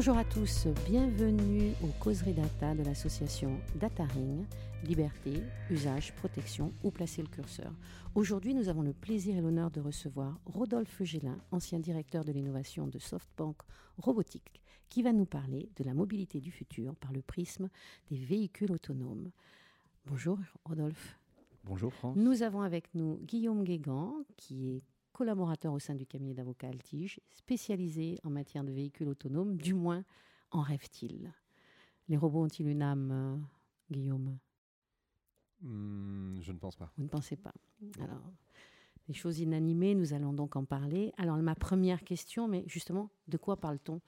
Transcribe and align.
Bonjour 0.00 0.16
à 0.16 0.24
tous, 0.24 0.66
bienvenue 0.86 1.74
aux 1.84 1.92
causeries 2.02 2.32
data 2.32 2.74
de 2.74 2.82
l'association 2.82 3.60
DataRing, 3.74 4.46
liberté, 4.82 5.42
usage, 5.68 6.14
protection, 6.14 6.72
où 6.82 6.90
placer 6.90 7.20
le 7.20 7.28
curseur. 7.28 7.70
Aujourd'hui, 8.14 8.54
nous 8.54 8.70
avons 8.70 8.80
le 8.80 8.94
plaisir 8.94 9.36
et 9.36 9.42
l'honneur 9.42 9.70
de 9.70 9.78
recevoir 9.78 10.40
Rodolphe 10.46 11.02
Gélin, 11.02 11.36
ancien 11.50 11.80
directeur 11.80 12.24
de 12.24 12.32
l'innovation 12.32 12.86
de 12.86 12.98
SoftBank 12.98 13.56
Robotique, 13.98 14.62
qui 14.88 15.02
va 15.02 15.12
nous 15.12 15.26
parler 15.26 15.68
de 15.76 15.84
la 15.84 15.92
mobilité 15.92 16.40
du 16.40 16.50
futur 16.50 16.96
par 16.96 17.12
le 17.12 17.20
prisme 17.20 17.68
des 18.10 18.16
véhicules 18.16 18.72
autonomes. 18.72 19.30
Bonjour 20.06 20.38
Rodolphe. 20.64 21.18
Bonjour 21.64 21.92
France. 21.92 22.16
Nous 22.16 22.42
avons 22.42 22.62
avec 22.62 22.94
nous 22.94 23.18
Guillaume 23.26 23.64
Guégan, 23.64 24.14
qui 24.38 24.76
est 24.76 24.82
collaborateur 25.20 25.74
au 25.74 25.78
sein 25.78 25.94
du 25.94 26.06
cabinet 26.06 26.32
d'avocats 26.32 26.68
Altige, 26.68 27.20
spécialisé 27.28 28.18
en 28.24 28.30
matière 28.30 28.64
de 28.64 28.72
véhicules 28.72 29.06
autonomes, 29.06 29.54
du 29.58 29.74
moins 29.74 30.02
en 30.50 30.62
rêve-t-il. 30.62 31.30
Les 32.08 32.16
robots 32.16 32.42
ont-ils 32.44 32.66
une 32.66 32.80
âme, 32.80 33.10
euh, 33.12 33.36
Guillaume? 33.90 34.38
Hmm, 35.60 36.40
Je 36.40 36.52
ne 36.52 36.58
pense 36.58 36.74
pas. 36.74 36.90
Vous 36.96 37.02
ne 37.02 37.08
pensez 37.10 37.36
pas. 37.36 37.52
Alors, 37.98 38.22
les 39.08 39.14
choses 39.14 39.40
inanimées, 39.40 39.94
nous 39.94 40.14
allons 40.14 40.32
donc 40.32 40.56
en 40.56 40.64
parler. 40.64 41.12
Alors, 41.18 41.36
ma 41.36 41.54
première 41.54 42.02
question, 42.02 42.48
mais 42.48 42.64
justement, 42.66 43.10
de 43.28 43.36
quoi 43.36 43.58
parle-t-on? 43.58 44.00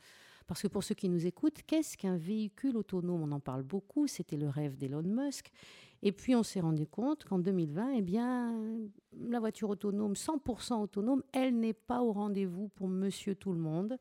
Parce 0.47 0.63
que 0.63 0.69
pour 0.69 0.85
ceux 0.85 0.95
qui 0.95 1.09
nous 1.09 1.27
écoutent, 1.27 1.63
qu'est-ce 1.67 1.97
qu'un 1.97 2.17
véhicule 2.17 2.77
autonome? 2.77 3.23
On 3.23 3.33
en 3.33 3.41
parle 3.41 3.63
beaucoup, 3.63 4.07
c'était 4.07 4.37
le 4.37 4.49
rêve 4.49 4.77
d'Elon 4.77 5.03
Musk. 5.03 5.51
Et 6.03 6.13
puis, 6.13 6.35
on 6.35 6.43
s'est 6.43 6.61
rendu 6.61 6.87
compte 6.87 7.25
qu'en 7.25 7.39
2020, 7.39 7.93
eh 7.97 8.03
bien, 8.03 8.55
la 9.29 9.39
voiture 9.39 9.71
autonome, 9.71 10.15
100% 10.15 10.83
autonome, 10.83 11.23
elle 11.33 11.59
n'est 11.59 11.73
pas 11.73 12.03
au 12.03 12.13
rendez-vous 12.13 12.69
pour 12.69 12.89
monsieur 12.89 13.35
tout 13.35 13.53
le 13.53 13.59
monde 13.59 13.99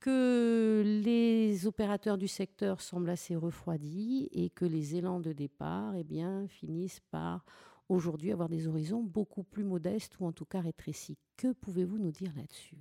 que 0.00 0.82
les 1.04 1.66
opérateurs 1.66 2.16
du 2.16 2.26
secteur 2.26 2.80
semblent 2.80 3.10
assez 3.10 3.36
refroidis 3.36 4.28
et 4.32 4.48
que 4.48 4.64
les 4.64 4.96
élans 4.96 5.20
de 5.20 5.32
départ 5.32 5.94
eh 5.94 6.04
bien, 6.04 6.48
finissent 6.48 7.00
par 7.10 7.44
aujourd'hui 7.90 8.32
avoir 8.32 8.48
des 8.48 8.66
horizons 8.66 9.02
beaucoup 9.02 9.42
plus 9.42 9.64
modestes 9.64 10.18
ou 10.18 10.26
en 10.26 10.32
tout 10.32 10.46
cas 10.46 10.60
rétrécis. 10.60 11.18
Que 11.36 11.52
pouvez-vous 11.52 11.98
nous 11.98 12.12
dire 12.12 12.32
là-dessus? 12.34 12.78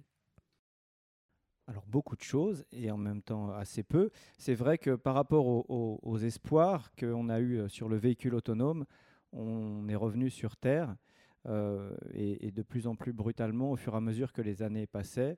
Alors 1.69 1.85
beaucoup 1.87 2.15
de 2.15 2.23
choses 2.23 2.65
et 2.71 2.89
en 2.89 2.97
même 2.97 3.21
temps 3.21 3.51
assez 3.51 3.83
peu. 3.83 4.09
C'est 4.37 4.55
vrai 4.55 4.79
que 4.79 4.95
par 4.95 5.13
rapport 5.13 5.45
aux, 5.47 6.17
espoirs 6.17 6.91
qu'on 6.95 7.29
a 7.29 7.39
eus 7.39 7.69
sur 7.69 7.87
le 7.87 7.95
véhicule 7.95 8.33
autonome, 8.33 8.85
on 9.31 9.87
est 9.87 9.95
revenu 9.95 10.31
sur 10.31 10.57
Terre 10.57 10.95
euh, 11.47 11.95
et, 12.13 12.51
de 12.51 12.61
plus 12.63 12.87
en 12.87 12.95
plus 12.95 13.13
brutalement 13.13 13.71
au 13.71 13.75
fur 13.75 13.93
et 13.93 13.97
à 13.97 14.01
mesure 14.01 14.33
que 14.33 14.41
les 14.41 14.63
années 14.63 14.87
passaient. 14.87 15.37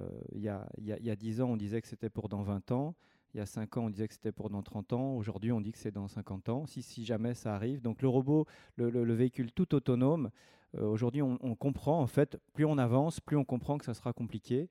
Euh, 0.00 0.08
il 0.32 0.42
y, 0.42 0.48
a, 0.48 1.16
10 1.16 1.40
ans, 1.40 1.50
on 1.50 1.56
disait 1.56 1.80
que 1.80 1.88
c'était 1.88 2.10
pour 2.10 2.28
dans 2.28 2.42
20 2.42 2.72
ans. 2.72 2.94
Il 3.32 3.38
y 3.38 3.40
a 3.40 3.46
5 3.46 3.76
ans, 3.78 3.84
on 3.86 3.90
disait 3.90 4.08
que 4.08 4.14
c'était 4.14 4.32
pour 4.32 4.50
dans 4.50 4.62
30 4.62 4.92
ans. 4.92 5.16
Aujourd'hui, 5.16 5.50
on 5.50 5.62
dit 5.62 5.72
que 5.72 5.78
c'est 5.78 5.90
dans 5.90 6.08
50 6.08 6.50
ans, 6.50 6.66
si, 6.66 6.82
si, 6.82 7.06
jamais 7.06 7.32
ça 7.32 7.54
arrive. 7.54 7.80
Donc 7.80 8.02
le 8.02 8.08
robot, 8.08 8.46
le, 8.76 9.14
véhicule 9.14 9.50
tout 9.52 9.74
autonome, 9.74 10.30
euh, 10.76 10.84
aujourd'hui, 10.84 11.22
on, 11.22 11.54
comprend, 11.54 12.00
en 12.00 12.06
fait, 12.06 12.38
plus 12.52 12.64
on 12.66 12.76
avance, 12.76 13.18
plus 13.18 13.36
on 13.36 13.44
comprend 13.44 13.78
que 13.78 13.84
ça 13.84 13.94
sera 13.94 14.12
compliqué 14.12 14.68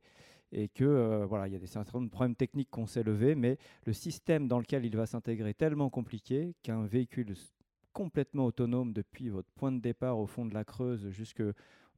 et 0.51 0.67
que 0.67 0.83
euh, 0.83 1.25
voilà, 1.25 1.47
il 1.47 1.53
y 1.53 1.55
a 1.55 1.59
des 1.59 1.67
problèmes 2.09 2.35
techniques 2.35 2.69
qu'on 2.69 2.87
sait 2.87 3.03
lever, 3.03 3.35
mais 3.35 3.57
le 3.85 3.93
système 3.93 4.47
dans 4.47 4.59
lequel 4.59 4.85
il 4.85 4.95
va 4.95 5.05
s'intégrer 5.05 5.49
est 5.49 5.53
tellement 5.53 5.89
compliqué 5.89 6.55
qu'un 6.63 6.85
véhicule 6.85 7.35
complètement 7.93 8.45
autonome 8.45 8.93
depuis 8.93 9.29
votre 9.29 9.49
point 9.55 9.71
de 9.71 9.79
départ 9.79 10.17
au 10.17 10.27
fond 10.27 10.45
de 10.45 10.53
la 10.53 10.63
Creuse 10.63 11.09
jusque 11.09 11.41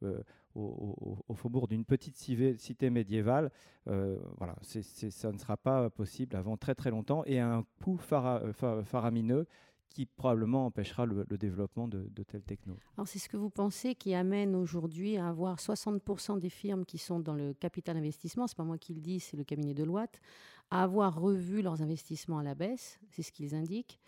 euh, 0.03 0.23
au, 0.55 1.33
faubourg 1.33 1.67
d'une 1.67 1.85
petite 1.85 2.17
cité 2.17 2.89
médiévale, 2.89 3.51
euh, 3.87 4.17
voilà, 4.37 4.55
ça 4.61 5.31
ne 5.31 5.37
sera 5.37 5.55
pas 5.55 5.89
possible 5.89 6.35
avant 6.35 6.57
très 6.57 6.75
très 6.75 6.91
longtemps 6.91 7.23
et 7.25 7.39
à 7.39 7.53
un 7.53 7.63
coût 7.81 7.97
faramineux 7.97 9.47
qui 9.93 10.05
probablement 10.05 10.65
empêchera 10.65 11.05
le, 11.05 11.25
développement 11.37 11.87
de, 11.87 12.07
telles 12.23 12.43
techno. 12.43 12.77
Alors 12.97 13.07
c'est 13.07 13.19
ce 13.19 13.29
que 13.29 13.37
vous 13.37 13.49
pensez 13.49 13.95
qui 13.95 14.13
amène 14.13 14.55
aujourd'hui 14.55 15.17
à 15.17 15.27
avoir 15.27 15.57
60% 15.57 16.39
des 16.39 16.49
firmes 16.49 16.85
qui 16.85 16.97
sont 16.97 17.19
dans 17.19 17.35
le 17.35 17.53
capital 17.53 17.97
investissement, 17.97 18.47
c'est 18.47 18.57
pas 18.57 18.63
moi 18.63 18.77
qui 18.77 18.93
le 18.93 19.01
dis, 19.01 19.19
c'est 19.19 19.37
le 19.37 19.43
cabinet 19.43 19.73
de 19.73 19.83
Loite, 19.83 20.21
à 20.69 20.83
avoir 20.83 21.19
revu 21.19 21.61
leurs 21.61 21.81
investissements 21.81 22.39
à 22.39 22.43
la 22.43 22.55
baisse, 22.55 22.99
c'est 23.09 23.21
ce 23.21 23.31
qu'ils 23.31 23.53
indiquent. 23.53 23.99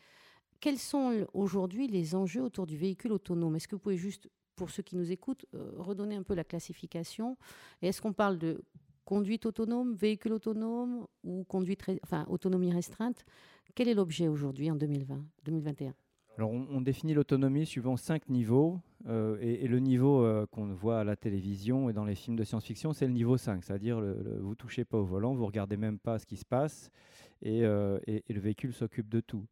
Quels 0.59 0.79
sont 0.79 1.27
aujourd'hui 1.33 1.88
les 1.88 2.15
enjeux 2.15 2.41
autour 2.41 2.65
du 2.65 2.77
véhicule 2.77 3.11
autonome? 3.11 3.57
Est-ce 3.57 3.67
que 3.67 3.75
vous 3.75 3.81
pouvez 3.81 3.97
juste 3.97 4.29
pour 4.55 4.69
ceux 4.69 4.83
qui 4.83 4.95
nous 4.95 5.11
écoutent, 5.11 5.45
euh, 5.55 5.71
redonner 5.77 6.15
un 6.15 6.23
peu 6.23 6.35
la 6.35 6.44
classification? 6.44 7.38
est-ce 7.81 8.01
qu'on 8.01 8.13
parle 8.13 8.38
de 8.38 8.63
conduite 9.03 9.45
autonome, 9.45 9.94
véhicule 9.94 10.33
autonome 10.33 11.05
ou 11.23 11.44
conduite, 11.44 11.83
enfin, 12.03 12.25
autonomie 12.29 12.71
restreinte? 12.71 13.25
Quel 13.75 13.88
est 13.88 13.94
l'objet 13.94 14.28
aujourd'hui 14.28 14.69
en 14.72 14.75
2020, 14.75 15.25
2021 15.45 15.94
alors, 16.39 16.50
on, 16.50 16.81
définit 16.81 17.13
l'autonomie 17.13 17.63
suivant 17.63 17.95
cinq 17.95 18.28
niveaux. 18.28 18.79
Euh, 19.07 19.38
et, 19.39 19.67
le 19.67 19.78
niveau 19.78 20.25
euh, 20.25 20.47
qu'on 20.47 20.66
voit 20.73 21.01
à 21.01 21.03
la 21.03 21.16
télévision 21.16 21.91
et 21.91 21.94
dans 21.94 22.06
les 22.06 22.16
films 22.16 22.35
de 22.35 22.44
science-fiction, 22.44 22.91
c'est 22.91 23.06
le 23.06 23.13
niveau 23.13 23.38
5. 23.38 23.63
C'est-à-dire, 23.63 24.01
le, 24.01 24.39
vous 24.41 24.56
touchez 24.56 24.83
pas 24.83 24.97
au 24.97 25.03
volant, 25.03 25.35
vous 25.35 25.45
regardez 25.45 25.78
même 25.78 26.00
pas 26.00 26.17
ce 26.17 26.25
qui 26.25 26.38
se 26.38 26.45
passe, 26.45 26.89
et 27.44 27.62
le 27.62 28.39
véhicule 28.39 28.73
s'occupe 28.73 29.09
de 29.09 29.19
tout 29.19 29.45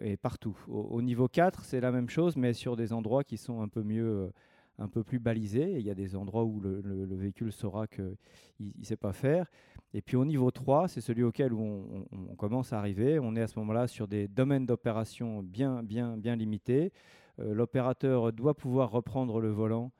et 0.00 0.16
partout. 0.16 0.56
Au, 0.68 1.02
niveau 1.02 1.28
4, 1.28 1.64
c'est 1.64 1.80
la 1.80 1.92
même 1.92 2.08
chose, 2.08 2.36
mais 2.36 2.52
sur 2.52 2.76
des 2.76 2.92
endroits 2.92 3.24
qui 3.24 3.36
sont 3.36 3.60
un 3.60 3.68
peu 3.68 3.82
mieux, 3.82 4.06
euh, 4.06 4.30
un 4.78 4.88
peu 4.88 5.04
plus 5.04 5.18
balisés. 5.18 5.78
il 5.78 5.84
y 5.84 5.90
a 5.90 5.94
des 5.94 6.16
endroits 6.16 6.44
où 6.44 6.60
le, 6.60 7.14
véhicule 7.14 7.52
saura 7.52 7.86
qu'il 7.86 8.16
ne 8.58 8.84
sait 8.84 8.96
pas 8.96 9.12
faire. 9.12 9.46
Et 9.92 10.02
puis 10.02 10.16
au 10.16 10.24
niveau 10.24 10.50
3, 10.50 10.88
c'est 10.88 11.00
celui 11.00 11.22
auquel 11.22 11.52
on, 11.52 12.06
commence 12.38 12.72
à 12.72 12.78
arriver. 12.78 13.18
On 13.18 13.34
est 13.34 13.42
à 13.42 13.48
ce 13.48 13.58
moment-là 13.58 13.86
sur 13.86 14.06
des 14.06 14.28
domaines 14.28 14.66
d'opération 14.66 15.42
bien, 15.42 15.82
bien, 15.82 16.16
bien 16.16 16.36
limités. 16.36 16.92
Euh, 17.40 17.54
l'opérateur 17.54 18.32
doit 18.32 18.54
pouvoir 18.54 18.90
reprendre 18.90 19.40
le 19.40 19.50
volant 19.50 19.92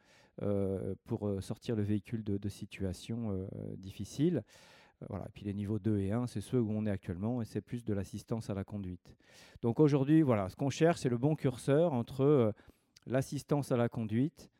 euh, 0.43 0.95
pour 1.05 1.29
sortir 1.43 1.75
le 1.75 1.83
véhicule 1.83 2.23
de, 2.23 2.49
situations 2.49 3.49
difficiles. 3.77 4.43
Euh, 5.03 5.07
voilà. 5.09 5.27
Et 5.27 5.33
puis 5.33 5.45
les 5.45 5.55
niveaux 5.55 5.79
2 5.79 5.99
et 5.99 6.13
1, 6.13 6.27
c'est 6.27 6.41
ceux 6.41 6.61
où 6.61 6.71
on 6.71 6.87
est 6.87 6.91
actuellement 6.91 7.43
et 7.43 7.45
c'est 7.45 7.61
plus 7.61 7.85
de 7.85 7.95
l'assistance 7.95 8.51
à 8.51 8.55
la 8.55 8.65
conduite. 8.65 9.15
Donc 9.63 9.81
aujourd'hui, 9.81 10.23
voilà, 10.23 10.49
ce 10.49 10.57
qu'on 10.57 10.71
cherche, 10.71 11.01
c'est 11.01 11.09
le 11.09 11.19
bon 11.19 11.35
curseur 11.35 11.93
entre 11.93 12.23
euh, 12.23 12.53
l'assistance 13.07 13.73
à 13.73 13.77
la 13.77 13.89
conduite 13.89 14.51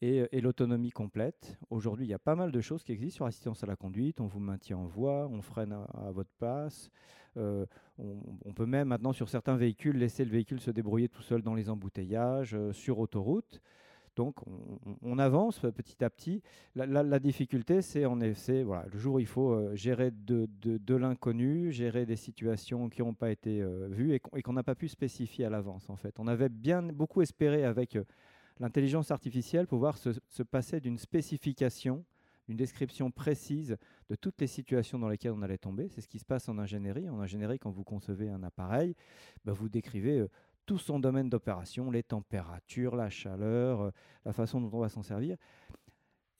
et, 0.00 0.20
euh, 0.20 0.40
l'autonomie 0.40 0.90
complète. 0.90 1.58
Aujourd'hui, 1.70 2.06
il 2.06 2.08
y 2.08 2.14
a 2.14 2.18
pas 2.18 2.36
mal 2.36 2.52
de 2.52 2.60
choses 2.60 2.82
qui 2.82 2.92
existent 2.92 3.16
sur 3.16 3.24
l'assistance 3.24 3.62
à 3.62 3.66
la 3.66 3.76
conduite. 3.76 4.20
On 4.20 4.26
vous 4.26 4.40
maintient 4.40 4.78
en 4.78 4.86
voie, 4.86 5.28
on 5.28 5.42
freine 5.42 5.72
à, 5.72 6.10
votre 6.10 6.30
passe. 6.38 6.90
on, 7.36 7.66
on, 8.44 8.52
peut 8.52 8.66
même 8.66 8.88
maintenant, 8.88 9.12
sur 9.12 9.28
certains 9.28 9.56
véhicules, 9.56 9.96
laisser 9.96 10.24
le 10.24 10.30
véhicule 10.30 10.60
se 10.60 10.70
débrouiller 10.70 11.08
tout 11.08 11.22
seul 11.22 11.42
dans 11.42 11.54
les 11.54 11.70
embouteillages, 11.70 12.56
sur 12.72 12.98
autoroute. 12.98 13.60
Donc 14.18 14.34
on, 15.02 15.16
avance 15.20 15.60
petit 15.60 16.02
à 16.02 16.10
petit. 16.10 16.42
La, 16.74 17.20
difficulté, 17.20 17.82
c'est 17.82 18.02
le 18.02 18.98
jour 18.98 19.14
où 19.14 19.20
il 19.20 19.26
faut 19.26 19.52
euh, 19.52 19.76
gérer 19.76 20.10
de, 20.10 20.94
l'inconnu, 20.96 21.70
gérer 21.70 22.04
des 22.04 22.16
situations 22.16 22.88
qui 22.88 23.00
n'ont 23.00 23.14
pas 23.14 23.30
été 23.30 23.62
euh, 23.62 23.86
vues 23.88 24.14
et 24.14 24.42
qu'on 24.42 24.52
n'a 24.54 24.64
pas 24.64 24.74
pu 24.74 24.88
spécifier 24.88 25.44
à 25.44 25.50
l'avance. 25.50 25.88
En 25.88 25.94
fait, 25.94 26.18
on 26.18 26.26
avait 26.26 26.48
bien 26.48 26.82
beaucoup 26.82 27.22
espéré 27.22 27.64
avec 27.64 27.94
euh, 27.94 28.02
l'intelligence 28.60 29.10
artificielle 29.10 29.66
pouvoir 29.66 29.96
se, 29.98 30.42
passer 30.42 30.80
d'une 30.80 30.98
spécification 30.98 32.04
une 32.48 32.56
description 32.56 33.10
précise 33.10 33.76
de 34.08 34.14
toutes 34.14 34.40
les 34.40 34.46
situations 34.46 34.98
dans 34.98 35.10
lesquelles 35.10 35.32
on 35.32 35.42
allait 35.42 35.58
tomber. 35.58 35.90
C'est 35.90 36.00
ce 36.00 36.08
qui 36.08 36.18
se 36.18 36.24
passe 36.24 36.48
en 36.48 36.56
ingénierie. 36.56 37.06
En 37.10 37.20
ingénierie, 37.20 37.58
quand 37.58 37.70
vous 37.70 37.84
concevez 37.84 38.30
un 38.30 38.42
appareil, 38.42 38.94
bah, 39.44 39.52
vous 39.52 39.68
décrivez 39.68 40.26
tout 40.68 40.78
son 40.78 41.00
domaine 41.00 41.30
d'opération, 41.30 41.90
les 41.90 42.02
températures, 42.02 42.94
la 42.94 43.08
chaleur, 43.08 43.80
euh, 43.80 43.90
la 44.26 44.34
façon 44.34 44.60
dont 44.60 44.70
on 44.72 44.80
va 44.80 44.90
s'en 44.90 45.02
servir. 45.02 45.36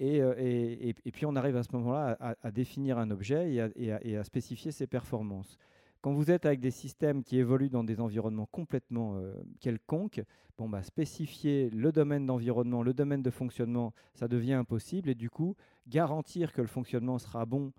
Euh, 0.01 0.35
et, 0.39 0.95
et, 1.05 1.11
puis 1.11 1.27
on 1.27 1.35
arrive 1.35 1.57
à 1.57 1.63
ce 1.63 1.71
moment-là 1.73 2.17
à, 2.21 2.51
définir 2.53 2.99
un 2.99 3.11
objet 3.11 3.73
et 3.75 4.17
à, 4.17 4.25
spécifier 4.25 4.71
ses 4.71 4.87
performances. 4.87 5.59
Quand 6.01 6.13
vous 6.13 6.31
êtes 6.31 6.47
avec 6.47 6.61
des 6.61 6.71
systèmes 6.71 7.25
qui 7.25 7.39
évoluent 7.39 7.71
dans 7.71 7.85
des 7.85 8.01
environnements 8.01 8.47
complètement 8.47 9.17
euh, 9.17 9.35
quelconques, 9.61 10.23
bon, 10.57 10.69
bah, 10.69 10.83
spécifier 10.83 11.71
le 11.71 11.91
domaine 11.91 12.27
d'environnement, 12.27 12.83
le 12.83 12.95
domaine 12.95 13.23
de 13.23 13.31
fonctionnement, 13.31 13.93
ça 14.15 14.29
devient 14.29 14.55
impossible. 14.55 15.11
Et 15.11 15.15
du 15.15 15.29
coup, 15.29 15.57
garantir 15.89 16.53
que 16.53 16.61
le 16.61 16.69
fonctionnement 16.69 17.19
sera 17.19 17.47
bon 17.47 17.73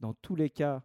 dans 0.00 0.14
tous 0.14 0.36
les 0.36 0.50
cas 0.50 0.82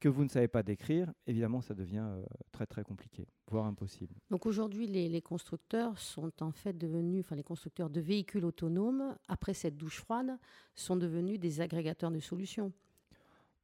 que 0.00 0.08
vous 0.08 0.22
ne 0.22 0.28
savez 0.28 0.48
pas 0.48 0.62
décrire, 0.62 1.12
évidemment, 1.26 1.60
ça 1.60 1.74
devient 1.74 2.06
euh, 2.06 2.22
très 2.52 2.66
très 2.66 2.84
compliqué, 2.84 3.26
voire 3.48 3.66
impossible. 3.66 4.14
Donc 4.30 4.46
aujourd'hui, 4.46 4.86
les, 4.86 5.22
constructeurs 5.22 5.98
sont 5.98 6.30
en 6.40 6.52
fait 6.52 6.72
devenus, 6.72 7.24
enfin 7.24 7.34
les 7.34 7.42
constructeurs 7.42 7.90
de 7.90 8.00
véhicules 8.00 8.44
autonomes, 8.44 9.16
après 9.26 9.54
cette 9.54 9.76
douche 9.76 10.00
froide, 10.00 10.38
sont 10.74 10.96
devenus 10.96 11.40
des 11.40 11.60
agrégateurs 11.60 12.10
de 12.10 12.20
solutions. 12.20 12.72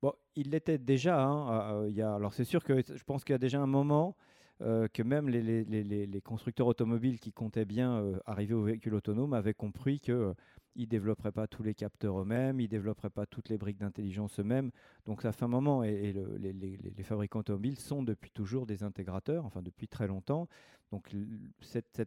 Bon, 0.04 0.12
ils 0.36 0.50
l'étaient 0.50 0.76
déjà. 0.76 1.24
Hein, 1.24 1.72
euh, 1.72 1.88
il 1.88 1.96
y 1.96 2.02
a, 2.02 2.14
alors 2.14 2.34
c'est 2.34 2.44
sûr 2.44 2.62
que 2.62 2.82
je 2.82 3.04
pense 3.04 3.24
qu'il 3.24 3.32
y 3.32 3.34
a 3.34 3.38
déjà 3.38 3.58
un 3.58 3.66
moment 3.66 4.18
euh, 4.60 4.86
que 4.86 5.02
même 5.02 5.30
les, 5.30 6.20
constructeurs 6.22 6.66
automobiles 6.66 7.18
qui 7.18 7.32
comptaient 7.32 7.64
bien 7.64 8.12
arriver 8.26 8.52
au 8.52 8.64
véhicule 8.64 8.96
autonome 8.96 9.32
avaient 9.32 9.54
compris 9.54 10.00
que 10.00 10.34
ils 10.76 10.82
ne 10.82 10.88
développeraient 10.88 11.32
pas 11.32 11.46
tous 11.46 11.62
les 11.62 11.72
capteurs 11.72 12.20
eux-mêmes, 12.20 12.60
ils 12.60 12.64
ne 12.64 12.68
développeraient 12.68 13.08
pas 13.08 13.24
toutes 13.24 13.48
les 13.48 13.56
briques 13.56 13.78
d'intelligence 13.78 14.38
eux-mêmes. 14.38 14.72
Donc 15.06 15.22
ça 15.22 15.32
fait 15.32 15.46
un 15.46 15.48
moment, 15.48 15.84
et, 15.84 16.12
les, 16.12 17.02
fabricants 17.02 17.38
automobiles 17.38 17.78
sont 17.78 18.02
depuis 18.02 18.30
toujours 18.30 18.66
des 18.66 18.82
intégrateurs, 18.82 19.46
enfin 19.46 19.62
depuis 19.62 19.88
très 19.88 20.06
longtemps. 20.06 20.48
Donc 20.92 21.10
cette, 21.62 22.04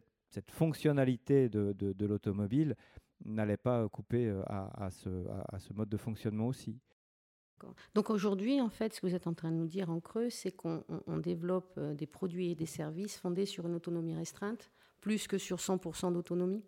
fonctionnalité 0.50 1.48
de, 1.48 2.06
l'automobile 2.06 2.76
n'allait 3.24 3.56
pas 3.56 3.88
couper 3.88 4.28
euh, 4.28 4.42
à, 4.46 4.88
ce, 4.92 5.72
mode 5.74 5.88
de 5.88 5.96
fonctionnement 5.96 6.46
aussi. 6.46 6.78
Donc 7.94 8.10
aujourd'hui, 8.10 8.60
en 8.60 8.68
fait, 8.68 8.94
ce 8.94 9.00
que 9.00 9.06
vous 9.06 9.14
êtes 9.14 9.26
en 9.26 9.34
train 9.34 9.50
de 9.50 9.56
nous 9.56 9.66
dire 9.66 9.90
en 9.90 10.00
creux, 10.00 10.30
c'est 10.30 10.52
qu'on 10.52 10.82
développe 11.18 11.74
euh, 11.78 11.94
des 11.94 12.06
produits 12.06 12.50
et 12.50 12.54
des 12.54 12.66
services 12.66 13.16
fondés 13.16 13.46
sur 13.46 13.66
une 13.66 13.74
autonomie 13.74 14.14
restreinte, 14.14 14.70
plus 15.00 15.26
que 15.26 15.38
sur 15.38 15.58
100% 15.58 16.12
d'autonomie? 16.12 16.62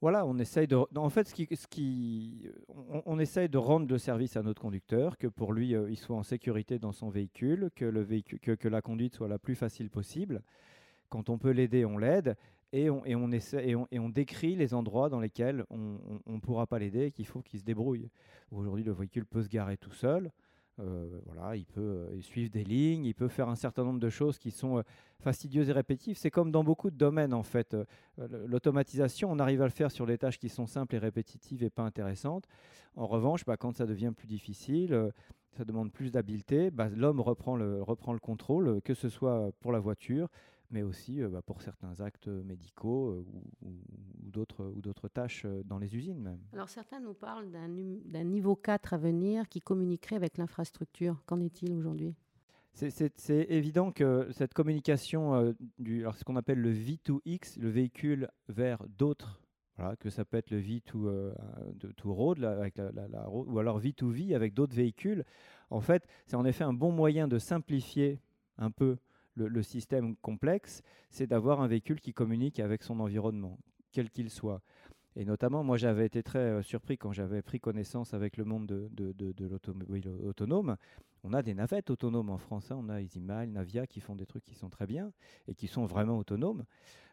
Voilà, 0.00 0.24
on 0.26 0.38
essaye 0.38 0.68
de, 0.68 0.76
en 0.76 1.10
fait, 1.10 1.26
ce 1.26 1.34
qui, 1.66 2.48
de 2.68 3.58
rendre 3.58 3.88
le 3.88 3.98
service 3.98 4.36
à 4.36 4.42
notre 4.42 4.62
conducteur, 4.62 5.18
que 5.18 5.26
pour 5.26 5.52
lui, 5.52 5.74
euh, 5.74 5.90
il 5.90 5.96
soit 5.96 6.16
en 6.16 6.22
sécurité 6.22 6.78
dans 6.78 6.92
son 6.92 7.08
véhicule, 7.08 7.70
que, 7.74 7.84
le 7.84 8.02
véhicule 8.02 8.56
que, 8.56 8.68
la 8.68 8.80
conduite 8.80 9.16
soit 9.16 9.26
la 9.26 9.40
plus 9.40 9.56
facile 9.56 9.90
possible. 9.90 10.42
Quand 11.08 11.30
on 11.30 11.38
peut 11.38 11.50
l'aider, 11.50 11.84
on 11.84 11.98
l'aide, 11.98 12.36
et 12.72 12.90
on, 12.90 14.08
décrit 14.08 14.56
les 14.56 14.74
endroits 14.74 15.08
dans 15.08 15.20
lesquels 15.20 15.64
on 15.70 15.98
ne 16.26 16.40
pourra 16.40 16.66
pas 16.66 16.78
l'aider 16.78 17.06
et 17.06 17.10
qu'il 17.10 17.26
faut 17.26 17.40
qu'il 17.40 17.58
se 17.60 17.64
débrouille. 17.64 18.10
Aujourd'hui, 18.50 18.84
le 18.84 18.92
véhicule 18.92 19.26
peut 19.26 19.42
se 19.42 19.48
garer 19.48 19.76
tout 19.76 19.92
seul. 19.92 20.30
Euh, 20.80 21.20
voilà, 21.26 21.56
il 21.56 21.66
peut 21.66 21.80
euh, 21.80 22.20
suivre 22.20 22.50
des 22.50 22.62
lignes, 22.62 23.04
il 23.04 23.14
peut 23.14 23.26
faire 23.26 23.48
un 23.48 23.56
certain 23.56 23.82
nombre 23.82 23.98
de 23.98 24.10
choses 24.10 24.38
qui 24.38 24.52
sont 24.52 24.78
euh, 24.78 24.82
fastidieuses 25.18 25.68
et 25.68 25.72
répétitives. 25.72 26.16
C'est 26.16 26.30
comme 26.30 26.52
dans 26.52 26.62
beaucoup 26.62 26.90
de 26.90 26.96
domaines 26.96 27.34
en 27.34 27.42
fait. 27.42 27.76
L'automatisation, 28.16 29.30
on 29.30 29.38
arrive 29.38 29.60
à 29.62 29.64
le 29.64 29.72
faire 29.72 29.90
sur 29.90 30.06
des 30.06 30.18
tâches 30.18 30.38
qui 30.38 30.48
sont 30.48 30.66
simples 30.66 30.94
et 30.94 30.98
répétitives 30.98 31.64
et 31.64 31.70
pas 31.70 31.82
intéressantes. 31.82 32.44
En 32.94 33.06
revanche, 33.06 33.44
bah, 33.44 33.56
quand 33.56 33.76
ça 33.76 33.86
devient 33.86 34.12
plus 34.16 34.28
difficile, 34.28 35.10
ça 35.56 35.64
demande 35.64 35.90
plus 35.90 36.12
d'habileté, 36.12 36.70
bah, 36.70 36.88
l'homme 36.88 37.20
reprend 37.20 37.56
le 37.56 38.18
contrôle, 38.20 38.80
que 38.82 38.94
ce 38.94 39.08
soit 39.08 39.50
pour 39.60 39.72
la 39.72 39.80
voiture, 39.80 40.28
mais 40.70 40.82
aussi 40.82 41.20
bah, 41.20 41.42
pour 41.42 41.62
certains 41.62 42.00
actes 42.00 42.28
médicaux 42.28 43.24
ou, 43.32 43.70
ou 43.70 44.80
d'autres 44.80 45.08
tâches 45.08 45.46
dans 45.64 45.78
les 45.78 45.96
usines 45.96 46.20
même. 46.20 46.40
Alors 46.52 46.68
certains 46.68 47.00
nous 47.00 47.14
parlent 47.14 47.50
d'un 47.50 48.24
niveau 48.24 48.56
4 48.56 48.94
à 48.94 48.98
venir 48.98 49.48
qui 49.48 49.60
communiquerait 49.60 50.16
avec 50.16 50.38
l'infrastructure. 50.38 51.22
Qu'en 51.26 51.40
est-il 51.40 51.72
aujourd'hui? 51.72 52.14
C'est 52.74 53.46
évident 53.48 53.90
que 53.90 54.28
cette 54.30 54.54
communication, 54.54 55.54
du, 55.78 56.02
alors 56.02 56.16
ce 56.16 56.22
qu'on 56.22 56.36
appelle 56.36 56.60
le 56.60 56.72
V2X, 56.72 57.58
le 57.58 57.70
véhicule 57.70 58.28
vers 58.48 58.84
d'autres, 58.86 59.42
voilà, 59.76 59.96
que 59.96 60.10
ça 60.10 60.24
peut 60.24 60.36
être 60.36 60.50
le 60.50 60.60
V2, 60.60 61.32
road, 62.04 62.44
avec 62.44 62.76
la, 62.76 62.92
la, 62.92 63.28
ou 63.30 63.58
alors 63.58 63.80
V2V 63.80 64.32
avec 64.34 64.54
d'autres 64.54 64.76
véhicules, 64.76 65.24
en 65.70 65.80
fait, 65.80 66.06
c'est 66.26 66.36
en 66.36 66.44
effet 66.44 66.62
un 66.62 66.72
bon 66.72 66.92
moyen 66.92 67.26
de 67.26 67.38
simplifier 67.38 68.20
un 68.58 68.70
peu 68.70 68.98
le, 69.46 69.62
système 69.62 70.16
complexe, 70.16 70.82
c'est 71.10 71.26
d'avoir 71.26 71.60
un 71.60 71.68
véhicule 71.68 72.00
qui 72.00 72.12
communique 72.12 72.60
avec 72.60 72.82
son 72.82 73.00
environnement, 73.00 73.58
quel 73.92 74.10
qu'il 74.10 74.30
soit. 74.30 74.62
Et 75.16 75.24
notamment, 75.24 75.64
moi, 75.64 75.76
j'avais 75.76 76.06
été 76.06 76.22
très 76.22 76.38
euh, 76.38 76.62
surpris 76.62 76.96
quand 76.96 77.12
j'avais 77.12 77.42
pris 77.42 77.58
connaissance 77.58 78.14
avec 78.14 78.36
le 78.36 78.44
monde 78.44 78.66
de, 78.66 78.88
de, 78.92 79.46
l'automobile 79.46 80.08
autonome. 80.24 80.76
On 81.24 81.32
a 81.32 81.42
des 81.42 81.54
navettes 81.54 81.90
autonomes 81.90 82.30
en 82.30 82.38
France. 82.38 82.70
Hein. 82.70 82.78
On 82.78 82.88
a 82.88 83.00
EasyMile, 83.00 83.50
Navia 83.50 83.86
qui 83.86 84.00
font 84.00 84.14
des 84.14 84.26
trucs 84.26 84.44
qui 84.44 84.54
sont 84.54 84.70
très 84.70 84.86
bien 84.86 85.12
et 85.48 85.54
qui 85.54 85.66
sont 85.66 85.86
vraiment 85.86 86.18
autonomes. 86.18 86.64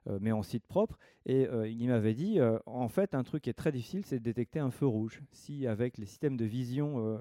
Euh, 0.08 0.20
mais 0.22 0.32
en 0.32 0.44
site 0.44 0.68
propre. 0.68 1.00
Et 1.26 1.48
euh, 1.48 1.68
il 1.68 1.88
m'avait 1.88 2.14
dit, 2.14 2.40
euh, 2.40 2.60
en 2.68 2.88
fait, 2.90 3.16
un 3.16 3.24
truc 3.24 3.44
qui 3.44 3.50
est 3.50 3.54
très 3.54 3.72
difficile, 3.72 4.06
c'est 4.06 4.20
de 4.20 4.24
détecter 4.24 4.60
un 4.60 4.70
feu 4.70 4.86
rouge. 4.86 5.22
Si 5.32 5.66
avec 5.66 5.98
les 5.98 6.06
systèmes 6.06 6.38
de 6.38 6.46
vision, 6.46 7.18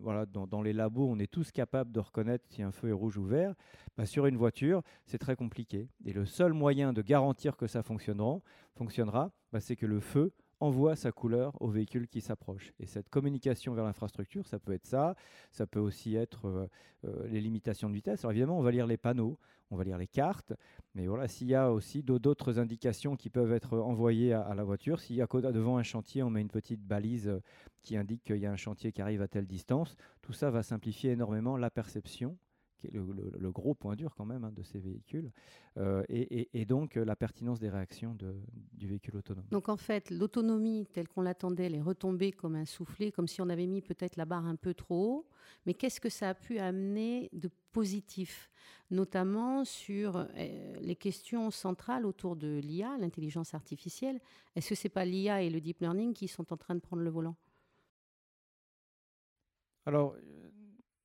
voilà, 0.00 0.26
dans, 0.26 0.62
les 0.62 0.72
labos, 0.72 1.08
on 1.08 1.18
est 1.18 1.30
tous 1.30 1.52
capables 1.52 1.92
de 1.92 2.00
reconnaître 2.00 2.44
si 2.48 2.62
un 2.62 2.72
feu 2.72 2.88
est 2.88 2.92
rouge 2.92 3.16
ou 3.16 3.24
vert, 3.24 3.54
bah, 3.96 4.06
sur 4.06 4.26
une 4.26 4.36
voiture, 4.36 4.82
c'est 5.06 5.18
très 5.18 5.36
compliqué. 5.36 5.88
Et 6.04 6.12
le 6.12 6.26
seul 6.26 6.52
moyen 6.52 6.92
de 6.92 7.02
garantir 7.02 7.56
que 7.56 7.66
ça 7.66 7.82
fonctionnera, 7.82 8.40
fonctionnera 8.74 9.30
bah, 9.52 9.60
c'est 9.60 9.76
que 9.76 9.86
le 9.86 10.00
feu 10.00 10.32
envoie 10.60 10.96
sa 10.96 11.12
couleur 11.12 11.60
au 11.60 11.68
véhicule 11.68 12.06
qui 12.06 12.20
s'approche. 12.20 12.72
Et 12.78 12.86
cette 12.86 13.08
communication 13.08 13.74
vers 13.74 13.84
l'infrastructure, 13.84 14.46
ça 14.46 14.58
peut 14.58 14.72
être 14.72 14.86
ça, 14.86 15.16
ça 15.50 15.66
peut 15.66 15.80
aussi 15.80 16.16
être 16.16 16.68
les 17.24 17.40
limitations 17.40 17.88
de 17.88 17.94
vitesse. 17.94 18.24
Alors 18.24 18.32
évidemment, 18.32 18.58
on 18.58 18.62
va 18.62 18.70
lire 18.70 18.86
les 18.86 18.98
panneaux, 18.98 19.38
on 19.70 19.76
va 19.76 19.84
lire 19.84 19.98
les 19.98 20.06
cartes, 20.06 20.52
mais 20.94 21.06
voilà, 21.06 21.28
s'il 21.28 21.48
y 21.48 21.54
a 21.54 21.70
aussi 21.72 22.02
d'autres 22.02 22.58
indications 22.58 23.16
qui 23.16 23.30
peuvent 23.30 23.52
être 23.52 23.78
envoyées 23.78 24.32
à, 24.32 24.54
la 24.54 24.64
voiture, 24.64 25.00
s'il 25.00 25.16
y 25.16 25.22
a 25.22 25.26
devant 25.26 25.78
un 25.78 25.82
chantier, 25.82 26.22
on 26.22 26.30
met 26.30 26.40
une 26.40 26.50
petite 26.50 26.82
balise 26.82 27.28
euh, 27.28 27.40
qui 27.82 27.96
indique 27.96 28.24
qu'il 28.24 28.38
y 28.38 28.46
a 28.46 28.52
un 28.52 28.56
chantier 28.56 28.92
qui 28.92 29.00
arrive 29.00 29.22
à 29.22 29.28
telle 29.28 29.46
distance, 29.46 29.96
tout 30.22 30.32
ça 30.32 30.50
va 30.50 30.62
simplifier 30.62 31.12
énormément 31.12 31.56
la 31.56 31.70
perception 31.70 32.36
qui 32.80 32.86
est 32.86 32.92
le, 32.92 33.50
gros 33.50 33.74
point 33.74 33.96
dur 33.96 34.14
quand 34.16 34.24
même 34.24 34.44
hein, 34.44 34.52
de 34.52 34.62
ces 34.62 34.78
véhicules, 34.78 35.30
euh, 35.76 36.02
et, 36.08 36.64
donc 36.64 36.96
euh, 36.96 37.04
la 37.04 37.16
pertinence 37.16 37.60
des 37.60 37.68
réactions 37.68 38.16
du 38.72 38.88
véhicule 38.88 39.16
autonome. 39.16 39.44
Donc 39.50 39.68
en 39.68 39.76
fait, 39.76 40.10
l'autonomie 40.10 40.86
telle 40.92 41.08
qu'on 41.08 41.22
l'attendait, 41.22 41.66
elle 41.66 41.74
est 41.74 41.82
retombée 41.82 42.32
comme 42.32 42.56
un 42.56 42.64
soufflet, 42.64 43.12
comme 43.12 43.28
si 43.28 43.40
on 43.40 43.48
avait 43.48 43.66
mis 43.66 43.82
peut-être 43.82 44.16
la 44.16 44.24
barre 44.24 44.46
un 44.46 44.56
peu 44.56 44.74
trop 44.74 45.12
haut. 45.12 45.28
Mais 45.66 45.74
qu'est-ce 45.74 46.00
que 46.00 46.08
ça 46.08 46.30
a 46.30 46.34
pu 46.34 46.58
amener 46.58 47.28
de 47.32 47.50
positif, 47.72 48.50
notamment 48.90 49.64
sur 49.64 50.16
euh, 50.16 50.26
les 50.80 50.96
questions 50.96 51.50
centrales 51.50 52.06
autour 52.06 52.36
de 52.36 52.60
l'IA, 52.62 52.96
l'intelligence 52.98 53.54
artificielle? 53.54 54.20
Est-ce 54.56 54.70
que 54.70 54.74
ce 54.74 54.86
n'est 54.86 54.92
pas 54.92 55.04
l'IA 55.04 55.42
et 55.42 55.50
le 55.50 55.60
deep 55.60 55.80
learning 55.80 56.14
qui 56.14 56.28
sont 56.28 56.52
en 56.52 56.56
train 56.56 56.74
de 56.74 56.80
prendre 56.80 57.02
le 57.02 57.10
volant? 57.10 57.36
Alors, 59.86 60.14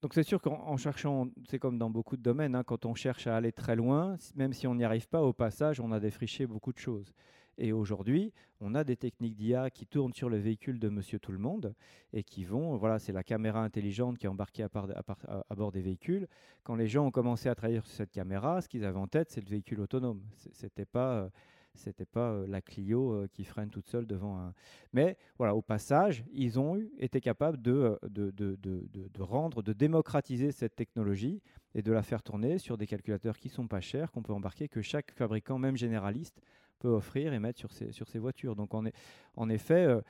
donc 0.06 0.14
c'est 0.14 0.22
sûr 0.22 0.40
qu'en 0.40 0.78
cherchant, 0.78 1.30
c'est 1.50 1.58
comme 1.58 1.80
dans 1.80 1.90
beaucoup 1.90 2.16
de 2.16 2.22
domaines, 2.22 2.54
hein, 2.54 2.62
quand 2.64 2.86
on 2.86 2.94
cherche 2.94 3.26
à 3.26 3.38
aller 3.38 3.52
très 3.52 3.76
loin, 3.76 4.18
même 4.36 4.54
si 4.54 4.68
on 4.68 4.76
n'y 4.76 4.84
arrive 4.84 5.08
pas, 5.08 5.24
au 5.24 5.34
passage, 5.34 5.80
on 5.80 5.92
a 5.92 6.00
défriché 6.00 6.46
beaucoup 6.46 6.72
de 6.72 6.78
choses. 6.78 7.12
Et 7.58 7.72
aujourd'hui, 7.72 8.32
on 8.62 8.76
a 8.76 8.84
des 8.84 8.98
techniques 8.98 9.36
d'IA 9.36 9.72
qui 9.72 9.88
tournent 9.88 10.14
sur 10.14 10.30
le 10.30 10.38
véhicule 10.38 10.78
de 10.78 10.90
Monsieur 10.90 11.18
Tout 11.18 11.32
le 11.32 11.40
Monde 11.40 11.74
et 12.14 12.22
qui 12.22 12.46
vont, 12.46 12.78
voilà, 12.78 13.00
c'est 13.00 13.14
la 13.14 13.24
caméra 13.24 13.64
intelligente 13.64 14.20
qui 14.20 14.28
est 14.28 14.30
embarquée 14.30 14.62
à, 14.62 15.56
bord 15.56 15.72
des 15.72 15.82
véhicules. 15.82 16.28
Quand 16.64 16.76
les 16.76 16.88
gens 16.88 17.08
ont 17.08 17.12
commencé 17.12 17.50
à 17.50 17.56
travailler 17.56 17.82
sur 17.82 17.90
cette 17.90 18.12
caméra, 18.12 18.62
ce 18.62 18.70
qu'ils 18.70 18.86
avaient 18.86 19.00
en 19.00 19.08
tête, 19.08 19.32
c'est 19.32 19.42
le 19.42 19.50
véhicule 19.50 19.82
autonome. 19.82 20.22
C'était 20.54 20.86
pas 20.86 21.14
euh, 21.14 21.30
c'était 21.76 22.06
pas 22.06 22.32
euh, 22.32 22.48
la 22.48 22.62
Clio 22.62 23.12
euh, 23.12 23.28
qui 23.32 23.44
freine 23.44 23.70
toute 23.70 23.88
seule 23.88 24.06
devant 24.08 24.40
un. 24.40 24.54
Mais 24.94 25.18
voilà, 25.38 25.56
au 25.56 25.62
passage, 25.62 26.24
ils 26.32 26.60
ont 26.60 26.82
été 26.98 27.22
capables 27.22 27.62
de, 27.62 28.00
de, 28.04 28.32
de, 28.32 28.58
de, 28.62 29.22
rendre, 29.22 29.62
de 29.62 29.74
démocratiser 29.74 30.52
cette 30.52 30.76
technologie 30.76 31.42
et 31.74 31.82
de 31.82 31.92
la 31.92 32.02
faire 32.02 32.24
tourner 32.24 32.58
sur 32.58 32.78
des 32.78 32.88
calculateurs 32.88 33.38
qui 33.38 33.50
sont 33.50 33.68
pas 33.68 33.82
chers, 33.82 34.12
qu'on 34.12 34.24
peut 34.24 34.34
embarquer, 34.34 34.68
que 34.68 34.82
chaque 34.82 35.12
fabricant, 35.12 35.58
même 35.58 35.78
généraliste, 35.78 36.42
peut 36.80 36.90
offrir 36.90 37.34
et 37.34 37.40
mettre 37.40 37.60
sur 37.60 37.72
ses, 37.72 38.20
voitures. 38.20 38.56
Donc 38.56 38.74
on 38.74 38.86
est, 38.86 38.96
en 39.36 39.50
effet, 39.50 39.86
euh, 39.86 40.02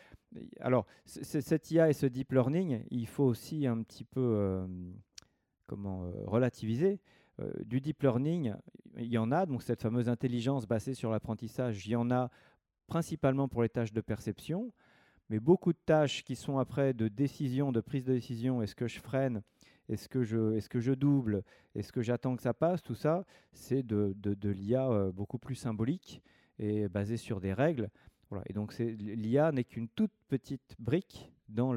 alors 0.59 0.85
cette 1.05 1.71
IA 1.71 1.89
et 1.89 1.93
ce 1.93 2.05
deep 2.05 2.31
learning, 2.31 2.83
il 2.89 3.07
faut 3.07 3.23
aussi 3.23 3.67
un 3.67 3.81
petit 3.81 4.03
peu 4.03 4.67
comment 5.67 6.11
relativiser. 6.25 6.99
Euh, 7.39 7.51
du 7.65 7.81
deep 7.81 8.01
learning, 8.01 8.53
il 8.97 9.07
y 9.07 9.17
en 9.17 9.31
a, 9.31 9.45
donc 9.45 9.61
cette 9.63 9.81
fameuse 9.81 10.07
intelligence 10.07 10.65
basée 10.65 10.93
sur 10.93 11.11
l'apprentissage, 11.11 11.85
il 11.85 11.91
y 11.91 11.95
en 11.95 12.09
a 12.11 12.29
principalement 12.87 13.47
pour 13.47 13.61
les 13.61 13.69
tâches 13.69 13.91
de 13.91 14.01
perception, 14.01 14.71
mais 15.29 15.39
beaucoup 15.39 15.73
de 15.73 15.79
tâches 15.85 16.23
qui 16.23 16.35
sont 16.35 16.59
après 16.59 16.93
de 16.93 17.07
décision, 17.07 17.71
de 17.71 17.81
prise 17.81 18.05
de 18.05 18.13
décision, 18.13 18.61
est-ce 18.61 18.75
que 18.75 18.87
je 18.87 18.99
freine, 18.99 19.41
est-ce 19.89 20.07
que 20.07 20.23
je, 20.23 20.53
est 20.55 20.67
que 20.69 20.79
je 20.79 20.93
double, 20.93 21.43
est-ce 21.73 21.91
que 21.91 22.01
j'attends 22.01 22.35
que 22.35 22.41
ça 22.41 22.53
passe, 22.53 22.81
tout 22.81 22.95
ça, 22.95 23.25
c'est 23.51 23.83
de, 23.83 24.15
l'IA 24.43 24.89
euh, 24.89 25.11
beaucoup 25.11 25.37
plus 25.37 25.55
symbolique 25.55 26.21
et 26.57 26.87
basé 26.87 27.17
sur 27.17 27.41
des 27.41 27.53
règles. 27.53 27.89
Voilà. 28.29 28.45
Et 28.47 28.53
donc 28.53 28.73
l'IA 28.77 29.51
n'est 29.51 29.65
qu'une 29.65 29.89
toute 29.89 30.13
petite 30.29 30.75
brique 30.79 31.33
dans 31.49 31.73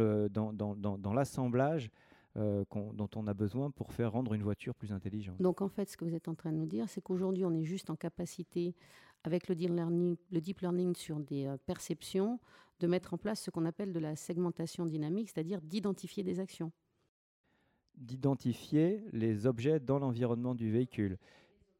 l'assemblage 1.14 1.90
euh, 2.38 2.64
dont 2.70 3.10
on 3.16 3.26
a 3.26 3.34
besoin 3.34 3.70
pour 3.70 3.92
faire 3.92 4.12
rendre 4.12 4.32
une 4.34 4.42
voiture 4.42 4.74
plus 4.74 4.92
intelligente. 4.92 5.40
Donc 5.40 5.60
en 5.60 5.68
fait, 5.68 5.90
ce 5.90 5.96
que 5.96 6.04
vous 6.04 6.14
êtes 6.14 6.28
en 6.28 6.34
train 6.34 6.52
de 6.52 6.56
nous 6.56 6.66
dire, 6.66 6.88
c'est 6.88 7.00
qu'aujourd'hui, 7.00 7.44
on 7.44 7.52
est 7.52 7.64
juste 7.64 7.90
en 7.90 7.96
capacité, 7.96 8.74
avec 9.24 9.48
le 9.48 9.54
deep 9.54 9.70
learning, 9.70 10.16
le 10.30 10.40
deep 10.40 10.60
learning 10.60 10.94
sur 10.94 11.18
des 11.18 11.46
euh, 11.46 11.56
perceptions, 11.66 12.38
de 12.80 12.86
mettre 12.86 13.14
en 13.14 13.18
place 13.18 13.42
ce 13.42 13.50
qu'on 13.50 13.64
appelle 13.64 13.92
de 13.92 13.98
la 13.98 14.14
segmentation 14.14 14.86
dynamique, 14.86 15.30
c'est-à-dire 15.30 15.60
d'identifier 15.60 16.22
des 16.22 16.38
actions. 16.38 16.70
D'identifier 17.96 19.02
les 19.12 19.46
objets 19.46 19.80
dans 19.80 19.98
l'environnement 19.98 20.54
du 20.54 20.70
véhicule 20.70 21.18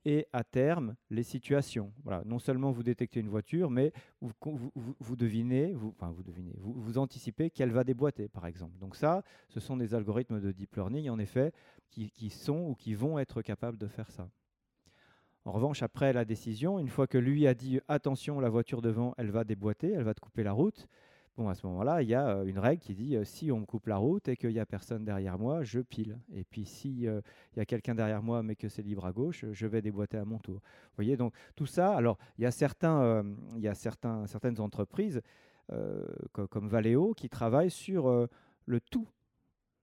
et 0.05 0.27
à 0.33 0.45
terme 0.45 0.95
les 1.11 1.23
situations. 1.23 1.93
Voilà, 2.05 2.23
non 2.25 2.39
seulement 2.39 2.71
vous 2.71 2.83
détectez 2.83 3.21
une 3.21 3.29
voiture, 3.29 3.71
mais 3.71 3.93
vous, 4.21 5.17
devinez, 5.17 5.73
vous, 5.75 5.95
enfin 5.97 6.11
vous 6.11 6.23
devinez, 6.23 6.55
vous 6.59 6.99
anticipez 6.99 7.51
qu'elle 7.51 7.71
va 7.71 7.85
déboîter, 7.85 8.29
par 8.29 8.47
exemple. 8.47 8.79
Donc 8.79 8.97
ça, 8.97 9.23
ce 9.49 9.61
sont 9.61 9.77
des 9.77 9.95
algorithmes 9.95 10.41
de 10.41 10.53
deep 10.53 10.77
learning, 10.77 11.11
en 11.11 11.19
effet, 11.19 11.53
qui, 11.91 12.11
qui 12.11 12.31
sont 12.31 12.69
ou 12.69 12.75
qui 12.75 12.95
vont 12.95 13.19
être 13.19 13.43
capables 13.43 13.79
de 13.79 13.89
faire 13.89 14.11
ça. 14.11 14.29
En 15.45 15.53
revanche, 15.53 15.83
après 15.83 16.13
la 16.13 16.25
décision, 16.27 16.79
une 16.79 16.89
fois 16.89 17.07
que 17.07 17.17
lui 17.17 17.47
a 17.47 17.55
dit 17.55 17.81
attention, 17.89 18.39
la 18.39 18.51
voiture 18.51 18.83
devant, 18.83 19.15
elle 19.17 19.31
va 19.31 19.45
déboîter, 19.45 19.91
elle 19.93 20.03
va 20.03 20.13
te 20.13 20.21
couper 20.21 20.43
la 20.43 20.53
route, 20.53 20.87
Bon, 21.39 21.49
à 21.49 21.55
ce 21.55 21.65
moment-là, 21.69 22.03
il 22.03 22.09
y 22.09 22.17
a 22.17 22.43
une 22.43 22.59
règle 22.59 22.83
qui 22.83 22.97
dit 22.97 23.17
si 23.23 23.53
on 23.53 23.61
me 23.61 23.65
coupe 23.65 23.87
la 23.87 23.97
route 23.97 24.27
et 24.27 24.37
qu'il 24.37 24.51
n'y 24.51 24.59
a 24.59 24.67
personne 24.67 25.05
derrière 25.05 25.39
moi, 25.39 25.63
je 25.63 25.79
pile. 25.79 26.19
Et 26.35 26.43
puis 26.43 26.65
s'il 26.65 27.05
il 27.05 27.23
y 27.57 27.61
a 27.61 27.65
quelqu'un 27.65 27.95
derrière 27.95 28.25
moi 28.25 28.43
mais 28.43 28.57
que 28.57 28.69
c'est 28.69 28.83
libre 28.83 29.07
à 29.07 29.13
gauche, 29.13 29.45
je 29.53 29.67
vais 29.69 29.81
déboîter 29.81 30.17
à 30.17 30.25
mon 30.25 30.41
tour. 30.41 30.57
Vous 30.57 30.97
voyez, 30.97 31.17
donc 31.17 31.33
tout 31.55 31.67
ça, 31.67 31.95
alors 31.95 32.19
il 32.39 32.43
y 32.43 32.47
a, 32.47 32.51
certains, 32.51 33.25
il 33.57 33.73
certains, 33.77 34.27
certaines 34.27 34.59
entreprises 34.59 35.23
comme, 36.33 36.49
comme 36.49 36.67
Valeo 36.67 37.15
qui 37.15 37.29
travaillent 37.29 37.71
sur 37.71 38.29
le 38.67 38.81
tout 38.81 39.07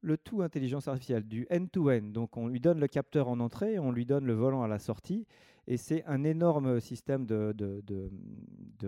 le 0.01 0.17
tout 0.17 0.41
intelligence 0.41 0.89
artificielle, 0.89 1.23
du 1.23 1.47
end-to-end. 1.49 2.03
Donc 2.03 2.35
on 2.35 2.47
lui 2.47 2.59
donne 2.59 2.79
le 2.79 2.87
capteur 2.87 3.29
en 3.29 3.39
entrée, 3.39 3.79
on 3.79 3.91
lui 3.93 4.05
donne 4.05 4.25
le 4.25 4.33
volant 4.33 4.61
à 4.61 4.67
la 4.67 4.77
sortie, 4.77 5.25
et 5.67 5.77
c'est 5.77 6.03
un 6.05 6.23
énorme 6.23 6.79
système 6.79 7.25
de, 7.25 7.55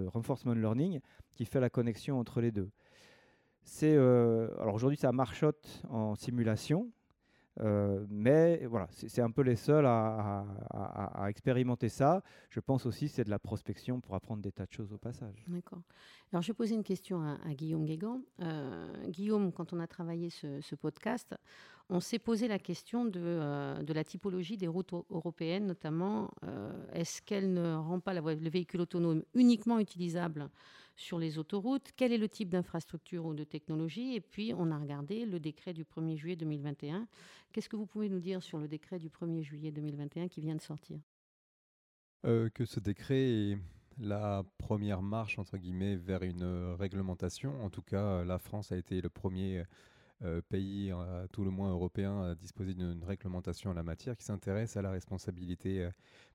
reinforcement 0.08 0.54
learning 0.54 1.00
qui 1.34 1.46
fait 1.46 1.60
la 1.60 1.70
connexion 1.70 2.20
entre 2.20 2.42
les 2.42 2.52
deux. 2.52 2.70
C'est 3.64 3.96
euh, 3.96 4.50
alors 4.60 4.76
aujourd'hui 4.76 4.98
ça 4.98 5.12
marchote 5.12 5.84
en 5.90 6.16
simulation, 6.16 6.90
euh, 7.60 8.06
mais 8.10 8.66
voilà, 8.66 8.88
c'est 8.92 9.22
un 9.22 9.32
peu 9.32 9.42
les 9.42 9.56
seuls 9.56 9.86
à, 9.86 10.46
expérimenter 11.28 11.90
ça. 11.90 12.22
Je 12.50 12.60
pense 12.60 12.86
aussi 12.86 13.08
c'est 13.08 13.24
de 13.24 13.30
la 13.30 13.40
prospection 13.40 14.00
pour 14.00 14.16
apprendre 14.16 14.42
des 14.42 14.52
tas 14.52 14.66
de 14.66 14.72
choses 14.72 14.94
au 14.94 14.98
passage. 14.98 15.44
D'accord. 15.48 15.82
Alors, 16.32 16.42
je 16.42 16.48
vais 16.48 16.56
poser 16.56 16.76
une 16.76 16.84
question 16.84 17.22
à, 17.22 17.54
Guillaume 17.54 17.86
Guégan. 17.86 18.22
Euh, 18.42 19.08
Guillaume, 19.08 19.52
quand 19.52 19.74
on 19.74 19.80
a 19.80 19.88
travaillé 19.88 20.30
ce, 20.30 20.76
podcast, 20.76 21.36
on 21.90 22.00
s'est 22.00 22.20
posé 22.20 22.48
la 22.48 22.60
question 22.60 23.06
de, 23.06 23.22
euh, 23.24 23.82
la 23.88 24.04
typologie 24.04 24.58
des 24.58 24.68
routes 24.68 24.94
européennes, 25.10 25.68
notamment 25.68 26.32
est-ce 26.94 27.22
qu'elle 27.22 27.54
ne 27.54 27.76
rend 27.76 28.00
pas 28.00 28.14
le 28.14 28.50
véhicule 28.50 28.82
autonome 28.82 29.24
uniquement 29.34 29.80
utilisable 29.80 30.50
sur 30.98 31.20
les 31.20 31.38
autoroutes, 31.38 31.92
quel 31.96 32.12
est 32.12 32.18
le 32.18 32.28
type 32.28 32.50
d'infrastructure 32.50 33.26
ou 33.26 33.34
de 33.34 33.44
technologie? 33.44 34.16
Et 34.16 34.22
puis, 34.22 34.54
on 34.58 34.72
a 34.72 34.78
regardé 34.78 35.26
le 35.26 35.40
décret 35.40 35.74
du 35.74 35.86
1er 35.86 36.18
juillet 36.18 36.36
2021. 36.36 37.08
Qu'est-ce 37.54 37.70
que 37.70 37.76
vous 37.76 37.86
pouvez 37.86 38.10
nous 38.10 38.20
dire 38.20 38.42
sur 38.44 38.58
le 38.58 38.68
décret 38.68 39.00
du 39.00 39.10
1er 39.10 39.44
juillet 39.44 39.72
2021 39.72 40.28
qui 40.28 40.42
vient 40.42 40.56
de 40.56 40.62
sortir? 40.62 41.00
Euh, 42.26 42.50
Que 42.50 42.66
ce 42.66 42.80
décret 42.80 43.52
est 43.52 43.58
la 44.00 44.44
première 44.58 45.04
marche, 45.04 45.38
entre 45.38 45.58
guillemets, 45.58 45.96
vers 45.96 46.24
une 46.24 46.44
euh, 46.44 46.76
réglementation. 46.76 47.64
En 47.64 47.70
tout 47.70 47.84
cas, 47.84 48.24
la 48.24 48.40
France 48.40 48.72
a 48.72 48.78
été 48.78 49.00
le 49.00 49.10
premier 49.10 49.64
euh, 50.24 50.42
pays, 50.50 50.92
à 50.92 51.28
tout 51.32 51.44
le 51.44 51.52
moins 51.52 51.72
européen, 51.72 52.22
à 52.24 52.36
disposer 52.36 52.74
d'une 52.74 53.04
réglementation 53.04 53.72
en 53.72 53.74
la 53.74 53.84
matière 53.84 54.16
qui 54.18 54.26
s'intéresse 54.26 54.78
à 54.78 54.82
la 54.82 54.92
responsabilité 54.92 55.90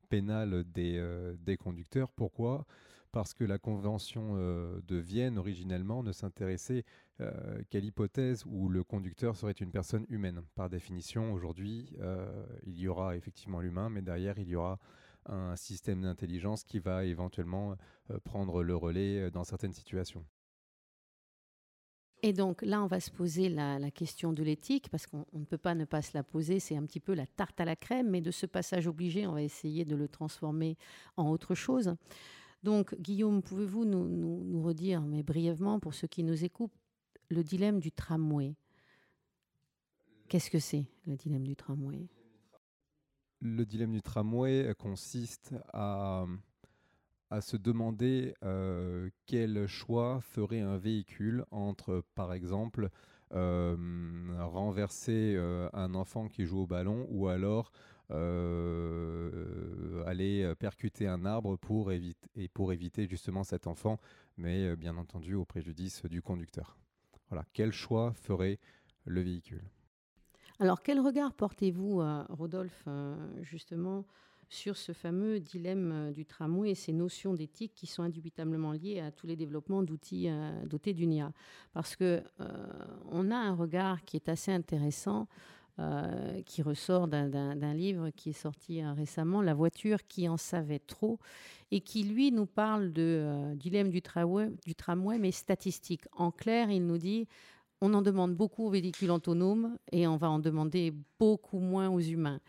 pénale 0.08 0.64
des, 0.64 1.02
des 1.40 1.56
conducteurs. 1.56 2.10
Pourquoi? 2.10 2.66
Parce 3.12 3.34
que 3.34 3.44
la 3.44 3.58
Convention 3.58 4.36
euh, 4.36 4.80
de 4.88 4.96
Vienne, 4.96 5.36
originellement, 5.36 6.02
ne 6.02 6.12
s'intéressait 6.12 6.84
euh, 7.20 7.62
qu'à 7.68 7.78
l'hypothèse 7.78 8.42
où 8.46 8.70
le 8.70 8.82
conducteur 8.82 9.36
serait 9.36 9.52
une 9.52 9.70
personne 9.70 10.06
humaine. 10.08 10.40
Par 10.54 10.70
définition, 10.70 11.34
aujourd'hui, 11.34 11.94
euh, 12.00 12.46
il 12.64 12.78
y 12.80 12.88
aura 12.88 13.14
effectivement 13.14 13.60
l'humain, 13.60 13.90
mais 13.90 14.00
derrière, 14.00 14.38
il 14.38 14.48
y 14.48 14.56
aura 14.56 14.78
un 15.26 15.56
système 15.56 16.00
d'intelligence 16.00 16.64
qui 16.64 16.78
va 16.78 17.04
éventuellement 17.04 17.76
prendre 18.24 18.64
le 18.64 18.74
relais 18.74 19.30
dans 19.30 19.44
certaines 19.44 19.72
situations. 19.72 20.24
Et 22.24 22.32
donc 22.32 22.62
là, 22.62 22.82
on 22.82 22.86
va 22.86 23.00
se 23.00 23.10
poser 23.10 23.48
la, 23.48 23.90
question 23.90 24.32
de 24.32 24.44
l'éthique, 24.44 24.88
parce 24.90 25.06
qu'on 25.08 25.26
ne 25.32 25.44
peut 25.44 25.58
pas 25.58 25.74
ne 25.74 25.84
pas 25.84 26.02
se 26.02 26.12
la 26.14 26.22
poser, 26.22 26.60
c'est 26.60 26.76
un 26.76 26.86
petit 26.86 27.00
peu 27.00 27.14
la 27.14 27.26
tarte 27.26 27.60
à 27.60 27.64
la 27.64 27.74
crème, 27.74 28.10
mais 28.10 28.20
de 28.20 28.30
ce 28.30 28.46
passage 28.46 28.86
obligé, 28.86 29.26
on 29.26 29.32
va 29.32 29.42
essayer 29.42 29.84
de 29.84 29.96
le 29.96 30.06
transformer 30.06 30.76
en 31.16 31.28
autre 31.28 31.56
chose. 31.56 31.96
Donc, 32.62 32.94
Guillaume, 33.00 33.42
pouvez-vous 33.42 33.84
nous, 33.84 34.62
redire, 34.62 35.02
mais 35.02 35.24
brièvement, 35.24 35.80
pour 35.80 35.94
ceux 35.94 36.06
qui 36.06 36.22
nous 36.22 36.44
écoutent, 36.44 36.70
le 37.28 37.42
dilemme 37.42 37.80
du 37.80 37.90
tramway. 37.90 38.54
Qu'est-ce 40.28 40.50
que 40.50 40.60
c'est, 40.60 40.84
le 41.06 41.16
dilemme 41.16 41.44
du 41.44 41.56
tramway? 41.56 42.06
Le 43.40 43.66
dilemme 43.66 43.92
du 43.92 44.00
tramway 44.00 44.72
consiste 44.78 45.54
à, 45.72 46.24
se 47.40 47.56
demander 47.56 48.34
quel 49.26 49.66
choix 49.66 50.20
ferait 50.20 50.60
un 50.60 50.76
véhicule 50.76 51.44
entre, 51.50 52.04
par 52.14 52.32
exemple, 52.32 52.90
renverser 53.30 55.36
un 55.72 55.94
enfant 55.94 56.28
qui 56.28 56.44
joue 56.44 56.60
au 56.60 56.66
ballon 56.66 57.06
ou 57.10 57.28
alors 57.28 57.72
aller 60.06 60.52
percuter 60.58 61.06
un 61.06 61.24
arbre 61.24 61.56
pour 61.56 61.92
éviter, 61.92 62.28
et 62.34 62.48
pour 62.48 62.72
éviter 62.72 63.06
justement 63.06 63.42
cet 63.42 63.66
enfant, 63.66 63.98
mais 64.36 64.76
bien 64.76 64.98
entendu 64.98 65.34
au 65.34 65.46
préjudice 65.46 66.04
du 66.04 66.20
conducteur. 66.20 66.76
Voilà, 67.30 67.46
quel 67.54 67.72
choix 67.72 68.12
ferait 68.12 68.58
le 69.06 69.22
véhicule? 69.22 69.64
Alors, 70.58 70.82
quel 70.82 71.00
regard 71.00 71.32
portez-vous, 71.32 72.02
Rodolphe, 72.28 72.86
justement, 73.40 74.04
sur 74.52 74.76
ce 74.76 74.92
fameux 74.92 75.40
dilemme 75.40 76.12
du 76.12 76.26
tramway 76.26 76.70
et 76.70 76.74
ces 76.74 76.92
notions 76.92 77.34
d'éthique 77.34 77.72
qui 77.74 77.86
sont 77.86 78.02
indubitablement 78.02 78.72
liées 78.72 79.00
à 79.00 79.10
tous 79.10 79.26
les 79.26 79.36
développements 79.36 79.82
d'outils 79.82 80.28
dotés 80.66 80.92
d'UNIA 80.92 81.32
Parce 81.72 81.96
que 81.96 82.22
on 83.10 83.30
a 83.30 83.36
un 83.36 83.54
regard 83.54 84.04
qui 84.04 84.16
est 84.16 84.28
assez 84.28 84.52
intéressant 84.52 85.26
euh, 85.78 86.42
qui 86.42 86.60
ressort 86.60 87.08
d'un 87.08 87.72
livre 87.72 88.10
qui 88.10 88.28
est 88.28 88.34
sorti 88.34 88.82
euh, 88.82 88.92
récemment, 88.92 89.40
La 89.40 89.54
voiture 89.54 90.06
qui 90.06 90.28
en 90.28 90.36
savait 90.36 90.80
trop, 90.80 91.18
et 91.70 91.80
qui, 91.80 92.02
lui, 92.02 92.30
nous 92.30 92.44
parle 92.44 92.92
de 92.92 93.02
euh, 93.02 93.54
dilemme 93.54 93.88
du 93.88 94.02
tramway, 94.02 94.50
du 94.66 94.74
tramway, 94.74 95.16
mais 95.18 95.32
statistique. 95.32 96.02
En 96.12 96.30
clair, 96.30 96.70
il 96.70 96.86
nous 96.86 96.98
dit, 96.98 97.26
on 97.80 97.94
en 97.94 98.02
demande 98.02 98.34
beaucoup 98.34 98.66
aux 98.66 98.70
véhicules 98.70 99.10
autonomes 99.10 99.78
et 99.92 100.06
on 100.06 100.18
va 100.18 100.28
en 100.28 100.38
demander 100.38 100.92
beaucoup 101.18 101.58
moins 101.58 101.88
aux 101.88 102.00
humains. 102.00 102.40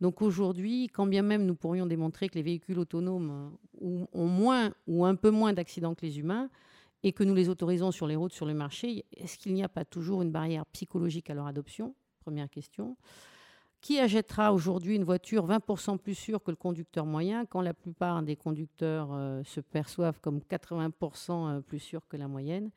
Donc 0.00 0.22
aujourd'hui, 0.22 0.88
quand 0.88 1.06
bien 1.06 1.22
même 1.22 1.44
nous 1.44 1.54
pourrions 1.54 1.86
démontrer 1.86 2.28
que 2.28 2.34
les 2.34 2.42
véhicules 2.42 2.78
autonomes 2.78 3.56
ont 3.80 4.26
moins 4.26 4.72
ou 4.86 5.04
un 5.04 5.16
peu 5.16 5.30
moins 5.30 5.52
d'accidents 5.52 5.94
que 5.94 6.06
les 6.06 6.18
humains, 6.18 6.48
et 7.02 7.12
que 7.12 7.24
nous 7.24 7.34
les 7.34 7.48
autorisons 7.48 7.92
sur 7.92 8.06
les 8.06 8.16
routes, 8.16 8.32
sur 8.32 8.46
le 8.46 8.54
marché, 8.54 9.04
est-ce 9.16 9.38
qu'il 9.38 9.54
n'y 9.54 9.62
a 9.62 9.68
pas 9.68 9.84
toujours 9.84 10.22
une 10.22 10.32
barrière 10.32 10.66
psychologique 10.66 11.30
à 11.30 11.34
leur 11.34 11.46
adoption? 11.46 11.94
Première 12.20 12.50
question. 12.50 12.96
Qui 13.80 14.00
achètera 14.00 14.52
aujourd'hui 14.52 14.96
une 14.96 15.04
voiture 15.04 15.46
20% 15.46 15.98
plus 15.98 16.16
sûre 16.16 16.42
que 16.42 16.50
le 16.50 16.56
conducteur 16.56 17.06
moyen 17.06 17.46
quand 17.46 17.60
la 17.60 17.74
plupart 17.74 18.22
des 18.22 18.34
conducteurs 18.34 19.10
euh, 19.12 19.44
se 19.44 19.60
perçoivent 19.60 20.18
comme 20.20 20.40
80% 20.40 21.30
euh, 21.30 21.60
plus 21.60 21.78
sûrs 21.78 22.06
que 22.08 22.16
la 22.16 22.26
moyenne? 22.26 22.70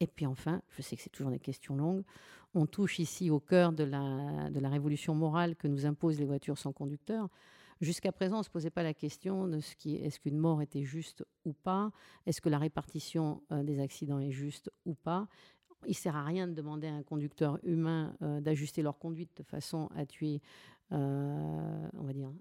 Et 0.00 0.08
puis 0.08 0.26
enfin, 0.26 0.60
je 0.76 0.82
sais 0.82 0.96
que 0.96 1.02
c'est 1.02 1.10
toujours 1.10 1.30
des 1.30 1.38
questions 1.38 1.76
longues, 1.76 2.02
on 2.54 2.66
touche 2.66 2.98
ici 2.98 3.30
au 3.30 3.40
cœur 3.40 3.72
de 3.72 3.84
la, 3.84 4.68
révolution 4.68 5.14
morale 5.14 5.56
que 5.56 5.68
nous 5.68 5.86
imposent 5.86 6.18
les 6.18 6.24
voitures 6.24 6.58
sans 6.58 6.72
conducteur. 6.72 7.28
Jusqu'à 7.80 8.10
présent, 8.10 8.36
on 8.36 8.40
ne 8.40 8.44
se 8.44 8.50
posait 8.50 8.70
pas 8.70 8.82
la 8.82 8.94
question 8.94 9.46
de 9.46 9.60
ce 9.60 9.76
qui 9.76 9.96
est-ce 9.96 10.18
qu'une 10.18 10.36
mort 10.36 10.62
était 10.62 10.82
juste 10.82 11.24
ou 11.44 11.52
pas, 11.52 11.92
est-ce 12.26 12.40
que 12.40 12.48
la 12.48 12.58
répartition 12.58 13.42
euh, 13.52 13.62
des 13.62 13.78
accidents 13.78 14.18
est 14.18 14.32
juste 14.32 14.70
ou 14.84 14.94
pas? 14.94 15.28
Il 15.84 15.90
ne 15.90 15.94
sert 15.94 16.16
à 16.16 16.24
rien 16.24 16.48
de 16.48 16.54
demander 16.54 16.88
à 16.88 16.94
un 16.94 17.04
conducteur 17.04 17.60
humain 17.62 18.16
euh, 18.22 18.40
d'ajuster 18.40 18.82
leur 18.82 18.98
conduite 18.98 19.30
de 19.36 19.44
façon 19.44 19.88
à 19.94 20.06
tuer, 20.06 20.42
euh, 20.90 21.88
on 21.94 22.02
va 22.02 22.12
dire, 22.12 22.32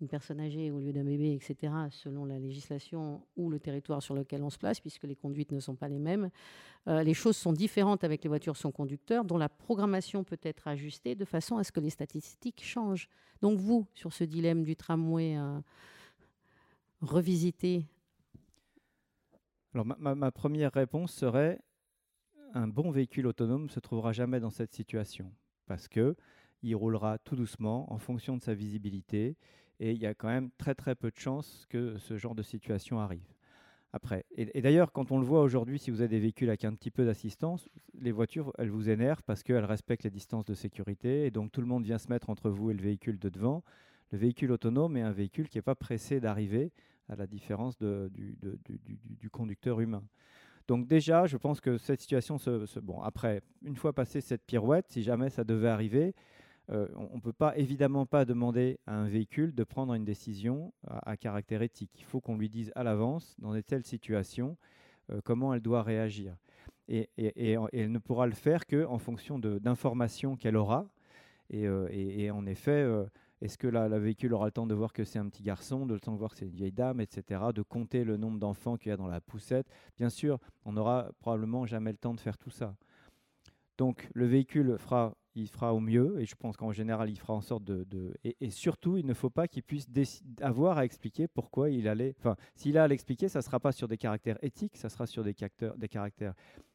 une 0.00 0.08
personne 0.08 0.40
âgée 0.40 0.70
au 0.70 0.78
lieu 0.78 0.92
d'un 0.92 1.04
bébé, 1.04 1.32
etc., 1.32 1.72
selon 1.90 2.24
la 2.24 2.38
législation 2.38 3.26
ou 3.36 3.50
le 3.50 3.58
territoire 3.58 4.02
sur 4.02 4.14
lequel 4.14 4.42
on 4.42 4.50
se 4.50 4.58
place, 4.58 4.80
puisque 4.80 5.04
les 5.04 5.16
conduites 5.16 5.52
ne 5.52 5.60
sont 5.60 5.74
pas 5.74 5.88
les 5.88 5.98
mêmes. 5.98 6.30
Euh, 6.88 7.02
les 7.02 7.14
choses 7.14 7.36
sont 7.36 7.52
différentes 7.52 8.04
avec 8.04 8.22
les 8.22 8.28
voitures 8.28 8.56
sans 8.56 8.70
conducteur, 8.70 9.24
dont 9.24 9.38
la 9.38 9.48
programmation 9.48 10.24
peut 10.24 10.40
être 10.42 10.68
ajustée 10.68 11.14
de 11.14 11.24
façon 11.24 11.56
à 11.56 11.64
ce 11.64 11.72
que 11.72 11.80
les 11.80 11.90
statistiques 11.90 12.62
changent. 12.62 13.08
Donc 13.40 13.58
vous, 13.58 13.86
sur 13.94 14.12
ce 14.12 14.24
dilemme 14.24 14.64
du 14.64 14.76
tramway 14.76 15.36
revisité 17.00 17.84
alors 19.76 19.84
ma, 19.84 20.32
première 20.32 20.72
réponse 20.72 21.12
serait 21.12 21.60
un 22.54 22.66
bon 22.66 22.90
véhicule 22.90 23.26
autonome 23.26 23.64
ne 23.64 23.68
se 23.68 23.78
trouvera 23.78 24.12
jamais 24.12 24.40
dans 24.40 24.48
cette 24.48 24.72
situation 24.72 25.30
parce 25.66 25.86
que 25.86 26.16
il 26.62 26.74
roulera 26.74 27.18
tout 27.18 27.36
doucement 27.36 27.92
en 27.92 27.98
fonction 27.98 28.38
de 28.38 28.42
sa 28.42 28.54
visibilité 28.54 29.36
et 29.80 29.92
il 29.92 29.98
y 29.98 30.06
a 30.06 30.14
quand 30.14 30.28
même 30.28 30.50
très 30.58 30.74
très 30.74 30.94
peu 30.94 31.10
de 31.10 31.18
chances 31.18 31.66
que 31.68 31.96
ce 31.98 32.16
genre 32.16 32.34
de 32.34 32.42
situation 32.42 33.00
arrive. 33.00 33.36
Après, 33.92 34.26
et, 34.36 34.60
d'ailleurs, 34.60 34.92
quand 34.92 35.10
on 35.10 35.18
le 35.18 35.24
voit 35.24 35.40
aujourd'hui, 35.40 35.78
si 35.78 35.90
vous 35.90 36.02
avez 36.02 36.08
des 36.08 36.20
véhicules 36.20 36.48
avec 36.48 36.64
un 36.66 36.74
petit 36.74 36.90
peu 36.90 37.06
d'assistance, 37.06 37.68
les 37.94 38.12
voitures, 38.12 38.52
elles 38.58 38.68
vous 38.68 38.90
énervent 38.90 39.22
parce 39.22 39.42
qu'elles 39.42 39.64
respectent 39.64 40.04
les 40.04 40.10
distances 40.10 40.44
de 40.44 40.54
sécurité 40.54 41.24
et 41.24 41.30
donc 41.30 41.50
tout 41.50 41.62
le 41.62 41.66
monde 41.66 41.84
vient 41.84 41.96
se 41.96 42.08
mettre 42.08 42.28
entre 42.28 42.50
vous 42.50 42.70
et 42.70 42.74
le 42.74 42.82
véhicule 42.82 43.18
de 43.18 43.30
devant. 43.30 43.62
Le 44.12 44.18
véhicule 44.18 44.52
autonome 44.52 44.96
est 44.96 45.02
un 45.02 45.12
véhicule 45.12 45.48
qui 45.48 45.56
n'est 45.56 45.62
pas 45.62 45.74
pressé 45.74 46.20
d'arriver, 46.20 46.72
à 47.08 47.16
la 47.16 47.26
différence 47.26 47.78
du, 47.78 48.36
du, 48.40 49.30
conducteur 49.30 49.80
humain. 49.80 50.02
Donc 50.68 50.86
déjà, 50.86 51.26
je 51.26 51.36
pense 51.36 51.60
que 51.60 51.78
cette 51.78 52.00
situation 52.00 52.38
se, 52.38 52.80
bon 52.80 53.00
après 53.00 53.40
une 53.62 53.76
fois 53.76 53.92
passé 53.92 54.20
cette 54.20 54.44
pirouette, 54.44 54.86
si 54.88 55.02
jamais 55.02 55.30
ça 55.30 55.44
devait 55.44 55.68
arriver, 55.68 56.14
euh, 56.70 56.88
on 56.96 57.16
ne 57.16 57.20
peut 57.20 57.32
pas 57.32 57.56
évidemment 57.56 58.06
pas 58.06 58.24
demander 58.24 58.80
à 58.86 58.94
un 58.94 59.08
véhicule 59.08 59.54
de 59.54 59.64
prendre 59.64 59.94
une 59.94 60.04
décision 60.04 60.72
à, 60.86 61.16
caractère 61.16 61.62
éthique. 61.62 61.92
Il 61.98 62.04
faut 62.04 62.20
qu'on 62.20 62.36
lui 62.36 62.48
dise 62.48 62.72
à 62.74 62.82
l'avance 62.82 63.36
dans 63.38 63.54
de 63.54 63.60
telles 63.60 63.84
situations 63.84 64.56
euh, 65.10 65.20
comment 65.24 65.54
elle 65.54 65.60
doit 65.60 65.82
réagir. 65.82 66.36
et, 66.88 67.08
elle 67.16 67.92
ne 67.92 67.98
pourra 67.98 68.26
le 68.26 68.32
faire 68.32 68.66
qu'en 68.66 68.98
fonction 68.98 69.38
d'informations 69.38 70.36
qu'elle 70.36 70.56
aura. 70.56 70.88
Et, 71.50 72.30
en 72.30 72.46
effet, 72.46 72.84
est-ce 73.40 73.58
que 73.58 73.68
la, 73.68 73.88
véhicule 73.98 74.34
aura 74.34 74.46
le 74.46 74.52
temps 74.52 74.66
de 74.66 74.74
voir 74.74 74.92
que 74.92 75.04
c'est 75.04 75.18
un 75.18 75.28
petit 75.28 75.42
garçon, 75.42 75.86
de 75.86 75.94
le 75.94 76.00
temps 76.00 76.12
de 76.12 76.18
voir 76.18 76.32
que 76.32 76.38
c'est 76.38 76.46
une 76.46 76.54
vieille 76.54 76.72
dame, 76.72 77.00
etc., 77.00 77.40
de 77.54 77.62
compter 77.62 78.02
le 78.02 78.16
nombre 78.16 78.38
d'enfants 78.38 78.76
qu'il 78.76 78.90
y 78.90 78.92
a 78.92 78.96
dans 78.96 79.06
la 79.06 79.20
poussette? 79.20 79.68
Bien 79.96 80.10
sûr, 80.10 80.38
on 80.64 80.72
n'aura 80.72 81.10
probablement 81.20 81.66
jamais 81.66 81.92
le 81.92 81.98
temps 81.98 82.14
de 82.14 82.20
faire 82.20 82.38
tout 82.38 82.50
ça. 82.50 82.74
Donc 83.78 84.08
le 84.14 84.26
véhicule 84.26 84.76
fera, 84.78 85.14
il 85.36 85.48
fera 85.48 85.74
au 85.74 85.80
mieux, 85.80 86.20
et 86.20 86.26
je 86.26 86.34
pense 86.34 86.56
qu'en 86.56 86.72
général, 86.72 87.10
il 87.10 87.18
fera 87.18 87.34
en 87.34 87.40
sorte 87.40 87.62
de... 87.62 88.14
et, 88.24 88.50
surtout, 88.50 88.96
il 88.96 89.06
ne 89.06 89.14
faut 89.14 89.30
pas 89.30 89.46
qu'il 89.48 89.62
puisse 89.62 89.86
avoir 90.40 90.78
à 90.78 90.84
expliquer 90.84 91.28
pourquoi 91.28 91.70
il 91.70 91.88
allait... 91.88 92.14
Enfin, 92.18 92.36
s'il 92.54 92.78
a 92.78 92.84
à 92.84 92.88
l'expliquer, 92.88 93.28
ça 93.28 93.40
ne 93.40 93.44
sera 93.44 93.60
pas 93.60 93.72
sur 93.72 93.86
des 93.86 93.98
caractères 93.98 94.38
éthiques, 94.42 94.76
ça 94.76 94.88
sera 94.88 95.06
sur 95.06 95.22
des, 95.22 95.34
des 95.76 95.88
caractères, 95.88 96.34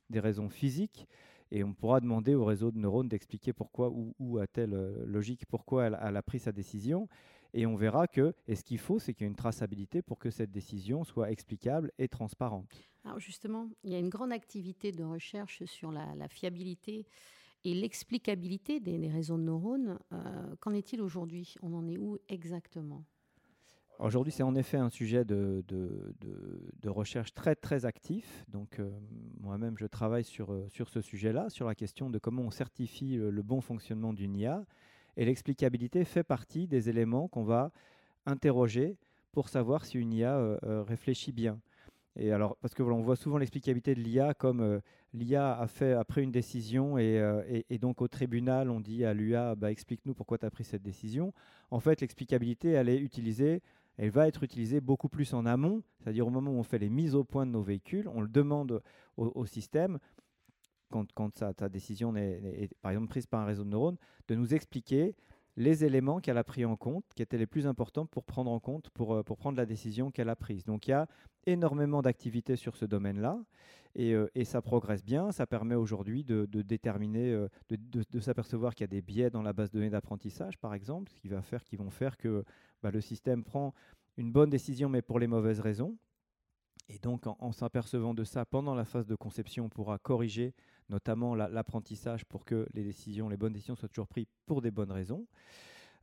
des 0.10 0.20
raisons 0.20 0.50
physiques, 0.50 1.08
et 1.52 1.64
on 1.64 1.74
pourra 1.74 2.00
demander 2.00 2.34
au 2.34 2.46
réseau 2.46 2.72
de 2.72 2.78
neurones 2.78 3.10
d'expliquer 3.10 3.52
pourquoi 3.52 3.90
ou, 3.90 4.16
ou 4.20 4.38
à 4.38 4.48
telle 4.48 4.74
euh, 4.74 5.06
logique, 5.06 5.46
pourquoi 5.46 5.88
elle, 5.88 5.96
a 6.18 6.22
pris 6.22 6.40
sa 6.40 6.52
décision. 6.52 7.10
Et 7.54 7.66
on 7.66 7.76
verra 7.76 8.08
que, 8.08 8.34
et 8.48 8.56
ce 8.56 8.64
qu'il 8.64 8.78
faut, 8.78 9.00
c'est 9.00 9.14
qu'il 9.14 9.26
y 9.26 9.28
ait 9.28 9.30
une 9.30 9.36
traçabilité 9.36 10.02
pour 10.02 10.18
que 10.18 10.30
cette 10.30 10.52
décision 10.52 11.04
soit 11.04 11.32
explicable 11.32 11.92
et 11.98 12.08
transparente. 12.08 12.90
Alors 13.04 13.20
justement, 13.20 13.70
il 13.84 13.92
y 13.92 13.96
a 13.96 14.00
une 14.00 14.10
grande 14.10 14.32
activité 14.32 14.94
de 14.94 15.04
recherche 15.04 15.66
sur 15.66 15.92
la, 15.92 16.28
fiabilité 16.30 17.06
et 17.64 17.74
l'explicabilité 17.74 18.80
des, 18.80 19.08
réseaux 19.08 19.38
de 19.38 19.44
neurones. 19.44 20.00
Euh, 20.12 20.56
qu'en 20.60 20.74
est-il 20.74 21.02
aujourd'hui? 21.02 21.56
On 21.62 21.74
en 21.74 21.88
est 21.88 21.98
où 21.98 22.18
exactement? 22.30 23.04
Aujourd'hui, 24.00 24.34
c'est 24.34 24.44
en 24.44 24.56
effet 24.56 24.78
un 24.78 24.90
sujet 24.90 25.24
de, 25.24 25.64
recherche 26.86 27.34
très 27.34 27.56
très 27.56 27.86
actif. 27.86 28.44
Donc 28.48 28.80
euh, 28.80 28.90
moi-même, 29.40 29.78
je 29.78 29.86
travaille 29.86 30.24
sur, 30.24 30.52
euh, 30.52 30.68
sur 30.70 30.90
ce 30.90 31.02
sujet-là, 31.02 31.50
sur 31.50 31.68
la 31.68 31.76
question 31.76 32.10
de 32.10 32.18
comment 32.18 32.42
on 32.42 32.52
certifie 32.52 33.16
le, 33.16 33.42
bon 33.44 33.62
fonctionnement 33.62 34.14
d'une 34.14 34.36
IA. 34.36 34.66
Et 35.18 35.26
l'explicabilité 35.26 36.04
fait 36.06 36.24
partie 36.24 36.68
des 36.68 36.90
éléments 36.90 37.28
qu'on 37.28 37.44
va 37.44 37.72
interroger 38.26 38.98
pour 39.32 39.50
savoir 39.50 39.86
si 39.86 39.98
une 39.98 40.14
IA 40.14 40.58
réfléchit 40.62 41.32
bien. 41.32 41.60
Et 42.18 42.32
alors, 42.32 42.58
parce 42.58 42.74
que 42.74 42.84
voilà, 42.84 43.02
voit 43.02 43.16
souvent 43.16 43.38
l'explicabilité 43.38 43.96
de 43.96 44.02
l'IA 44.02 44.34
comme 44.34 44.82
l'IA 45.14 45.58
a 45.58 45.68
fait 45.68 45.94
après 45.94 46.22
une 46.24 46.32
décision 46.32 46.98
et, 46.98 47.64
et, 47.70 47.78
donc 47.78 48.02
au 48.02 48.10
tribunal 48.10 48.70
on 48.70 48.82
dit 48.82 49.06
à 49.06 49.14
l'IA 49.14 49.56
bah, 49.56 49.72
explique-nous 49.72 50.14
pourquoi 50.14 50.38
tu 50.38 50.46
as 50.46 50.52
pris 50.52 50.66
cette 50.66 50.84
décision. 50.84 51.34
En 51.70 51.80
fait, 51.80 52.02
l'explicabilité 52.02 52.72
elle 52.72 52.90
est 52.90 53.00
utilisée 53.00 53.62
elle 53.98 54.10
va 54.10 54.28
être 54.28 54.44
utilisée 54.44 54.82
beaucoup 54.82 55.10
plus 55.10 55.34
en 55.34 55.46
amont, 55.46 55.84
c'est-à-dire 56.00 56.26
au 56.26 56.32
moment 56.32 56.52
où 56.52 56.56
on 56.56 56.64
fait 56.64 56.80
les 56.80 56.90
mises 56.90 57.16
au 57.16 57.24
point 57.24 57.46
de 57.46 57.52
nos 57.52 57.62
véhicules, 57.62 58.08
on 58.08 58.22
le 58.22 58.28
demande 58.28 58.82
au, 59.18 59.46
système, 59.46 60.00
quand, 60.90 61.12
quand 61.14 61.30
ta 61.56 61.70
décision 61.70 62.16
est, 62.16 62.70
par 62.82 62.92
exemple 62.92 63.10
prise 63.10 63.28
par 63.28 63.42
un 63.42 63.46
réseau 63.46 63.64
de 63.64 63.70
neurones, 63.70 63.98
de 64.28 64.36
nous 64.36 64.54
expliquer 64.54 65.16
les 65.58 65.84
éléments 65.84 66.20
qu'elle 66.20 66.38
a 66.38 66.44
pris 66.44 66.66
en 66.66 66.76
compte, 66.76 67.06
qui 67.16 67.22
étaient 67.22 67.38
les 67.38 67.48
plus 67.48 67.68
importants 67.68 68.06
pour 68.06 68.24
prendre 68.24 68.52
en 68.52 68.60
compte, 68.60 68.90
pour, 68.92 69.16
euh, 69.16 69.24
pour 69.24 69.38
prendre 69.38 69.58
la 69.58 69.66
décision 69.66 70.12
qu'elle 70.12 70.30
a 70.30 70.36
prise. 70.36 70.66
Donc 70.66 70.88
il 70.88 70.92
y 70.92 70.94
a 70.94 71.08
énormément 71.46 72.02
d'activités 72.02 72.56
sur 72.56 72.76
ce 72.76 72.86
domaine-là, 72.86 73.40
et, 73.96 74.14
euh, 74.14 74.30
et, 74.36 74.46
ça 74.46 74.62
progresse 74.62 75.04
bien. 75.04 75.32
Ça 75.32 75.46
permet 75.46 75.76
aujourd'hui 75.76 76.24
de, 76.24 76.46
déterminer, 76.46 77.32
euh, 77.32 77.50
de, 77.70 77.78
de, 78.10 78.20
s'apercevoir 78.20 78.74
qu'il 78.74 78.84
y 78.84 78.86
a 78.86 78.88
des 78.88 79.02
biais 79.02 79.30
dans 79.30 79.42
la 79.42 79.52
base 79.52 79.72
de 79.72 79.80
données 79.80 79.90
d'apprentissage, 79.90 80.58
par 80.58 80.74
exemple, 80.74 81.12
qui, 81.14 81.28
va 81.28 81.42
faire, 81.42 81.64
qui 81.64 81.76
vont 81.76 81.90
faire 81.90 82.18
que 82.18 82.46
bah, 82.82 82.92
le 82.92 83.02
système 83.02 83.44
prend 83.44 83.74
une 84.18 84.32
bonne 84.32 84.50
décision, 84.50 84.88
mais 84.88 85.02
pour 85.02 85.20
les 85.20 85.28
mauvaises 85.28 85.60
raisons. 85.60 85.98
Et 86.90 87.00
donc, 87.00 87.26
en, 87.26 87.52
s'apercevant 87.52 88.14
de 88.14 88.24
ça 88.24 88.46
pendant 88.46 88.76
la 88.76 88.86
phase 88.86 89.08
de 89.08 89.16
conception, 89.16 89.66
on 89.66 89.70
pourra 89.70 89.98
corriger 89.98 90.54
notamment 90.92 91.34
l'apprentissage 91.34 92.26
pour 92.26 92.46
que 92.46 92.68
les 92.74 92.84
décisions, 92.84 93.30
les 93.30 93.38
bonnes 93.38 93.54
décisions 93.54 93.76
soient 93.76 93.90
toujours 93.90 94.08
prises 94.08 94.28
pour 94.46 94.62
des 94.62 94.70
bonnes 94.70 94.92
raisons. 94.92 95.26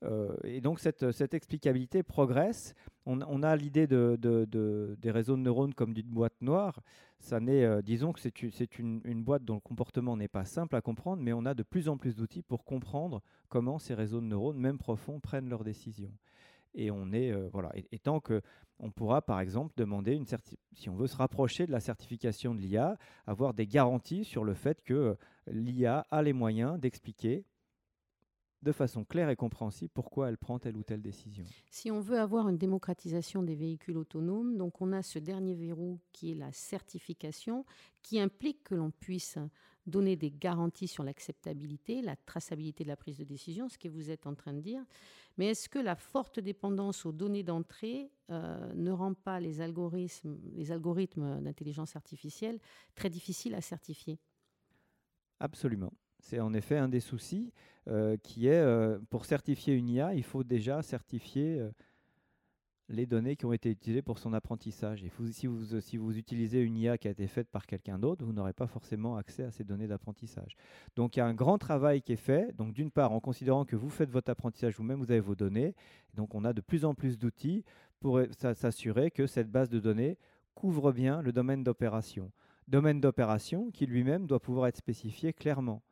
Euh, 0.05 0.37
et 0.45 0.61
donc 0.61 0.79
cette, 0.81 1.11
cette, 1.11 1.35
explicabilité 1.35 2.03
progresse. 2.03 2.75
On, 3.05 3.43
a 3.43 3.57
l'idée 3.57 3.87
de, 3.87 4.19
de, 4.21 4.97
des 5.01 5.11
réseaux 5.11 5.37
de 5.37 5.41
neurones 5.41 5.75
comme 5.75 5.95
d'une 5.95 6.09
boîte 6.09 6.41
noire. 6.41 6.81
Ça 7.21 7.39
euh, 7.39 7.83
disons 7.83 8.13
que 8.13 8.21
c'est 8.21 8.79
une, 8.79 9.01
boîte 9.25 9.45
dont 9.45 9.55
le 9.55 9.61
comportement 9.61 10.17
n'est 10.17 10.29
pas 10.29 10.45
simple 10.45 10.77
à 10.77 10.81
comprendre, 10.81 11.23
mais 11.23 11.33
on 11.33 11.47
a 11.47 11.55
de 11.55 11.63
plus 11.63 11.89
en 11.89 11.97
plus 11.97 12.15
d'outils 12.15 12.43
pour 12.43 12.65
comprendre 12.65 13.23
comment 13.49 13.79
ces 13.79 13.95
réseaux 13.95 14.21
de 14.21 14.27
neurones, 14.27 14.59
même 14.59 14.79
profonds, 14.79 15.21
prennent 15.21 15.49
leurs 15.49 15.65
décisions. 15.65 16.13
Et 16.75 16.91
on 16.91 17.13
est 17.13 17.31
euh, 17.31 17.49
voilà. 17.53 17.73
Et, 17.93 17.99
tant 17.99 18.21
que 18.21 18.43
on 18.81 18.91
pourra, 18.91 19.23
par 19.23 19.41
exemple, 19.41 19.75
demander 19.77 20.13
une 20.15 20.25
si 20.73 20.89
on 20.89 20.95
veut 20.95 21.09
se 21.09 21.17
rapprocher 21.17 21.67
de 21.67 21.73
la 21.73 21.81
certification 21.81 22.55
de 22.55 22.61
l'IA, 22.61 22.97
avoir 23.27 23.53
des 23.53 23.67
garanties 23.67 24.25
sur 24.25 24.45
le 24.45 24.55
fait 24.55 24.83
que 24.83 24.95
euh, 24.95 25.15
l'IA 25.49 26.07
a 26.11 26.23
les 26.23 26.33
moyens 26.33 26.79
d'expliquer 26.79 27.45
de 28.63 28.73
façon 28.73 29.05
claire 29.05 29.31
et 29.31 29.37
compréhensible 29.37 29.91
pourquoi 29.95 30.29
elle 30.29 30.39
prend 30.39 30.59
telle 30.59 30.77
ou 30.77 30.85
telle 30.85 31.03
décision. 31.03 31.53
Si 31.71 31.91
on 31.91 32.01
veut 32.01 32.19
avoir 32.19 32.49
une 32.49 32.57
démocratisation 32.59 33.43
des 33.43 33.55
véhicules 33.55 33.97
autonomes, 33.99 34.57
donc 34.57 34.81
on 34.81 34.93
a 34.93 35.03
ce 35.03 35.19
dernier 35.19 35.55
verrou 35.55 36.01
qui 36.13 36.33
est 36.33 36.35
la 36.35 36.53
certification, 36.53 37.65
qui 38.03 38.19
implique 38.21 38.65
que 38.65 38.75
l'on 38.75 38.91
puisse 38.91 39.39
donner 39.87 40.17
des 40.17 40.31
garanties 40.31 40.89
sur 40.89 41.05
l'acceptabilité, 41.05 42.03
la 42.03 42.17
traçabilité 42.17 42.85
de 42.85 42.89
la 42.89 42.97
prise 42.97 43.19
de 43.19 43.25
décision, 43.25 43.69
ce 43.69 43.79
que 43.79 43.89
vous 43.89 44.11
êtes 44.11 44.27
en 44.27 44.35
train 44.35 44.53
de 44.53 44.61
dire. 44.61 44.83
Mais 45.37 45.47
est-ce 45.49 45.69
que 45.69 45.79
la 45.79 45.97
forte 45.97 46.41
dépendance 46.41 47.07
aux 47.07 47.13
données 47.13 47.43
d'entrée 47.43 48.11
euh, 48.31 48.73
ne 48.75 48.91
rend 48.91 49.15
pas 49.15 49.41
les 49.41 49.61
algorithmes, 49.61 50.39
les 50.55 50.73
algorithmes 50.73 51.41
d'intelligence 51.43 51.97
artificielle 51.97 52.59
très 52.95 53.11
difficiles 53.11 53.55
à 53.55 53.61
certifier? 53.61 54.19
Absolument. 55.41 55.93
C'est 56.21 56.41
en 56.41 56.53
effet 56.55 56.77
un 56.77 56.89
des 56.89 57.01
soucis 57.01 57.53
euh, 57.89 58.17
qui 58.23 58.49
est, 58.49 58.53
euh, 58.53 58.99
pour 59.11 59.25
certifier 59.25 59.75
une 59.75 59.89
IA, 59.89 60.15
il 60.15 60.25
faut 60.25 60.45
déjà 60.45 60.83
certifier 60.83 61.71
les 62.89 63.07
données 63.07 63.37
qui 63.37 63.45
ont 63.45 63.53
été 63.53 63.71
utilisées 63.71 64.03
pour 64.03 64.19
son 64.19 64.33
apprentissage. 64.33 65.05
Et 65.05 65.11
si, 65.31 65.47
vous, 65.47 65.81
si 65.81 65.97
vous 65.97 66.17
utilisez 66.17 66.61
une 66.61 66.77
IA 66.77 66.97
qui 66.97 67.09
a 67.09 67.11
été 67.11 67.27
faite 67.27 67.49
par 67.49 67.67
quelqu'un 67.67 67.99
d'autre, 67.99 68.25
vous 68.25 68.33
n'aurez 68.33 68.55
pas 68.55 68.67
forcément 68.67 69.17
accès 69.17 69.45
à 69.45 69.51
ces 69.51 69.65
données 69.65 69.87
d'apprentissage. 69.87 70.57
Donc 70.97 71.17
il 71.17 71.21
y 71.21 71.23
a 71.23 71.27
un 71.27 71.35
grand 71.35 71.59
travail 71.59 72.01
qui 72.01 72.13
est 72.13 72.17
fait. 72.17 72.55
Donc 72.57 72.73
d'une 72.73 72.91
part, 72.91 73.13
en 73.13 73.21
considérant 73.21 73.65
que 73.65 73.77
vous 73.77 73.91
faites 73.91 74.11
votre 74.11 74.31
apprentissage 74.31 74.75
vous-même, 74.77 74.99
vous 74.99 75.11
avez 75.11 75.21
vos 75.21 75.35
données. 75.35 75.75
Donc 76.15 76.35
on 76.35 76.45
a 76.45 76.53
de 76.53 76.61
plus 76.61 76.85
en 76.85 76.95
plus 76.95 77.19
d'outils 77.19 77.65
pour 78.01 78.21
s'assurer 78.55 79.11
que 79.11 79.27
cette 79.27 79.51
base 79.51 79.69
de 79.69 79.81
données 79.81 80.17
couvre 80.55 80.93
bien 80.93 81.21
le 81.21 81.33
domaine 81.33 81.63
d'opération. 81.63 82.33
Domaine 82.69 83.01
d'opération 83.01 83.71
qui 83.71 83.87
lui-même 83.87 84.27
doit 84.27 84.41
pouvoir 84.41 84.67
être 84.67 84.77
spécifié 84.77 85.33
clairement. 85.33 85.83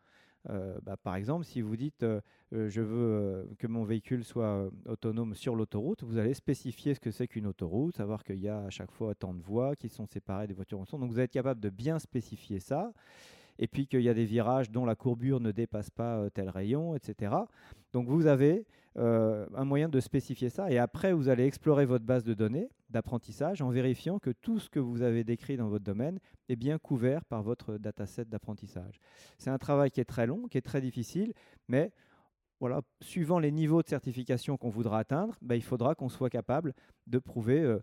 Euh, 0.50 0.78
bah, 0.82 0.96
par 0.96 1.16
exemple, 1.16 1.44
si 1.44 1.60
vous 1.60 1.76
dites 1.76 2.02
euh, 2.02 2.20
euh, 2.52 2.68
je 2.68 2.80
veux 2.80 3.48
que 3.58 3.66
mon 3.66 3.84
véhicule 3.84 4.24
soit 4.24 4.70
autonome 4.86 5.34
sur 5.34 5.56
l'autoroute, 5.56 6.04
vous 6.04 6.18
allez 6.18 6.34
spécifier 6.34 6.94
ce 6.94 7.00
que 7.00 7.10
c'est 7.10 7.26
qu'une 7.26 7.46
autoroute, 7.46 7.96
savoir 7.96 8.22
qu'il 8.22 8.38
y 8.38 8.48
a 8.48 8.60
à 8.60 8.70
chaque 8.70 8.92
fois 8.92 9.14
tant 9.14 9.34
de 9.34 9.42
voies 9.42 9.74
qui 9.76 9.88
sont 9.88 10.06
séparées 10.06 10.46
des 10.46 10.54
voitures 10.54 10.80
en 10.80 10.84
son. 10.84 10.98
Donc 10.98 11.10
vous 11.10 11.20
êtes 11.20 11.32
capable 11.32 11.60
de 11.60 11.70
bien 11.70 11.98
spécifier 11.98 12.60
ça. 12.60 12.92
Et 13.58 13.66
puis 13.66 13.86
qu'il 13.86 14.02
y 14.02 14.08
a 14.08 14.14
des 14.14 14.26
virages 14.26 14.70
dont 14.70 14.84
la 14.84 14.94
courbure 14.94 15.40
ne 15.40 15.50
dépasse 15.50 15.88
pas 15.88 16.28
tel 16.30 16.50
rayon, 16.50 16.94
etc. 16.94 17.34
Donc 17.94 18.06
vous 18.06 18.26
avez 18.26 18.66
un 18.96 19.64
moyen 19.64 19.88
de 19.88 19.98
spécifier 19.98 20.50
ça. 20.50 20.70
Et 20.70 20.76
après, 20.78 21.14
vous 21.14 21.30
allez 21.30 21.46
explorer 21.46 21.86
votre 21.86 22.04
base 22.04 22.22
de 22.22 22.34
données 22.34 22.68
d'apprentissage 22.90 23.62
en 23.62 23.70
vérifiant 23.70 24.18
que 24.18 24.30
tout 24.30 24.58
ce 24.58 24.70
que 24.70 24.78
vous 24.78 25.02
avez 25.02 25.24
décrit 25.24 25.56
dans 25.56 25.68
votre 25.68 25.84
domaine 25.84 26.18
est 26.48 26.56
bien 26.56 26.78
couvert 26.78 27.24
par 27.24 27.42
votre 27.42 27.78
dataset 27.78 28.26
d'apprentissage. 28.26 29.00
C'est 29.38 29.50
un 29.50 29.58
travail 29.58 29.90
qui 29.90 30.00
est 30.00 30.04
très 30.04 30.26
long, 30.26 30.48
qui 30.48 30.58
est 30.58 30.62
très 30.62 30.80
difficile, 30.80 31.32
mais 31.68 31.92
voilà, 32.60 32.80
suivant 33.02 33.38
les 33.38 33.52
niveaux 33.52 33.82
de 33.82 33.88
certification 33.88 34.56
qu'on 34.56 34.70
voudra 34.70 34.98
atteindre, 34.98 35.36
ben, 35.42 35.56
il 35.56 35.62
faudra 35.62 35.94
qu'on 35.94 36.08
soit 36.08 36.30
capable 36.30 36.74
de 37.06 37.18
prouver 37.18 37.60
euh, 37.60 37.82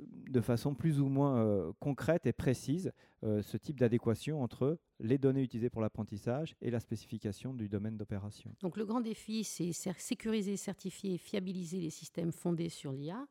de 0.00 0.40
façon 0.40 0.74
plus 0.74 1.00
ou 1.00 1.08
moins 1.08 1.38
euh, 1.38 1.72
concrète 1.80 2.26
et 2.26 2.32
précise 2.32 2.92
euh, 3.24 3.42
ce 3.42 3.56
type 3.56 3.78
d'adéquation 3.78 4.42
entre 4.42 4.78
les 4.98 5.18
données 5.18 5.42
utilisées 5.42 5.70
pour 5.70 5.80
l'apprentissage 5.80 6.54
et 6.60 6.70
la 6.70 6.80
spécification 6.80 7.54
du 7.54 7.68
domaine 7.68 7.96
d'opération. 7.96 8.54
Donc 8.60 8.76
le 8.76 8.84
grand 8.84 9.00
défi, 9.00 9.44
c'est 9.44 9.72
sécuriser, 9.72 10.56
certifier 10.56 11.14
et 11.14 11.18
fiabiliser 11.18 11.80
les 11.80 11.90
systèmes 11.90 12.32
fondés 12.32 12.68
sur 12.68 12.92
l'IA. 12.92 13.26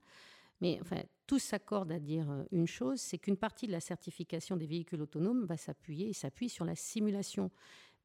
Mais 0.62 0.78
enfin, 0.82 1.02
tous 1.26 1.40
s'accordent 1.40 1.92
à 1.92 2.00
dire 2.00 2.30
euh, 2.30 2.44
une 2.52 2.68
chose, 2.68 3.00
c'est 3.00 3.18
qu'une 3.18 3.38
partie 3.38 3.68
de 3.68 3.72
la 3.72 3.80
certification 3.80 4.58
des 4.58 4.68
véhicules 4.68 5.02
autonomes 5.02 5.46
va 5.46 5.58
s'appuyer 5.58 6.10
et 6.10 6.14
s'appuie 6.14 6.50
sur 6.50 6.66
la 6.66 6.76
simulation. 6.76 7.52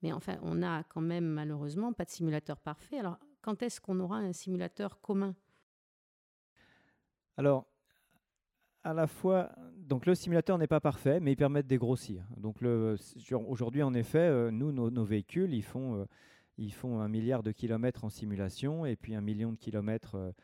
Mais 0.03 0.13
enfin, 0.13 0.39
on 0.43 0.57
n'a 0.57 0.85
quand 0.85 1.01
même 1.01 1.27
malheureusement 1.27 1.93
pas 1.93 2.05
de 2.05 2.11
simulateur 2.11 2.61
parfait. 2.61 2.99
Alors, 2.99 3.19
quand 3.41 3.63
est-ce 3.63 3.81
qu'on 3.81 3.99
aura 4.01 4.19
un 4.19 4.33
simulateur 4.33 5.01
commun? 5.01 5.35
Alors, 7.37 7.67
à 8.85 8.93
la 8.93 9.07
fois, 9.07 9.51
donc 9.77 10.07
le 10.07 10.15
simulateur 10.15 10.59
n'est 10.59 10.67
pas 10.67 10.81
parfait, 10.81 11.19
mais 11.19 11.33
il 11.33 11.37
permet 11.37 11.63
de 11.63 11.69
dégrossir. 11.69 12.25
Donc 12.37 12.59
aujourd'hui, 13.49 13.83
en 13.83 13.95
effet, 13.95 14.19
euh, 14.19 14.51
nous, 14.51 14.71
nos, 14.71 15.05
véhicules, 15.05 15.55
ils 15.55 15.63
font, 15.65 15.97
euh, 15.97 16.05
ils 16.59 16.73
font 16.73 17.01
un 17.01 17.09
milliard 17.09 17.43
de 17.43 17.51
kilomètres 17.51 18.05
en 18.05 18.11
simulation 18.11 18.85
et 18.85 18.95
puis 18.95 19.15
un 19.15 19.23
million 19.23 19.53
de 19.53 19.57
kilomètres 19.57 20.35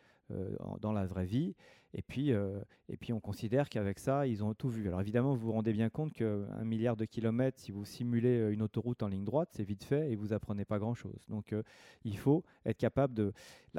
dans 0.80 0.92
la 0.92 1.06
vraie 1.06 1.26
vie. 1.26 1.56
Et 1.92 2.02
puis, 2.02 2.32
euh, 2.32 2.60
et 2.88 2.96
puis 2.96 3.12
on 3.12 3.18
considère 3.18 3.68
qu'avec 3.68 3.98
ça, 3.98 4.26
ils 4.26 4.44
ont 4.44 4.54
tout 4.54 4.68
vu. 4.68 4.86
Alors 4.86 5.00
évidemment, 5.00 5.34
vous 5.34 5.46
vous 5.46 5.52
rendez 5.52 5.72
bien 5.72 5.88
compte 5.90 6.12
qu'un 6.12 6.64
milliard 6.64 6.96
de 6.96 7.04
kilomètres, 7.04 7.58
si 7.58 7.72
vous 7.72 7.84
simulez 7.84 8.38
euh, 8.38 8.52
une 8.52 8.62
autoroute 8.62 9.02
en 9.02 9.08
ligne 9.08 9.24
droite, 9.24 9.48
c'est 9.52 9.64
vite 9.64 9.82
fait 9.82 10.10
et 10.12 10.14
vous 10.14 10.32
apprenez 10.32 10.64
pas 10.64 10.78
grand-chose. 10.78 11.26
Donc 11.28 11.52
euh, 11.52 11.62
il 12.04 12.16
faut 12.16 12.44
être 12.64 12.78
capable 12.78 13.14
de... 13.14 13.32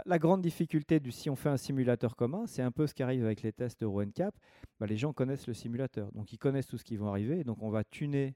La, 0.05 0.19
grande 0.19 0.41
difficulté 0.41 0.99
du 0.99 1.11
si 1.11 1.29
on 1.29 1.35
fait 1.35 1.49
un 1.49 1.57
simulateur 1.57 2.15
commun, 2.17 2.47
c'est 2.47 2.61
un 2.61 2.71
peu 2.71 2.85
ce 2.85 2.93
qui 2.93 3.01
arrive 3.01 3.23
avec 3.23 3.43
les 3.43 3.53
tests 3.53 3.81
Euro 3.81 4.03
NCAP. 4.03 4.35
Bah, 4.79 4.87
les 4.87 4.97
gens 4.97 5.13
connaissent 5.13 5.47
le 5.47 5.53
simulateur, 5.53 6.11
donc 6.11 6.33
ils 6.33 6.37
connaissent 6.37 6.67
tout 6.67 6.77
ce 6.77 6.83
qui 6.83 6.97
va 6.97 7.07
arriver, 7.07 7.43
donc 7.45 7.63
on 7.63 7.69
va 7.69 7.83
tuner. 7.85 8.35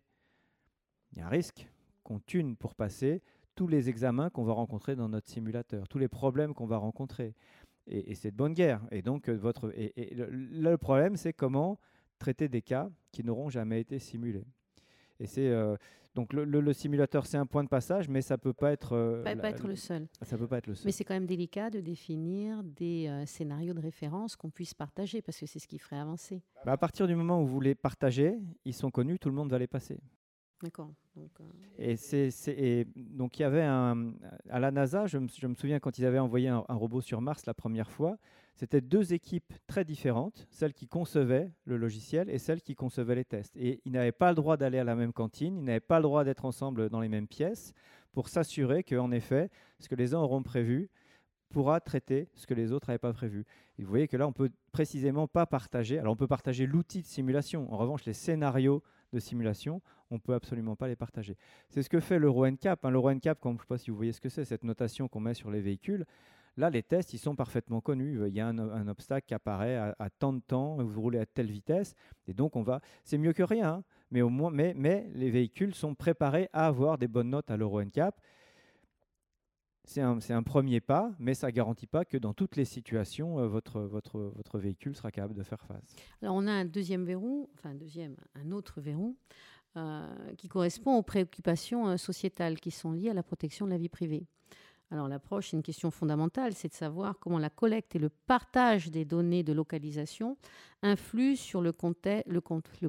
Il 1.11 1.19
y 1.19 1.21
a 1.21 1.27
un 1.27 1.29
risque 1.29 1.67
qu'on 2.03 2.19
tune 2.19 2.55
pour 2.55 2.75
passer 2.75 3.21
tous 3.55 3.67
les 3.67 3.89
examens 3.89 4.29
qu'on 4.29 4.43
va 4.43 4.53
rencontrer 4.53 4.95
dans 4.95 5.09
notre 5.09 5.29
simulateur, 5.29 5.87
tous 5.87 5.97
les 5.97 6.09
problèmes 6.09 6.53
qu'on 6.53 6.65
va 6.65 6.77
rencontrer 6.77 7.33
et, 7.87 8.15
c'est 8.15 8.31
de 8.31 8.35
bonne 8.35 8.53
guerre. 8.53 8.81
Et 8.91 9.01
donc, 9.01 9.29
euh, 9.29 9.33
votre, 9.33 9.71
et, 9.75 9.93
le, 10.15 10.75
problème, 10.77 11.15
c'est 11.15 11.33
comment 11.33 11.79
traiter 12.19 12.47
des 12.47 12.61
cas 12.61 12.89
qui 13.11 13.23
n'auront 13.23 13.49
jamais 13.49 13.81
été 13.81 13.99
simulés. 13.99 14.45
Et 15.19 15.27
c'est 15.27 15.47
euh, 15.47 15.77
donc 16.13 16.33
le, 16.33 16.73
simulateur, 16.73 17.25
c'est 17.25 17.37
un 17.37 17.45
point 17.45 17.63
de 17.63 17.69
passage, 17.69 18.09
mais 18.09 18.21
ça 18.21 18.37
peut 18.37 18.53
pas 18.53 18.71
être. 18.71 18.93
Euh, 18.93 19.23
pas, 19.23 19.49
être 19.49 19.67
le 19.67 19.75
seul. 19.75 20.07
Ça 20.21 20.37
peut 20.37 20.47
pas 20.47 20.57
être 20.57 20.67
le 20.67 20.75
seul. 20.75 20.85
Mais 20.85 20.91
c'est 20.91 21.03
quand 21.03 21.13
même 21.13 21.25
délicat 21.25 21.69
de 21.69 21.79
définir 21.79 22.63
des 22.63 23.23
scénarios 23.25 23.73
de 23.73 23.81
référence 23.81 24.35
qu'on 24.35 24.49
puisse 24.49 24.73
partager, 24.73 25.21
parce 25.21 25.39
que 25.39 25.45
c'est 25.45 25.59
ce 25.59 25.67
qui 25.67 25.79
ferait 25.79 25.99
avancer. 25.99 26.41
Bah, 26.65 26.73
à 26.73 26.77
partir 26.77 27.07
du 27.07 27.15
moment 27.15 27.41
où 27.41 27.45
vous 27.45 27.61
les 27.61 27.75
partagez, 27.75 28.37
ils 28.65 28.73
sont 28.73 28.91
connus, 28.91 29.19
tout 29.19 29.29
le 29.29 29.35
monde 29.35 29.51
va 29.51 29.59
les 29.59 29.67
passer. 29.67 29.99
D'accord. 30.61 30.91
Euh, 31.17 31.21
et, 31.77 31.95
c'est, 31.95 32.87
donc 32.95 33.39
il 33.39 33.43
y 33.43 33.45
avait 33.45 33.63
un, 33.63 34.13
à 34.49 34.59
la 34.59 34.71
NASA, 34.71 35.07
je 35.07 35.17
me, 35.17 35.27
souviens 35.27 35.79
quand 35.79 35.97
ils 35.97 36.05
avaient 36.05 36.19
envoyé 36.19 36.49
un, 36.49 36.63
robot 36.69 37.01
sur 37.01 37.21
Mars 37.21 37.45
la 37.45 37.53
première 37.53 37.89
fois, 37.91 38.17
c'était 38.55 38.81
deux 38.81 39.13
équipes 39.13 39.53
très 39.67 39.83
différentes, 39.83 40.47
celle 40.49 40.73
qui 40.73 40.87
concevait 40.87 41.51
le 41.65 41.77
logiciel 41.77 42.29
et 42.29 42.37
celle 42.37 42.61
qui 42.61 42.75
concevait 42.75 43.15
les 43.15 43.25
tests. 43.25 43.55
Et 43.57 43.81
ils 43.85 43.91
n'avaient 43.91 44.11
pas 44.11 44.29
le 44.29 44.35
droit 44.35 44.57
d'aller 44.57 44.79
à 44.79 44.83
la 44.83 44.95
même 44.95 45.13
cantine, 45.13 45.57
ils 45.57 45.63
n'avaient 45.63 45.79
pas 45.79 45.99
le 45.99 46.03
droit 46.03 46.23
d'être 46.23 46.45
ensemble 46.45 46.89
dans 46.89 47.01
les 47.01 47.09
mêmes 47.09 47.27
pièces 47.27 47.73
pour 48.11 48.29
s'assurer 48.29 48.83
qu'en 48.83 49.11
effet, 49.11 49.49
ce 49.79 49.89
que 49.89 49.95
les 49.95 50.13
uns 50.13 50.19
auront 50.19 50.43
prévu 50.43 50.89
pourra 51.55 51.79
traiter 51.79 52.27
ce 52.35 52.45
que 52.47 52.53
les 52.53 52.73
autres 52.73 52.89
n'avaient 52.89 52.99
pas 52.99 53.13
prévu. 53.13 53.45
Vous 53.79 53.87
voyez 53.87 54.09
que 54.09 54.17
là, 54.17 54.27
on 54.27 54.33
peut 54.33 54.51
précisément 54.73 55.25
pas 55.25 55.45
partager. 55.45 55.97
Alors, 55.97 56.11
on 56.11 56.17
peut 56.17 56.27
partager 56.27 56.65
l'outil 56.65 57.01
de 57.01 57.07
simulation. 57.07 57.71
En 57.71 57.77
revanche, 57.77 58.03
les 58.03 58.11
scénarios 58.11 58.83
de 59.13 59.19
simulation, 59.19 59.81
on 60.11 60.15
ne 60.15 60.19
peut 60.19 60.33
absolument 60.33 60.75
pas 60.75 60.89
les 60.89 60.97
partager. 60.97 61.37
C'est 61.69 61.81
ce 61.81 61.87
que 61.87 62.01
fait 62.01 62.19
l'Euro 62.19 62.45
NCAP. 62.45 62.83
Hein. 62.83 62.91
L'Euro 62.91 63.09
NCAP, 63.09 63.39
je 63.41 63.47
ne 63.47 63.57
sais 63.57 63.63
pas 63.69 63.77
si 63.77 63.89
vous 63.89 63.95
voyez 63.95 64.11
ce 64.11 64.19
que 64.19 64.27
c'est, 64.27 64.43
cette 64.43 64.65
notation 64.65 65.07
qu'on 65.07 65.21
met 65.21 65.33
sur 65.33 65.49
les 65.49 65.61
véhicules. 65.61 66.05
Là, 66.57 66.69
les 66.69 66.83
tests, 66.83 67.13
ils 67.13 67.19
sont 67.19 67.37
parfaitement 67.37 67.79
connus. 67.79 68.19
Il 68.27 68.33
y 68.33 68.41
a 68.41 68.47
un, 68.47 68.87
obstacle 68.89 69.25
qui 69.25 69.33
apparaît 69.33 69.77
à, 69.77 70.09
tant 70.09 70.33
de 70.33 70.41
temps, 70.41 70.83
vous 70.83 71.01
roulez 71.01 71.19
à 71.19 71.25
telle 71.25 71.49
vitesse, 71.49 71.95
et 72.27 72.33
donc 72.33 72.57
on 72.57 72.63
va. 72.63 72.81
C'est 73.05 73.17
mieux 73.17 73.31
que 73.31 73.43
rien, 73.43 73.75
hein. 73.75 73.83
mais 74.11 74.21
au 74.21 74.29
moins, 74.29 74.51
mais, 74.51 74.73
mais 74.75 75.09
les 75.13 75.29
véhicules 75.29 75.73
sont 75.73 75.95
préparés 75.95 76.49
à 76.51 76.67
avoir 76.67 76.97
des 76.97 77.07
bonnes 77.07 77.29
notes 77.29 77.49
à 77.49 77.55
l'Euro 77.55 77.81
NCAP. 77.81 78.19
C'est 79.85 80.01
un, 80.01 80.43
premier 80.43 80.81
pas, 80.81 81.11
mais 81.19 81.33
ça 81.33 81.47
ne 81.47 81.51
garantit 81.51 81.87
pas 81.87 82.05
que 82.05 82.17
dans 82.17 82.33
toutes 82.33 82.55
les 82.55 82.65
situations, 82.65 83.39
euh, 83.39 83.47
votre, 83.47 84.33
véhicule 84.55 84.95
sera 84.95 85.11
capable 85.11 85.35
de 85.35 85.43
faire 85.43 85.61
face. 85.61 85.95
Alors 86.21 86.35
on 86.35 86.47
a 86.47 86.51
un 86.51 86.65
deuxième 86.65 87.05
verrou, 87.05 87.49
enfin 87.53 87.69
un 87.69 87.75
deuxième, 87.75 88.15
un 88.33 88.51
autre 88.51 88.81
verrou, 88.81 89.15
euh, 89.77 90.33
qui 90.37 90.47
correspond 90.47 90.95
aux 90.95 91.03
préoccupations 91.03 91.87
euh, 91.87 91.97
sociétales 91.97 92.59
qui 92.59 92.71
sont 92.71 92.93
liées 92.93 93.09
à 93.09 93.13
la 93.13 93.23
protection 93.23 93.65
de 93.65 93.71
la 93.71 93.77
vie 93.77 93.89
privée. 93.89 94.25
Alors 94.91 95.07
l'approche, 95.07 95.53
une 95.53 95.63
question 95.63 95.91
fondamentale, 95.91 96.53
c'est 96.53 96.69
de 96.69 96.73
savoir 96.73 97.19
comment 97.19 97.39
la 97.39 97.49
collecte 97.49 97.95
et 97.95 97.99
le 97.99 98.09
partage 98.09 98.91
des 98.91 99.05
données 99.05 99.43
de 99.43 99.53
localisation 99.53 100.37
influent 100.83 101.35
sur 101.35 101.61
le 101.61 101.71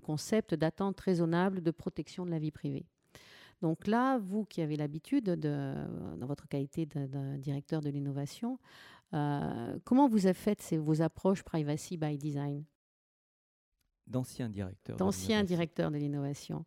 concept 0.00 0.54
d'attente 0.54 1.00
raisonnable 1.00 1.62
de 1.62 1.70
protection 1.70 2.26
de 2.26 2.30
la 2.30 2.38
vie 2.38 2.50
privée. 2.50 2.86
Donc 3.62 3.86
là, 3.86 4.18
vous 4.18 4.44
qui 4.44 4.60
avez 4.60 4.76
l'habitude, 4.76 5.30
dans 5.30 6.26
votre 6.26 6.46
qualité 6.46 6.86
de, 6.86 7.36
directeur 7.36 7.80
de 7.80 7.88
l'innovation, 7.88 8.58
euh, 9.14 9.78
comment 9.84 10.08
vous 10.08 10.26
avez 10.26 10.34
fait 10.34 10.76
vos 10.76 11.00
approches 11.00 11.42
privacy 11.42 11.96
by 11.96 12.18
design? 12.18 12.64
D'anciens 14.06 14.48
directeurs. 14.48 14.96
D'anciens 14.96 15.42
directeurs 15.42 15.90
de 15.90 15.96
l'innovation. 15.96 16.64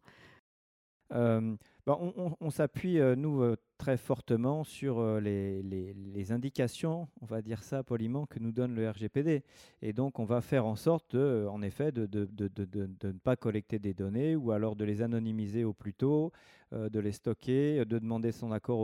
Bah, 1.10 1.98
on, 2.00 2.50
s'appuie, 2.52 3.00
nous, 3.18 3.56
très 3.78 3.98
fortement 3.98 4.64
sur 4.64 5.20
les, 5.20 6.32
indications, 6.32 7.08
on 7.22 7.26
va 7.26 7.42
dire 7.42 7.64
ça 7.64 7.84
poliment, 7.84 8.28
que 8.28 8.38
nous 8.40 8.52
donne 8.52 8.76
le 8.76 8.88
RGPD. 8.88 9.44
Et 9.82 9.94
donc, 9.94 10.20
on 10.20 10.26
va 10.26 10.42
faire 10.42 10.66
en 10.66 10.76
sorte, 10.76 11.16
en 11.16 11.62
effet, 11.62 11.92
de, 11.92 12.08
ne 12.14 13.12
pas 13.14 13.36
collecter 13.36 13.80
des 13.80 13.94
données 13.94 14.36
ou 14.36 14.52
alors 14.52 14.76
de 14.76 14.86
les 14.86 15.02
anonymiser 15.02 15.64
au 15.64 15.74
plus 15.74 15.94
tôt, 15.94 16.32
de 16.72 17.00
les 17.00 17.12
stocker, 17.12 17.86
de 17.86 17.98
demander 17.98 18.32
son 18.32 18.52
accord 18.52 18.80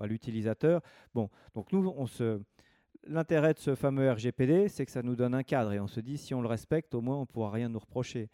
à 0.00 0.06
l'utilisateur. 0.06 0.80
Bon, 1.14 1.28
donc 1.54 1.72
nous. 1.72 1.94
L'intérêt 3.06 3.54
de 3.54 3.58
ce 3.58 3.74
fameux 3.74 4.10
RGPD, 4.10 4.68
c'est 4.68 4.84
que 4.84 4.92
ça 4.92 5.02
nous 5.02 5.16
donne 5.16 5.34
un 5.34 5.42
cadre 5.42 5.72
et 5.72 5.80
on 5.80 5.86
se 5.86 6.00
dit 6.00 6.18
si 6.18 6.34
on 6.34 6.42
le 6.42 6.48
respecte, 6.48 6.94
au 6.94 7.00
moins 7.00 7.16
on 7.16 7.20
ne 7.22 7.24
pourra 7.24 7.50
rien 7.50 7.70
nous 7.70 7.78
reprocher. 7.78 8.28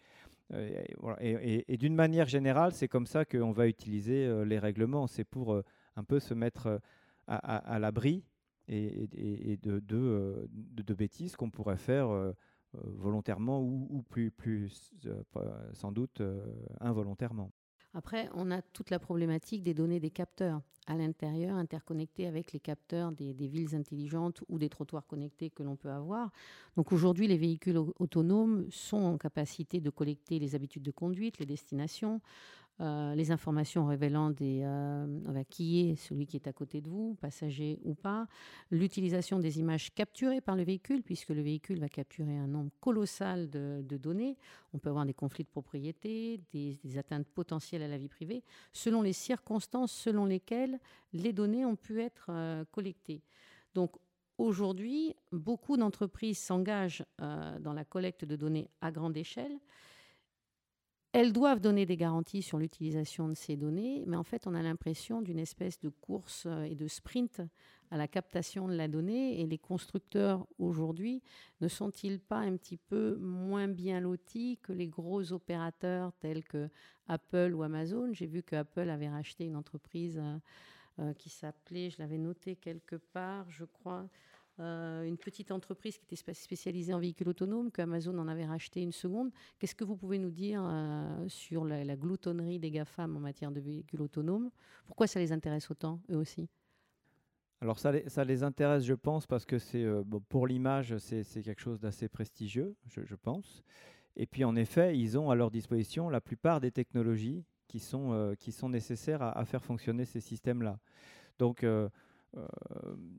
Euh, 0.53 1.63
et, 1.67 1.77
d'une 1.77 1.95
manière 1.95 2.27
générale, 2.27 2.73
c'est 2.73 2.87
comme 2.87 3.05
ça 3.05 3.25
qu'on 3.25 3.51
va 3.51 3.67
utiliser 3.67 4.25
euh, 4.25 4.45
les 4.45 4.59
règlements. 4.59 5.07
C'est 5.07 5.23
pour 5.23 5.53
euh, 5.53 5.63
un 5.95 6.03
peu 6.03 6.19
se 6.19 6.33
mettre 6.33 6.79
à, 7.27 7.79
l'abri 7.79 8.23
et, 8.69 9.57
de, 9.61 10.93
bêtises 10.93 11.35
qu'on 11.35 11.49
pourrait 11.49 11.77
faire 11.77 12.07
volontairement 12.73 13.61
ou, 13.61 14.01
plus, 14.09 14.31
plus 14.31 14.93
sans 15.73 15.91
doute 15.91 16.21
involontairement. 16.79 17.51
Après, 17.93 18.29
on 18.33 18.51
a 18.51 18.61
toute 18.61 18.89
la 18.89 18.99
problématique 18.99 19.63
des 19.63 19.73
données 19.73 19.99
des 19.99 20.11
capteurs 20.11 20.61
à 20.87 20.95
l'intérieur, 20.95 21.57
interconnectés 21.57 22.27
avec 22.27 22.53
les 22.53 22.59
capteurs 22.59 23.11
des, 23.11 23.33
villes 23.33 23.75
intelligentes 23.75 24.41
ou 24.47 24.57
des 24.57 24.69
trottoirs 24.69 25.05
connectés 25.05 25.49
que 25.49 25.63
l'on 25.63 25.75
peut 25.75 25.89
avoir. 25.89 26.31
Donc 26.77 26.91
aujourd'hui, 26.93 27.27
les 27.27 27.37
véhicules 27.37 27.77
autonomes 27.99 28.65
sont 28.71 29.03
en 29.03 29.17
capacité 29.17 29.81
de 29.81 29.89
collecter 29.89 30.39
les 30.39 30.55
habitudes 30.55 30.83
de 30.83 30.91
conduite, 30.91 31.39
les 31.39 31.45
destinations, 31.45 32.21
euh, 32.79 33.15
les 33.15 33.31
informations 33.31 33.87
révélant 33.87 34.31
euh, 34.39 35.43
qui 35.49 35.79
est 35.79 35.95
celui 35.95 36.27
qui 36.27 36.37
est 36.37 36.47
à 36.47 36.53
côté 36.53 36.79
de 36.79 36.87
vous, 36.87 37.15
passager 37.19 37.79
ou 37.83 37.95
pas, 37.95 38.27
l'utilisation 38.69 39.39
des 39.39 39.59
images 39.59 39.91
capturées 39.95 40.41
par 40.41 40.55
le 40.55 40.63
véhicule, 40.63 41.01
puisque 41.01 41.29
le 41.29 41.41
véhicule 41.41 41.79
va 41.79 41.89
capturer 41.89 42.37
un 42.37 42.45
nombre 42.45 42.69
colossal 42.79 43.49
de, 43.49 43.81
données. 43.97 44.37
On 44.73 44.77
peut 44.77 44.89
avoir 44.89 45.07
des 45.07 45.15
conflits 45.15 45.43
de 45.43 45.49
propriété, 45.49 46.39
des, 46.51 46.97
atteintes 46.99 47.27
potentielles 47.27 47.81
à 47.81 47.87
la 47.87 47.97
vie 47.97 48.09
privée, 48.09 48.43
selon 48.73 49.01
les 49.01 49.13
circonstances 49.13 49.91
selon 49.91 50.25
lesquelles 50.25 50.79
les 51.13 51.33
données 51.33 51.65
ont 51.65 51.75
pu 51.75 52.01
être 52.01 52.27
euh, 52.29 52.63
collectées. 52.71 53.23
Donc 53.73 53.95
aujourd'hui, 54.37 55.15
beaucoup 55.31 55.77
d'entreprises 55.77 56.37
s'engagent 56.37 57.03
dans 57.17 57.73
la 57.73 57.85
collecte 57.85 58.23
de 58.23 58.35
données 58.35 58.69
à 58.81 58.91
grande 58.91 59.17
échelle 59.17 59.59
elles 61.13 61.33
doivent 61.33 61.61
donner 61.61 61.85
des 61.85 61.97
garanties 61.97 62.41
sur 62.41 62.57
l'utilisation 62.57 63.27
de 63.27 63.33
ces 63.33 63.55
données, 63.55 64.03
mais 64.07 64.17
en 64.17 64.23
fait, 64.23 64.45
on 64.45 64.53
a 64.53 64.61
l'impression 64.61 65.21
d'une 65.21 65.39
espèce 65.39 65.79
de 65.79 65.89
course 65.89 66.45
euh, 66.45 66.63
et 66.63 66.75
de 66.75 66.87
sprint 66.87 67.41
à 67.89 67.97
la 67.97 68.07
captation 68.07 68.67
de 68.67 68.73
la 68.73 68.87
donnée. 68.87 69.39
Et 69.41 69.47
les 69.47 69.57
constructeurs 69.57 70.45
aujourd'hui 70.59 71.21
ne 71.61 71.67
sont-ils 71.67 72.19
pas 72.19 72.39
un 72.39 72.57
petit 72.57 72.77
peu 72.77 73.15
moins 73.15 73.67
bien 73.67 74.01
lotis 74.01 74.59
que 74.61 74.73
les 74.73 74.87
gros 74.87 75.31
opérateurs 75.31 76.11
tels 76.19 76.43
que 76.43 76.69
Apple 77.07 77.53
ou 77.53 77.63
Amazon? 77.63 78.11
J'ai 78.11 78.27
vu 78.27 78.43
que 78.43 78.55
Apple 78.55 78.89
avait 78.89 79.09
racheté 79.09 79.45
une 79.45 79.55
entreprise 79.55 80.19
euh, 80.21 80.37
euh, 80.99 81.13
qui 81.13 81.29
s'appelait, 81.29 81.89
je 81.89 81.99
l'avais 81.99 82.17
noté 82.17 82.55
quelque 82.55 82.95
part, 82.95 83.49
je 83.49 83.65
crois, 83.65 84.09
euh, 84.59 85.03
une 85.03 85.17
petite 85.17 85.51
entreprise 85.51 85.97
qui 85.99 86.05
était 86.05 86.33
spécialisée 86.33 86.91
en 86.91 86.99
véhicules 86.99 87.29
autonomes, 87.29 87.71
qu'Amazon 87.71 88.17
en 88.17 88.27
avait 88.27 88.45
racheté 88.45 88.81
une 88.81 88.91
seconde. 88.91 89.29
Qu'est-ce 89.59 89.75
que 89.75 89.83
vous 89.83 89.95
pouvez 89.95 90.17
nous 90.17 90.31
dire 90.31 90.63
euh, 90.65 91.27
sur 91.27 91.63
la, 91.63 91.95
gloutonnerie 91.95 92.57
des 92.57 92.71
GAFAM 92.71 93.15
en 93.15 93.19
matière 93.19 93.51
de 93.51 93.59
véhicules 93.59 94.01
autonomes? 94.01 94.49
Pourquoi 94.87 95.05
ça 95.05 95.19
les 95.19 95.31
intéresse 95.31 95.69
autant, 95.69 95.99
eux 96.09 96.17
aussi? 96.17 96.49
Alors 97.61 97.77
ça 97.77 97.91
les, 97.91 98.09
ça 98.09 98.23
les, 98.23 98.41
intéresse, 98.41 98.83
je 98.83 98.95
pense, 98.95 99.27
parce 99.27 99.45
que 99.45 99.59
c'est 99.59 99.83
euh, 99.83 100.03
pour 100.27 100.47
l'image, 100.47 100.97
c'est 100.97 101.23
quelque 101.43 101.61
chose 101.61 101.79
d'assez 101.79 102.07
prestigieux, 102.07 102.75
je, 102.87 103.15
pense. 103.15 103.63
Et 104.15 104.25
puis 104.25 104.43
en 104.43 104.55
effet, 104.55 104.97
ils 104.97 105.19
ont 105.19 105.29
à 105.29 105.35
leur 105.35 105.51
disposition 105.51 106.09
la 106.09 106.21
plupart 106.21 106.61
des 106.61 106.71
technologies 106.71 107.43
qui 107.67 107.79
sont, 107.79 108.33
qui 108.39 108.51
sont 108.51 108.69
nécessaires 108.69 109.21
à, 109.21 109.43
faire 109.45 109.63
fonctionner 109.63 110.05
ces 110.05 110.21
systèmes-là. 110.21 110.79
Donc 111.37 111.65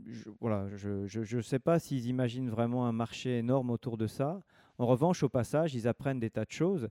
je, 0.06 0.30
voilà, 0.40 0.68
je 0.76 1.36
ne 1.36 1.42
sais 1.42 1.58
pas 1.58 1.78
s'ils 1.78 2.06
imaginent 2.06 2.50
vraiment 2.50 2.86
un 2.86 2.92
marché 2.92 3.38
énorme 3.38 3.70
autour 3.70 3.96
de 3.96 4.06
ça. 4.06 4.42
En 4.78 4.86
revanche, 4.86 5.22
au 5.22 5.28
passage, 5.28 5.74
ils 5.74 5.88
apprennent 5.88 6.20
des 6.20 6.30
tas 6.30 6.44
de 6.44 6.52
choses 6.52 6.88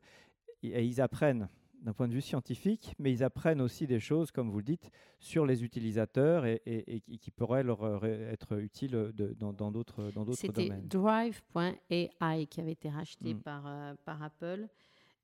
et, 0.64 0.86
ils 0.86 1.02
apprennent 1.02 1.48
d'un 1.82 1.94
point 1.94 2.08
de 2.08 2.14
vue 2.14 2.22
scientifique, 2.22 2.96
mais 3.00 3.14
ils 3.14 3.24
apprennent 3.24 3.62
aussi 3.62 3.88
des 3.88 4.00
choses, 4.00 4.32
comme 4.32 4.50
vous 4.50 4.58
le 4.58 4.64
dites, 4.64 4.90
sur 5.20 5.46
les 5.46 5.64
utilisateurs 5.64 6.46
et, 6.46 7.04
qui 7.22 7.32
pourraient 7.32 7.64
leur 7.64 7.84
euh, 7.84 8.32
être 8.32 8.58
utiles 8.60 9.14
dans 9.38 9.72
d'autres 9.72 10.12
domaines. 10.12 10.34
C'était 10.34 10.70
Drive.ai 10.84 12.48
qui 12.48 12.60
avait 12.60 12.72
été 12.72 12.90
racheté 12.90 13.36
mm. 13.36 13.42
par, 13.42 13.68
euh, 13.68 13.94
par 14.06 14.22
Apple 14.22 14.68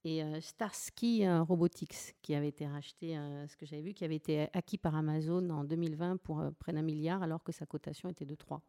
et 0.05 0.23
Starsky 0.41 1.27
Robotics 1.27 2.15
qui 2.21 2.35
avait 2.35 2.49
été 2.49 2.67
racheté, 2.67 3.15
ce 3.47 3.55
que 3.55 3.65
j'avais 3.65 3.81
vu, 3.81 3.93
qui 3.93 4.03
avait 4.03 4.15
été 4.15 4.47
acquis 4.53 4.77
par 4.77 4.95
Amazon 4.95 5.49
en 5.49 5.63
2020 5.63 6.17
pour 6.17 6.43
près 6.59 6.73
d'un 6.73 6.81
milliard 6.81 7.23
alors 7.23 7.43
que 7.43 7.51
sa 7.51 7.65
cotation 7.65 8.09
était 8.09 8.25
de 8.25 8.35
3. 8.35 8.61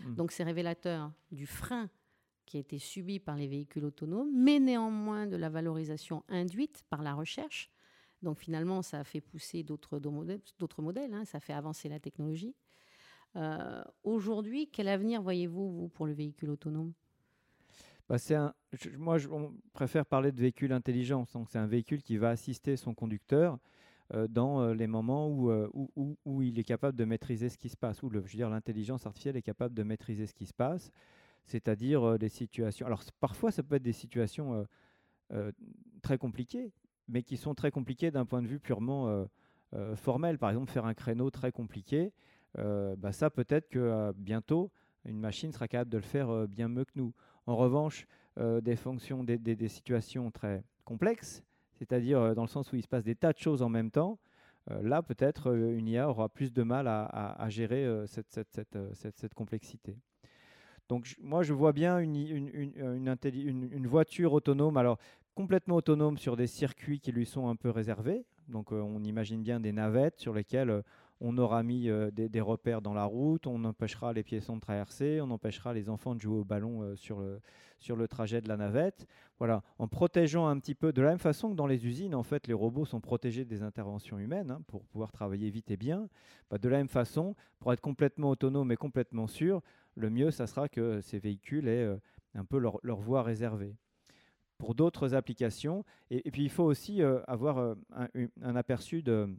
Mm. 0.00 0.14
Donc 0.14 0.32
c'est 0.32 0.42
révélateur 0.42 1.12
du 1.30 1.46
frein 1.46 1.88
qui 2.50 2.56
a 2.56 2.60
été 2.60 2.80
subi 2.80 3.20
par 3.20 3.36
les 3.36 3.46
véhicules 3.46 3.84
autonomes, 3.84 4.30
mais 4.34 4.58
néanmoins 4.58 5.28
de 5.28 5.36
la 5.36 5.48
valorisation 5.48 6.24
induite 6.28 6.82
par 6.90 7.02
la 7.02 7.14
recherche. 7.14 7.70
Donc 8.22 8.38
finalement, 8.38 8.82
ça 8.82 8.98
a 8.98 9.04
fait 9.04 9.20
pousser 9.20 9.62
d'autres 9.62 10.00
modèles, 10.82 11.14
hein, 11.14 11.24
ça 11.24 11.38
fait 11.38 11.52
avancer 11.52 11.88
la 11.88 12.00
technologie. 12.00 12.54
Euh, 13.36 13.82
aujourd'hui, 14.02 14.68
quel 14.68 14.88
avenir 14.88 15.22
voyez-vous 15.22 15.70
vous, 15.70 15.88
pour 15.88 16.06
le 16.06 16.12
véhicule 16.12 16.50
autonome? 16.50 16.92
Bah, 18.10 18.16
un, 18.30 18.52
Moi, 18.98 19.18
je 19.18 19.28
préfère 19.72 20.04
parler 20.04 20.32
de 20.32 20.40
véhicule 20.40 20.72
intelligent. 20.72 21.26
Donc 21.32 21.48
c'est 21.48 21.58
un 21.58 21.66
véhicule 21.68 22.02
qui 22.02 22.16
va 22.16 22.30
assister 22.30 22.76
son 22.76 22.92
conducteur 22.92 23.58
euh, 24.14 24.26
dans 24.26 24.60
euh, 24.60 24.74
les 24.74 24.88
moments 24.88 25.28
où, 25.28 25.52
où, 25.72 26.18
où, 26.24 26.42
il 26.42 26.58
est 26.58 26.64
capable 26.64 26.98
de 26.98 27.04
maîtriser 27.04 27.48
ce 27.48 27.56
qui 27.56 27.68
se 27.68 27.76
passe, 27.76 28.02
où 28.02 28.10
je 28.10 28.18
veux 28.18 28.28
dire 28.28 28.50
l'intelligence 28.50 29.06
artificielle 29.06 29.36
est 29.36 29.42
capable 29.42 29.74
de 29.74 29.84
maîtriser 29.84 30.26
ce 30.26 30.34
qui 30.34 30.46
se 30.46 30.54
passe 30.54 30.90
c'est-à-dire 31.46 32.16
des 32.18 32.28
situations. 32.28 32.86
Alors 32.86 33.02
parfois, 33.18 33.50
ça 33.50 33.64
peut 33.64 33.74
être 33.76 33.82
des 33.82 33.94
situations 33.94 34.68
très 36.00 36.16
compliquées, 36.16 36.70
mais 37.08 37.24
qui 37.24 37.36
sont 37.36 37.54
très 37.54 37.72
compliquées 37.72 38.12
d'un 38.12 38.24
point 38.24 38.40
de 38.40 38.46
vue 38.46 38.60
purement 38.60 39.26
formel. 39.96 40.38
Par 40.38 40.50
exemple, 40.50 40.70
faire 40.70 40.84
un 40.84 40.94
créneau 40.94 41.28
très 41.30 41.50
compliqué, 41.50 42.12
bah, 42.54 43.10
ça 43.10 43.30
peut-être 43.30 43.68
que 43.68 44.12
bientôt, 44.12 44.70
une 45.04 45.18
machine 45.18 45.52
sera 45.52 45.68
capable 45.68 45.90
de 45.90 45.96
le 45.98 46.02
faire 46.02 46.46
bien 46.48 46.68
mieux 46.68 46.84
que 46.84 46.92
nous. 46.94 47.12
En 47.46 47.56
revanche, 47.56 48.06
des 48.36 48.76
fonctions, 48.76 49.24
des, 49.24 49.68
situations 49.68 50.30
très 50.30 50.62
complexes, 50.84 51.42
c'est-à-dire 51.74 52.34
dans 52.34 52.42
le 52.42 52.48
sens 52.48 52.72
où 52.72 52.76
il 52.76 52.82
se 52.82 52.88
passe 52.88 53.04
des 53.04 53.14
tas 53.14 53.32
de 53.32 53.38
choses 53.38 53.62
en 53.62 53.68
même 53.68 53.90
temps, 53.90 54.18
là 54.68 55.02
peut-être 55.02 55.54
une 55.54 55.88
IA 55.88 56.08
aura 56.08 56.28
plus 56.28 56.52
de 56.52 56.62
mal 56.62 56.86
à, 56.86 57.46
gérer 57.48 58.04
cette 58.06 59.34
complexité. 59.34 59.96
Donc 60.90 61.14
moi, 61.22 61.44
je 61.44 61.54
vois 61.54 61.72
bien 61.72 62.00
une, 62.00 62.16
une, 62.16 63.86
voiture 63.86 64.32
autonome, 64.32 64.76
alors 64.76 64.98
complètement 65.36 65.76
autonome 65.76 66.18
sur 66.18 66.36
des 66.36 66.48
circuits 66.48 66.98
qui 66.98 67.12
lui 67.12 67.26
sont 67.26 67.48
un 67.48 67.54
peu 67.54 67.70
réservés. 67.70 68.24
Donc 68.48 68.72
euh, 68.72 68.80
on 68.80 69.04
imagine 69.04 69.40
bien 69.40 69.60
des 69.60 69.70
navettes 69.70 70.18
sur 70.18 70.34
lesquelles 70.34 70.70
euh, 70.70 70.82
on 71.20 71.36
aura 71.38 71.62
mis 71.62 71.88
euh, 71.88 72.10
des, 72.10 72.40
repères 72.40 72.82
dans 72.82 72.94
la 72.94 73.04
route, 73.04 73.46
on 73.46 73.64
empêchera 73.64 74.12
les 74.12 74.22
piétons 74.22 74.56
de 74.56 74.60
traverser, 74.60 75.20
on 75.20 75.30
empêchera 75.30 75.74
les 75.74 75.88
enfants 75.88 76.14
de 76.14 76.20
jouer 76.20 76.38
au 76.38 76.44
ballon 76.44 76.96
sur, 76.96 77.20
le, 77.20 77.40
sur 77.78 77.96
le 77.96 78.08
trajet 78.08 78.40
de 78.40 78.48
la 78.48 78.56
navette. 78.56 79.06
Voilà, 79.38 79.62
en 79.78 79.88
protégeant 79.88 80.46
un 80.46 80.58
petit 80.58 80.74
peu, 80.74 80.92
de 80.92 81.02
la 81.02 81.10
même 81.10 81.18
façon 81.18 81.50
que 81.50 81.54
dans 81.54 81.66
les 81.66 81.86
usines, 81.86 82.14
en 82.14 82.22
fait, 82.22 82.46
les 82.46 82.54
robots 82.54 82.84
sont 82.84 83.00
protégés 83.00 83.44
des 83.44 83.62
interventions 83.62 84.18
humaines 84.18 84.50
hein, 84.50 84.62
pour 84.66 84.84
pouvoir 84.84 85.12
travailler 85.12 85.50
vite 85.50 85.70
et 85.70 85.76
bien. 85.76 86.08
Bah, 86.50 86.58
de 86.58 86.68
la 86.68 86.78
même 86.78 86.88
façon, 86.88 87.34
pour 87.58 87.72
être 87.72 87.80
complètement 87.80 88.30
autonome 88.30 88.72
et 88.72 88.76
complètement 88.76 89.26
sûr, 89.26 89.62
le 89.94 90.10
mieux, 90.10 90.30
ça 90.30 90.46
sera 90.46 90.68
que 90.68 91.00
ces 91.00 91.18
véhicules 91.18 91.68
aient 91.68 91.84
euh, 91.84 91.96
un 92.34 92.44
peu 92.44 92.58
leur, 92.58 92.80
voie 93.00 93.22
réservée. 93.22 93.76
Pour 94.58 94.74
d'autres 94.74 95.14
applications, 95.14 95.84
et, 96.10 96.30
puis 96.30 96.42
il 96.42 96.50
faut 96.50 96.64
aussi 96.64 97.02
euh, 97.02 97.20
avoir 97.26 97.58
euh, 97.58 97.74
un, 98.42 98.56
aperçu 98.56 99.02
de, 99.02 99.34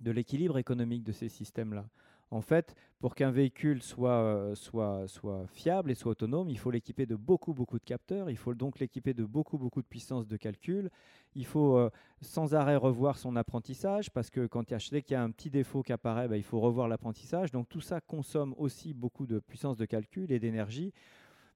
de 0.00 0.10
l'équilibre 0.10 0.58
économique 0.58 1.04
de 1.04 1.12
ces 1.12 1.28
systèmes-là. 1.28 1.86
En 2.30 2.42
fait, 2.42 2.74
pour 2.98 3.14
qu'un 3.14 3.30
véhicule 3.30 3.82
soit, 3.82 4.52
soit, 4.54 5.06
fiable 5.46 5.90
et 5.90 5.94
soit 5.94 6.12
autonome, 6.12 6.50
il 6.50 6.58
faut 6.58 6.70
l'équiper 6.70 7.06
de 7.06 7.16
beaucoup, 7.16 7.54
beaucoup 7.54 7.78
de 7.78 7.84
capteurs, 7.84 8.28
il 8.28 8.36
faut 8.36 8.54
donc 8.54 8.80
l'équiper 8.80 9.14
de 9.14 9.24
beaucoup, 9.24 9.56
beaucoup 9.56 9.80
de 9.80 9.86
puissance 9.86 10.26
de 10.26 10.36
calcul, 10.36 10.90
il 11.34 11.46
faut 11.46 11.88
sans 12.20 12.54
arrêt 12.54 12.76
revoir 12.76 13.16
son 13.16 13.34
apprentissage, 13.36 14.10
parce 14.10 14.28
que 14.28 14.46
quand 14.46 14.70
il 14.70 14.72
y 14.72 14.76
a, 14.76 14.78
qu'il 14.78 15.12
y 15.12 15.14
a 15.14 15.22
un 15.22 15.30
petit 15.30 15.48
défaut 15.48 15.82
qui 15.82 15.92
apparaît, 15.92 16.28
bah, 16.28 16.36
il 16.36 16.42
faut 16.42 16.60
revoir 16.60 16.86
l'apprentissage. 16.86 17.50
Donc 17.50 17.68
tout 17.68 17.80
ça 17.80 18.02
consomme 18.02 18.54
aussi 18.58 18.92
beaucoup 18.92 19.26
de 19.26 19.38
puissance 19.38 19.78
de 19.78 19.86
calcul 19.86 20.30
et 20.30 20.38
d'énergie. 20.38 20.92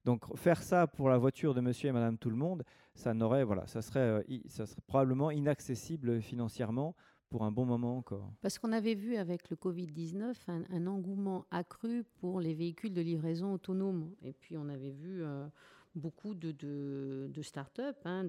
Donc 0.05 0.37
faire 0.37 0.63
ça 0.63 0.87
pour 0.87 1.09
la 1.11 1.19
voiture 1.19 1.55
de 1.55 1.61
monsieur 1.61 1.91
et 1.91 1.93
madame 1.93 2.17
tout 2.17 2.31
le 2.31 2.37
monde, 2.37 2.65
ça, 2.95 3.15
n'aurait, 3.15 3.45
voilà, 3.45 3.67
ça, 3.67 3.83
serait, 3.83 4.25
ça 4.47 4.67
serait 4.67 4.83
probablement 4.87 5.31
inaccessible 5.31 6.21
financièrement 6.23 6.95
pour 7.33 7.45
un 7.45 7.51
bon 7.51 7.65
moment 7.65 7.97
encore. 7.97 8.31
Parce 8.43 8.59
qu'on 8.59 8.73
avait 8.73 8.95
vu 8.95 9.17
avec 9.17 9.49
le 9.49 9.57
Covid-19 9.57 10.35
un, 10.49 10.87
engouement 10.87 11.47
accru 11.51 12.05
pour 12.21 12.41
les 12.41 12.53
véhicules 12.53 12.93
de 12.93 13.01
livraison 13.01 13.55
autonomes. 13.55 14.11
Et 14.23 14.35
puis 14.35 14.59
on 14.59 14.69
avait 14.69 14.91
vu 14.91 15.25
euh, 15.25 15.47
beaucoup 15.95 16.35
de, 16.35 16.53
de, 16.53 17.43
start-up 17.43 17.97
hein, 18.05 18.29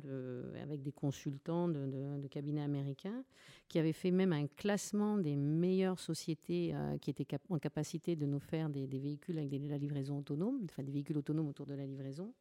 avec 0.61 0.81
des 0.81 0.93
consultants 0.93 1.67
de, 1.67 2.27
cabinets 2.27 2.63
américains 2.63 3.25
qui 3.67 3.77
avaient 3.77 3.91
fait 3.91 4.11
même 4.11 4.31
un 4.31 4.47
classement 4.47 5.17
des 5.17 5.35
meilleures 5.35 5.99
sociétés 5.99 6.71
euh, 6.73 6.97
qui 6.97 7.09
étaient 7.09 7.27
en 7.49 7.59
capacité 7.59 8.15
de 8.15 8.25
nous 8.25 8.39
faire 8.39 8.69
des, 8.69 8.87
véhicules 8.87 9.37
avec 9.37 9.51
la 9.67 9.77
livraison 9.77 10.19
autonome, 10.19 10.61
enfin 10.63 10.81
des 10.81 10.93
véhicules 10.93 11.17
autonomes 11.17 11.49
autour 11.49 11.65
de 11.65 11.73
la 11.73 11.85
livraison. 11.85 12.33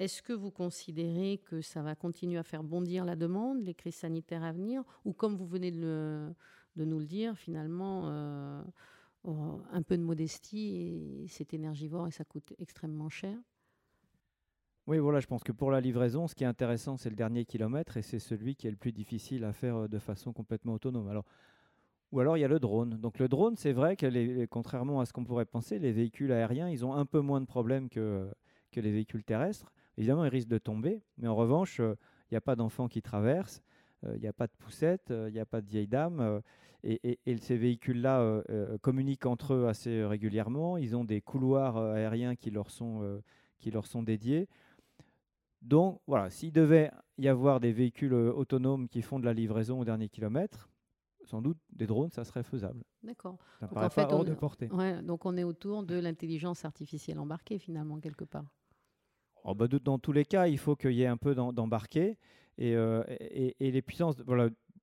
Est-ce 0.00 0.22
que 0.22 0.32
vous 0.32 0.50
considérez 0.50 1.38
que 1.38 1.60
ça 1.60 1.82
va 1.82 1.94
continuer 1.94 2.38
à 2.38 2.42
faire 2.42 2.64
bondir 2.64 3.04
la 3.04 3.14
demande, 3.14 3.62
les 3.62 3.74
crises 3.74 3.94
sanitaires 3.94 4.42
à 4.42 4.52
venir, 4.52 4.82
ou 5.04 5.12
comme 5.12 5.36
vous 5.36 5.46
venez 5.46 5.70
de, 5.70 6.34
nous 6.76 6.98
le 6.98 7.06
dire, 7.06 7.38
finalement, 7.38 8.08
euh, 8.08 8.62
oh, 9.22 9.60
un 9.70 9.82
peu 9.82 9.96
de 9.96 10.02
modestie, 10.02 11.26
c'est 11.28 11.54
énergivore 11.54 12.08
et 12.08 12.10
ça 12.10 12.24
coûte 12.24 12.54
extrêmement 12.58 13.08
cher? 13.08 13.38
Oui, 14.86 14.98
voilà, 14.98 15.20
je 15.20 15.26
pense 15.26 15.42
que 15.44 15.52
pour 15.52 15.70
la 15.70 15.80
livraison, 15.80 16.26
ce 16.26 16.34
qui 16.34 16.44
est 16.44 16.48
intéressant, 16.48 16.96
c'est 16.96 17.08
le 17.08 17.16
dernier 17.16 17.44
kilomètre 17.46 17.96
et 17.96 18.02
c'est 18.02 18.18
celui 18.18 18.54
qui 18.54 18.66
est 18.66 18.70
le 18.70 18.76
plus 18.76 18.92
difficile 18.92 19.44
à 19.44 19.52
faire 19.52 19.76
euh, 19.76 19.88
de 19.88 19.98
façon 19.98 20.32
complètement 20.32 20.74
autonome. 20.74 21.08
Alors, 21.08 21.24
ou 22.12 22.20
alors 22.20 22.36
il 22.36 22.40
y 22.40 22.44
a 22.44 22.48
le 22.48 22.60
drone. 22.60 22.98
Donc 23.00 23.18
le 23.18 23.28
drone, 23.28 23.56
c'est 23.56 23.72
vrai 23.72 23.96
que 23.96 24.44
contrairement 24.46 25.00
à 25.00 25.06
ce 25.06 25.12
qu'on 25.12 25.24
pourrait 25.24 25.46
penser, 25.46 25.78
les 25.78 25.92
véhicules 25.92 26.32
aériens, 26.32 26.68
ils 26.68 26.84
ont 26.84 26.94
un 26.94 27.06
peu 27.06 27.20
moins 27.20 27.40
de 27.40 27.46
problèmes 27.46 27.88
que, 27.88 28.30
que 28.72 28.80
les 28.80 28.92
véhicules 28.92 29.24
terrestres. 29.24 29.72
Évidemment, 29.96 30.24
ils 30.24 30.28
risquent 30.28 30.48
de 30.48 30.58
tomber, 30.58 31.02
mais 31.18 31.28
en 31.28 31.34
revanche, 31.34 31.80
euh, 31.80 31.94
il 32.30 32.34
n'y 32.34 32.38
a 32.38 32.40
pas 32.40 32.56
d'enfants 32.56 32.88
qui 32.88 33.02
traversent, 33.02 33.62
euh, 34.04 34.14
il 34.16 34.20
n'y 34.20 34.26
a 34.26 34.32
pas 34.32 34.46
de 34.46 34.52
poussettes, 34.58 35.10
il 35.10 35.32
n'y 35.32 35.40
a 35.40 35.46
pas 35.46 35.60
de 35.60 35.66
vieilles 35.68 35.88
dames. 35.88 36.40
Et, 36.82 37.18
ces 37.38 37.56
véhicules-là 37.56 38.42
communiquent 38.82 39.24
entre 39.24 39.54
eux 39.54 39.68
assez 39.68 40.04
régulièrement. 40.04 40.76
Ils 40.76 40.94
ont 40.94 41.04
des 41.04 41.22
couloirs 41.22 41.78
aériens 41.78 42.36
qui 42.36 42.50
leur 42.50 42.68
sont, 42.68 43.22
qui 43.58 43.70
leur 43.70 43.86
sont 43.86 44.02
dédiés. 44.02 44.48
Donc 45.62 46.02
voilà, 46.06 46.28
s'il 46.28 46.52
devait 46.52 46.90
y 47.16 47.26
avoir 47.26 47.58
des 47.58 47.72
véhicules 47.72 48.12
autonomes 48.12 48.86
qui 48.86 49.00
font 49.00 49.18
de 49.18 49.24
la 49.24 49.32
livraison 49.32 49.80
au 49.80 49.84
dernier 49.86 50.10
kilomètre, 50.10 50.68
sans 51.24 51.40
doute 51.40 51.58
des 51.70 51.86
drones, 51.86 52.10
ça 52.10 52.24
serait 52.24 52.42
faisable. 52.42 52.84
D'accord. 53.02 53.38
Ça 53.60 53.68
paraît 53.68 53.88
pas 53.88 54.08
hors 54.12 54.24
de 54.24 54.34
portée. 54.34 54.68
donc 55.02 55.26
on 55.26 55.36
est 55.36 55.44
autour 55.44 55.82
de 55.82 55.98
l'intelligence 55.98 56.64
artificielle 56.64 57.18
embarquée 57.18 57.58
finalement 57.58 57.98
quelque 57.98 58.24
part. 58.24 58.46
Dans 59.44 59.98
tous 59.98 60.12
les 60.12 60.24
cas, 60.24 60.46
il 60.46 60.58
faut 60.58 60.74
qu'il 60.74 60.92
y 60.92 61.02
ait 61.02 61.06
un 61.06 61.18
peu 61.18 61.34
d'embarqué. 61.34 62.16
Euh, 62.60 63.04
et, 63.08 63.70
les 63.70 63.82
puissances, 63.82 64.16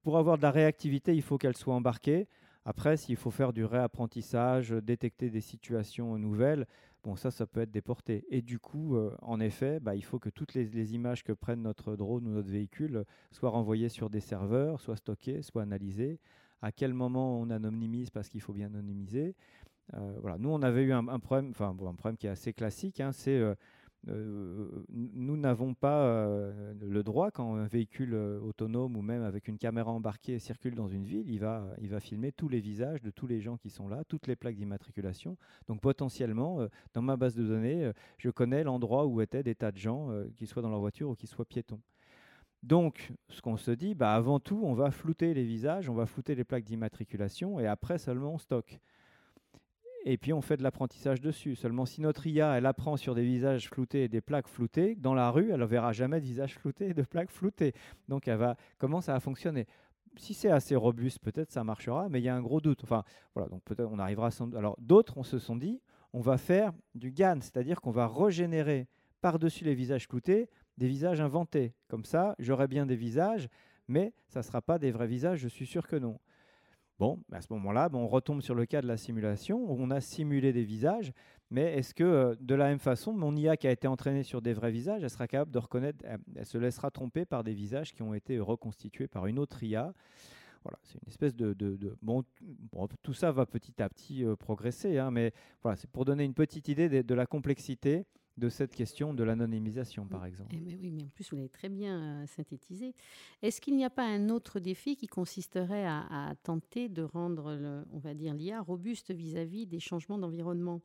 pour 0.03 0.17
avoir 0.17 0.37
de 0.37 0.43
la 0.43 0.51
réactivité, 0.51 1.15
il 1.15 1.21
faut 1.21 1.37
qu'elles 1.37 1.57
soient 1.57 1.75
embarquées. 1.75 2.27
Après, 2.63 2.95
s'il 2.95 3.15
faut 3.15 3.31
faire 3.31 3.53
du 3.53 3.65
réapprentissage, 3.65 4.69
détecter 4.69 5.31
des 5.31 5.41
situations 5.41 6.17
nouvelles, 6.19 6.67
bon, 7.03 7.15
ça, 7.15 7.31
ça 7.31 7.47
peut 7.47 7.61
être 7.61 7.71
déporté. 7.71 8.25
Et 8.29 8.43
du 8.43 8.59
coup, 8.59 8.95
euh, 8.95 9.15
en 9.23 9.39
effet, 9.39 9.79
bah, 9.79 9.95
il 9.95 10.03
faut 10.03 10.19
que 10.19 10.29
toutes 10.29 10.53
les, 10.53 10.93
images 10.93 11.23
que 11.23 11.33
prennent 11.33 11.63
notre 11.63 11.95
drone 11.95 12.27
ou 12.27 12.31
notre 12.31 12.49
véhicule 12.49 13.05
soient 13.31 13.49
renvoyées 13.49 13.89
sur 13.89 14.11
des 14.11 14.19
serveurs, 14.19 14.79
soient 14.79 14.95
stockées, 14.95 15.41
soient 15.41 15.63
analysées. 15.63 16.19
À 16.61 16.71
quel 16.71 16.93
moment 16.93 17.39
on 17.39 17.49
anonymise 17.49 18.11
parce 18.11 18.29
qu'il 18.29 18.41
faut 18.41 18.53
bien 18.53 18.67
anonymiser. 18.67 19.33
Euh, 19.95 20.17
voilà. 20.21 20.37
Nous, 20.37 20.49
on 20.49 20.61
avait 20.61 20.83
eu 20.83 20.93
un, 20.93 21.03
problème, 21.19 21.49
enfin 21.49 21.69
un 21.69 21.95
problème 21.95 22.17
qui 22.17 22.27
est 22.27 22.31
assez 22.31 22.53
classique, 22.53 22.99
hein, 22.99 23.11
c'est 23.11 23.41
euh, 24.07 24.67
nous 24.89 25.37
n'avons 25.37 25.75
pas 25.75 26.05
euh, 26.05 26.73
le 26.81 27.03
droit, 27.03 27.29
quand 27.29 27.55
un 27.55 27.67
véhicule 27.67 28.13
euh, 28.15 28.39
autonome 28.39 28.97
ou 28.97 29.01
même 29.01 29.21
avec 29.21 29.47
une 29.47 29.59
caméra 29.59 29.91
embarquée 29.91 30.39
circule 30.39 30.73
dans 30.73 30.87
une 30.87 31.05
ville, 31.05 31.29
il 31.29 31.39
va, 31.39 31.67
il 31.79 31.89
va 31.89 31.99
filmer 31.99 32.31
tous 32.31 32.49
les 32.49 32.59
visages 32.59 33.01
de 33.01 33.11
tous 33.11 33.27
les 33.27 33.41
gens 33.41 33.57
qui 33.57 33.69
sont 33.69 33.87
là, 33.87 34.03
toutes 34.07 34.27
les 34.27 34.35
plaques 34.35 34.55
d'immatriculation. 34.55 35.37
Donc 35.67 35.81
potentiellement, 35.81 36.67
dans 36.93 37.01
ma 37.01 37.15
base 37.15 37.35
de 37.35 37.43
données, 37.43 37.91
je 38.17 38.29
connais 38.29 38.63
l'endroit 38.63 39.05
où 39.05 39.21
étaient 39.21 39.43
des 39.43 39.55
tas 39.55 39.71
de 39.71 39.77
gens, 39.77 40.09
qu'ils 40.35 40.47
soient 40.47 40.61
dans 40.61 40.69
leur 40.69 40.79
voiture 40.79 41.09
ou 41.09 41.15
qu'ils 41.15 41.29
soient 41.29 41.45
piétons. 41.45 41.79
Donc, 42.63 43.11
ce 43.29 43.41
qu'on 43.41 43.57
se 43.57 43.71
dit, 43.71 43.95
bah, 43.95 44.13
avant 44.13 44.39
tout, 44.39 44.61
on 44.63 44.73
va 44.73 44.91
flouter 44.91 45.33
les 45.33 45.43
visages, 45.43 45.89
on 45.89 45.95
va 45.95 46.05
flouter 46.05 46.35
les 46.35 46.43
plaques 46.43 46.63
d'immatriculation 46.63 47.59
et 47.59 47.65
après 47.65 47.97
seulement 47.97 48.33
on 48.33 48.37
stocke. 48.37 48.79
Et 50.05 50.17
puis 50.17 50.33
on 50.33 50.41
fait 50.41 50.57
de 50.57 50.63
l'apprentissage 50.63 51.21
dessus. 51.21 51.55
Seulement 51.55 51.85
si 51.85 52.01
notre 52.01 52.25
IA, 52.27 52.57
elle 52.57 52.65
apprend 52.65 52.97
sur 52.97 53.15
des 53.15 53.23
visages 53.23 53.67
floutés 53.69 54.03
et 54.03 54.07
des 54.07 54.21
plaques 54.21 54.47
floutées, 54.47 54.95
dans 54.95 55.13
la 55.13 55.29
rue, 55.31 55.51
elle 55.51 55.59
ne 55.59 55.65
verra 55.65 55.93
jamais 55.93 56.19
de 56.19 56.25
visages 56.25 56.57
floutés 56.57 56.89
et 56.89 56.93
de 56.93 57.03
plaques 57.03 57.31
floutées. 57.31 57.73
Donc 58.07 58.27
elle 58.27 58.37
va, 58.37 58.55
comment 58.77 59.01
ça 59.01 59.13
va 59.13 59.19
fonctionner? 59.19 59.67
Si 60.17 60.33
c'est 60.33 60.51
assez 60.51 60.75
robuste, 60.75 61.19
peut-être 61.19 61.51
ça 61.51 61.63
marchera, 61.63 62.09
mais 62.09 62.19
il 62.19 62.23
y 62.23 62.29
a 62.29 62.35
un 62.35 62.41
gros 62.41 62.59
doute. 62.59 62.83
Enfin, 62.83 63.03
voilà, 63.33 63.49
donc 63.49 63.63
peut-être 63.63 63.89
on 63.91 63.99
arrivera 63.99 64.31
sans... 64.31 64.53
Alors 64.55 64.75
d'autres, 64.79 65.17
on 65.17 65.23
se 65.23 65.39
sont 65.39 65.55
dit, 65.55 65.81
on 66.13 66.19
va 66.19 66.37
faire 66.37 66.73
du 66.95 67.11
GAN, 67.11 67.39
c'est-à-dire 67.41 67.79
qu'on 67.79 67.91
va 67.91 68.07
régénérer 68.07 68.87
par-dessus 69.21 69.63
les 69.63 69.75
visages 69.75 70.07
floutés 70.07 70.49
des 70.77 70.87
visages 70.87 71.21
inventés. 71.21 71.73
Comme 71.87 72.05
ça, 72.05 72.35
j'aurai 72.39 72.67
bien 72.67 72.85
des 72.85 72.95
visages, 72.95 73.49
mais 73.87 74.13
ça 74.27 74.39
ne 74.39 74.43
sera 74.43 74.61
pas 74.61 74.79
des 74.79 74.91
vrais 74.91 75.07
visages, 75.07 75.39
je 75.39 75.47
suis 75.47 75.65
sûr 75.65 75.87
que 75.87 75.95
non. 75.95 76.19
Bon, 77.01 77.17
à 77.31 77.41
ce 77.41 77.51
moment-là, 77.53 77.89
on 77.93 78.07
retombe 78.07 78.43
sur 78.43 78.53
le 78.53 78.67
cas 78.67 78.79
de 78.79 78.85
la 78.85 78.95
simulation, 78.95 79.57
où 79.57 79.75
on 79.79 79.89
a 79.89 80.01
simulé 80.01 80.53
des 80.53 80.63
visages, 80.63 81.13
mais 81.49 81.73
est-ce 81.73 81.95
que 81.95 82.03
euh, 82.03 82.35
de 82.39 82.53
la 82.53 82.67
même 82.67 82.77
façon, 82.77 83.11
mon 83.11 83.35
IA 83.35 83.57
qui 83.57 83.65
a 83.65 83.71
été 83.71 83.87
entraînée 83.87 84.21
sur 84.21 84.39
des 84.39 84.53
vrais 84.53 84.69
visages, 84.69 85.01
elle 85.01 85.09
sera 85.09 85.27
capable 85.27 85.49
de 85.49 85.57
reconnaître, 85.57 86.05
elle, 86.35 86.45
se 86.45 86.59
laissera 86.59 86.91
tromper 86.91 87.25
par 87.25 87.43
des 87.43 87.55
visages 87.55 87.91
qui 87.95 88.03
ont 88.03 88.13
été 88.13 88.37
reconstitués 88.37 89.07
par 89.07 89.25
une 89.25 89.39
autre 89.39 89.63
IA 89.63 89.95
voilà, 90.63 90.77
c'est 90.83 91.01
une 91.01 91.09
espèce 91.09 91.35
de, 91.35 91.55
bon, 92.03 92.23
tout 93.01 93.13
ça 93.13 93.31
va 93.31 93.47
petit 93.47 93.81
à 93.81 93.89
petit 93.89 94.23
euh, 94.23 94.35
progresser, 94.35 94.99
hein, 94.99 95.09
mais 95.09 95.33
voilà, 95.63 95.77
c'est 95.77 95.89
pour 95.89 96.05
donner 96.05 96.23
une 96.23 96.35
petite 96.35 96.67
idée 96.67 97.01
de 97.01 97.15
la 97.15 97.25
complexité 97.25 98.05
de 98.37 98.49
cette 98.49 98.73
question 98.73 99.13
de 99.13 99.23
l'anonymisation, 99.23 100.05
par 100.05 100.25
exemple. 100.25 100.55
Eh 100.55 100.75
oui, 100.75 100.91
mais 100.91 101.03
en 101.03 101.09
plus, 101.09 101.29
vous 101.29 101.35
l'avez 101.35 101.49
très 101.49 101.69
bien 101.69 102.21
euh, 102.23 102.27
synthétisé. 102.27 102.95
Est-ce 103.41 103.59
qu'il 103.59 103.75
n'y 103.75 103.85
a 103.85 103.89
pas 103.89 104.05
un 104.05 104.29
autre 104.29 104.59
défi 104.59 104.95
qui 104.95 105.07
consisterait 105.07 105.85
à, 105.85 106.33
tenter 106.43 106.89
de 106.89 107.03
rendre, 107.03 107.85
on 107.91 107.99
va 107.99 108.13
dire, 108.13 108.33
l'IA 108.33 108.61
robuste 108.61 109.11
vis-à-vis 109.11 109.67
des 109.67 109.79
changements 109.79 110.17
d'environnement, 110.17 110.81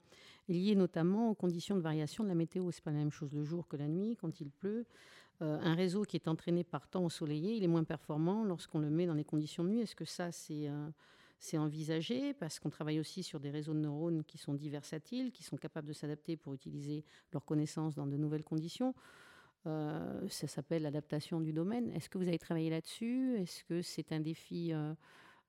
liés 0.48 0.74
notamment 0.74 1.30
aux 1.30 1.35
conditions 1.35 1.76
de 1.76 1.80
variation 1.80 2.24
de 2.24 2.28
la 2.28 2.35
météo? 2.35 2.70
C'est 2.72 2.85
pas 2.85 2.90
la 2.90 2.98
même 2.98 3.12
chose 3.12 3.32
le 3.32 3.44
jour 3.44 3.68
que 3.68 3.76
la 3.76 3.88
nuit, 3.88 4.16
quand 4.16 4.40
il 4.40 4.50
pleut. 4.50 4.85
Euh, 5.42 5.59
un 5.61 5.74
réseau 5.74 6.02
qui 6.02 6.16
est 6.16 6.28
entraîné 6.28 6.64
par 6.64 6.88
temps 6.88 7.04
ensoleillé, 7.04 7.56
il 7.56 7.62
est 7.62 7.68
moins 7.68 7.85
performant 7.85 8.42
lorsqu'on 8.44 8.78
le 8.78 8.88
met 8.88 9.06
dans 9.06 9.14
les 9.14 9.24
conditions 9.24 9.64
de 9.64 9.68
nuit. 9.68 9.80
Est-ce 9.80 9.96
que 9.96 10.04
ça, 10.04 10.32
c'est... 10.32 10.68
Euh, 10.68 10.88
c'est 11.38 11.59
envisagé 11.59 12.35
parce 12.35 12.59
qu'on 12.59 12.70
travaille 12.70 12.99
aussi 12.99 13.22
sur 13.22 13.40
des 13.40 13.51
réseaux 13.51 13.75
de 13.75 13.81
neurones 13.81 14.25
qui 14.25 14.38
sont 14.38 14.55
diversatiles, 14.55 15.33
qui 15.33 15.42
sont 15.42 15.57
capables 15.57 15.88
de 15.88 15.92
s'adapter 15.92 16.37
pour 16.37 16.55
utiliser 16.55 17.05
leurs 17.33 17.44
connaissances 17.44 17.94
dans 17.94 18.07
de 18.07 18.16
nouvelles 18.16 18.44
conditions. 18.44 18.94
Euh, 19.66 20.29
ça 20.29 20.46
s'appelle 20.46 20.83
l'adaptation 20.83 21.40
du 21.40 21.53
domaine. 21.53 21.90
Est-ce 21.90 22.09
que 22.09 22.18
vous 22.18 22.29
avez 22.29 22.38
travaillé 22.38 22.70
là-dessus? 22.70 23.37
Est-ce 23.38 23.64
que 23.64 23.83
c'est 23.83 24.12
un 24.12 24.20
défi 24.20 24.72
euh, 24.72 24.94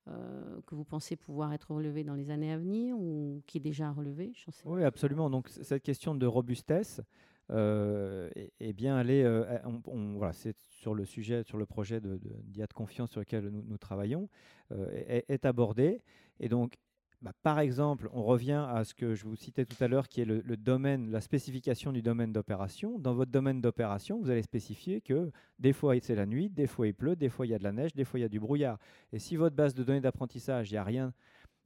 euh, 0.07 0.59
que 0.65 0.75
vous 0.75 0.85
pensez 0.85 1.15
pouvoir 1.15 1.53
être 1.53 1.71
relevé 1.71 2.03
dans 2.03 2.15
les 2.15 2.31
années 2.31 2.51
à 2.51 2.57
venir 2.57 2.97
ou 2.97 3.43
qui 3.45 3.59
est 3.59 3.61
déjà 3.61 3.91
relevé? 3.91 4.33
Oui, 4.65 4.83
absolument. 4.83 5.29
Donc 5.29 5.49
cette 5.49 5.83
question 5.83 6.15
de 6.15 6.25
robustesse, 6.25 7.01
euh, 7.51 8.29
et, 8.59 8.73
bien 8.73 8.97
aller, 8.97 9.23
euh, 9.23 9.57
on, 9.85 10.13
voilà, 10.17 10.33
c'est 10.33 10.55
sur 10.69 10.93
le 10.93 11.05
sujet, 11.05 11.43
sur 11.43 11.57
le 11.57 11.65
projet 11.65 12.01
de, 12.01 12.19
d'IA 12.43 12.67
de, 12.67 12.73
confiance 12.73 13.11
sur 13.11 13.21
lequel 13.21 13.49
nous, 13.49 13.77
travaillons, 13.77 14.29
euh, 14.71 14.89
est, 15.07 15.25
est, 15.29 15.45
abordé. 15.45 16.01
Et 16.39 16.49
donc, 16.49 16.77
bah, 17.21 17.31
par 17.41 17.59
exemple, 17.59 18.09
on 18.13 18.23
revient 18.23 18.67
à 18.69 18.83
ce 18.83 18.93
que 18.93 19.15
je 19.15 19.25
vous 19.25 19.35
citais 19.35 19.65
tout 19.65 19.81
à 19.83 19.87
l'heure, 19.87 20.07
qui 20.07 20.21
est 20.21 20.25
le, 20.25 20.41
domaine, 20.57 21.09
la 21.09 21.21
spécification 21.21 21.91
du 21.91 22.01
domaine 22.01 22.31
d'opération. 22.31 22.99
Dans 22.99 23.15
votre 23.15 23.31
domaine 23.31 23.59
d'opération, 23.59 24.19
vous 24.19 24.29
allez 24.29 24.43
spécifier 24.43 25.01
que 25.01 25.31
des 25.57 25.73
fois 25.73 25.95
c'est 25.99 26.15
la 26.15 26.27
nuit, 26.27 26.49
des 26.49 26.67
fois 26.67 26.87
il 26.87 26.93
pleut, 26.93 27.15
des 27.15 27.29
fois 27.29 27.47
il 27.47 27.49
y 27.49 27.55
a 27.55 27.57
de 27.57 27.63
la 27.63 27.71
neige, 27.71 27.93
des 27.95 28.03
fois 28.03 28.19
il 28.19 28.23
y 28.23 28.25
a 28.25 28.29
du 28.29 28.39
brouillard. 28.39 28.77
Et 29.13 29.19
si 29.19 29.35
votre 29.35 29.55
base 29.55 29.73
de 29.73 29.83
données 29.83 30.01
d'apprentissage, 30.01 30.69
il 30.69 30.75
n'y 30.75 30.77
a 30.77 30.83
rien, 30.83 31.13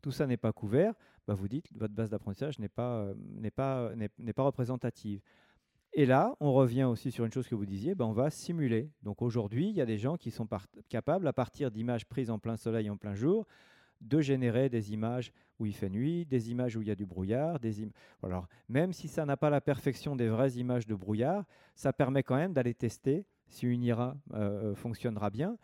tout 0.01 0.11
ça 0.11 0.25
n'est 0.25 0.37
pas 0.37 0.53
couvert, 0.53 0.93
bah 1.27 1.33
vous 1.33 1.49
dites 1.49 1.67
que 1.67 1.77
votre 1.77 1.93
base 1.93 2.09
d'apprentissage 2.09 2.57
n'est 2.57 2.69
pas, 2.69 3.11
n'est 3.17 3.51
pas, 3.51 3.91
n'est 3.95 4.33
pas 4.33 4.43
représentative. 4.43 5.21
Et 5.93 6.05
là, 6.05 6.35
on 6.39 6.53
revient 6.53 6.85
aussi 6.85 7.11
sur 7.11 7.25
une 7.25 7.33
chose 7.33 7.47
que 7.47 7.55
vous 7.55 7.65
disiez, 7.65 7.95
ben 7.95 8.05
on 8.05 8.13
va 8.13 8.29
simuler. 8.29 8.89
Donc 9.03 9.21
aujourd'hui, 9.21 9.69
il 9.69 9.75
y 9.75 9.81
a 9.81 9.85
des 9.85 9.97
gens 9.97 10.15
qui 10.15 10.31
sont 10.31 10.47
capables, 10.87 11.27
à 11.27 11.33
partir 11.33 11.69
d'images 11.69 12.05
prises 12.05 12.29
en 12.29 12.39
plein 12.39 12.55
soleil, 12.55 12.89
en 12.89 12.95
plein 12.95 13.13
jour, 13.13 13.45
de 13.99 14.21
générer 14.21 14.69
des 14.69 14.93
images 14.93 15.33
où 15.59 15.65
il 15.65 15.75
fait 15.75 15.89
nuit, 15.89 16.25
des 16.25 16.49
images 16.49 16.75
où 16.77 16.81
il 16.81 16.87
y 16.87 16.91
a 16.91 16.95
du 16.95 17.05
brouillard. 17.05 17.59
Des 17.59 17.87
Alors, 18.23 18.47
même 18.69 18.93
si 18.93 19.09
ça 19.09 19.25
n'a 19.25 19.35
pas 19.35 19.49
la 19.49 19.61
perfection 19.61 20.15
des 20.15 20.29
vraies 20.29 20.53
images 20.53 20.87
de 20.87 20.95
brouillard, 20.95 21.45
ça 21.75 21.91
permet 21.91 22.23
quand 22.23 22.37
même 22.37 22.53
d'aller 22.53 22.73
tester 22.73 23.25
si 23.47 23.67
une 23.67 23.83
IRA 23.83 24.15
euh, 24.33 24.73
fonctionnera 24.75 25.29
bien 25.29 25.57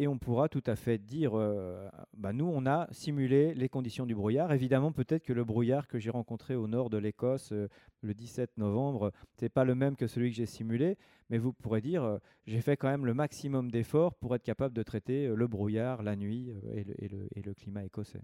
et 0.00 0.06
on 0.06 0.18
pourra 0.18 0.48
tout 0.48 0.62
à 0.66 0.76
fait 0.76 0.98
dire, 0.98 1.32
euh, 1.34 1.88
bah 2.16 2.32
nous, 2.32 2.46
on 2.46 2.66
a 2.66 2.86
simulé 2.92 3.52
les 3.54 3.68
conditions 3.68 4.06
du 4.06 4.14
brouillard. 4.14 4.52
Évidemment, 4.52 4.92
peut-être 4.92 5.24
que 5.24 5.32
le 5.32 5.44
brouillard 5.44 5.88
que 5.88 5.98
j'ai 5.98 6.10
rencontré 6.10 6.54
au 6.54 6.68
nord 6.68 6.88
de 6.88 6.98
l'Écosse 6.98 7.50
euh, 7.52 7.68
le 8.02 8.14
17 8.14 8.58
novembre, 8.58 9.12
ce 9.34 9.44
n'est 9.44 9.48
pas 9.48 9.64
le 9.64 9.74
même 9.74 9.96
que 9.96 10.06
celui 10.06 10.30
que 10.30 10.36
j'ai 10.36 10.46
simulé, 10.46 10.96
mais 11.30 11.38
vous 11.38 11.52
pourrez 11.52 11.80
dire, 11.80 12.04
euh, 12.04 12.18
j'ai 12.46 12.60
fait 12.60 12.76
quand 12.76 12.88
même 12.88 13.06
le 13.06 13.14
maximum 13.14 13.72
d'efforts 13.72 14.14
pour 14.14 14.36
être 14.36 14.44
capable 14.44 14.74
de 14.74 14.84
traiter 14.84 15.26
le 15.26 15.46
brouillard, 15.48 16.04
la 16.04 16.14
nuit 16.14 16.52
et 16.72 16.84
le, 16.84 17.26
et, 17.34 17.42
le, 17.42 17.54
climat 17.54 17.84
écossais. 17.84 18.22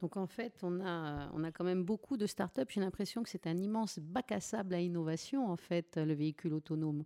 Donc 0.00 0.16
en 0.16 0.26
fait, 0.26 0.58
on 0.62 0.80
a, 0.80 1.30
on 1.34 1.44
a 1.44 1.52
quand 1.52 1.64
même 1.64 1.84
beaucoup 1.84 2.16
de 2.16 2.26
start-up. 2.26 2.68
J'ai 2.70 2.80
l'impression 2.80 3.22
que 3.22 3.28
c'est 3.28 3.46
un 3.46 3.56
immense 3.56 4.00
bac 4.00 4.32
à 4.32 4.40
sable 4.40 4.74
à 4.74 4.80
innovation, 4.80 5.48
en 5.48 5.56
fait, 5.56 5.96
le 5.96 6.14
véhicule 6.14 6.52
autonome 6.52 7.04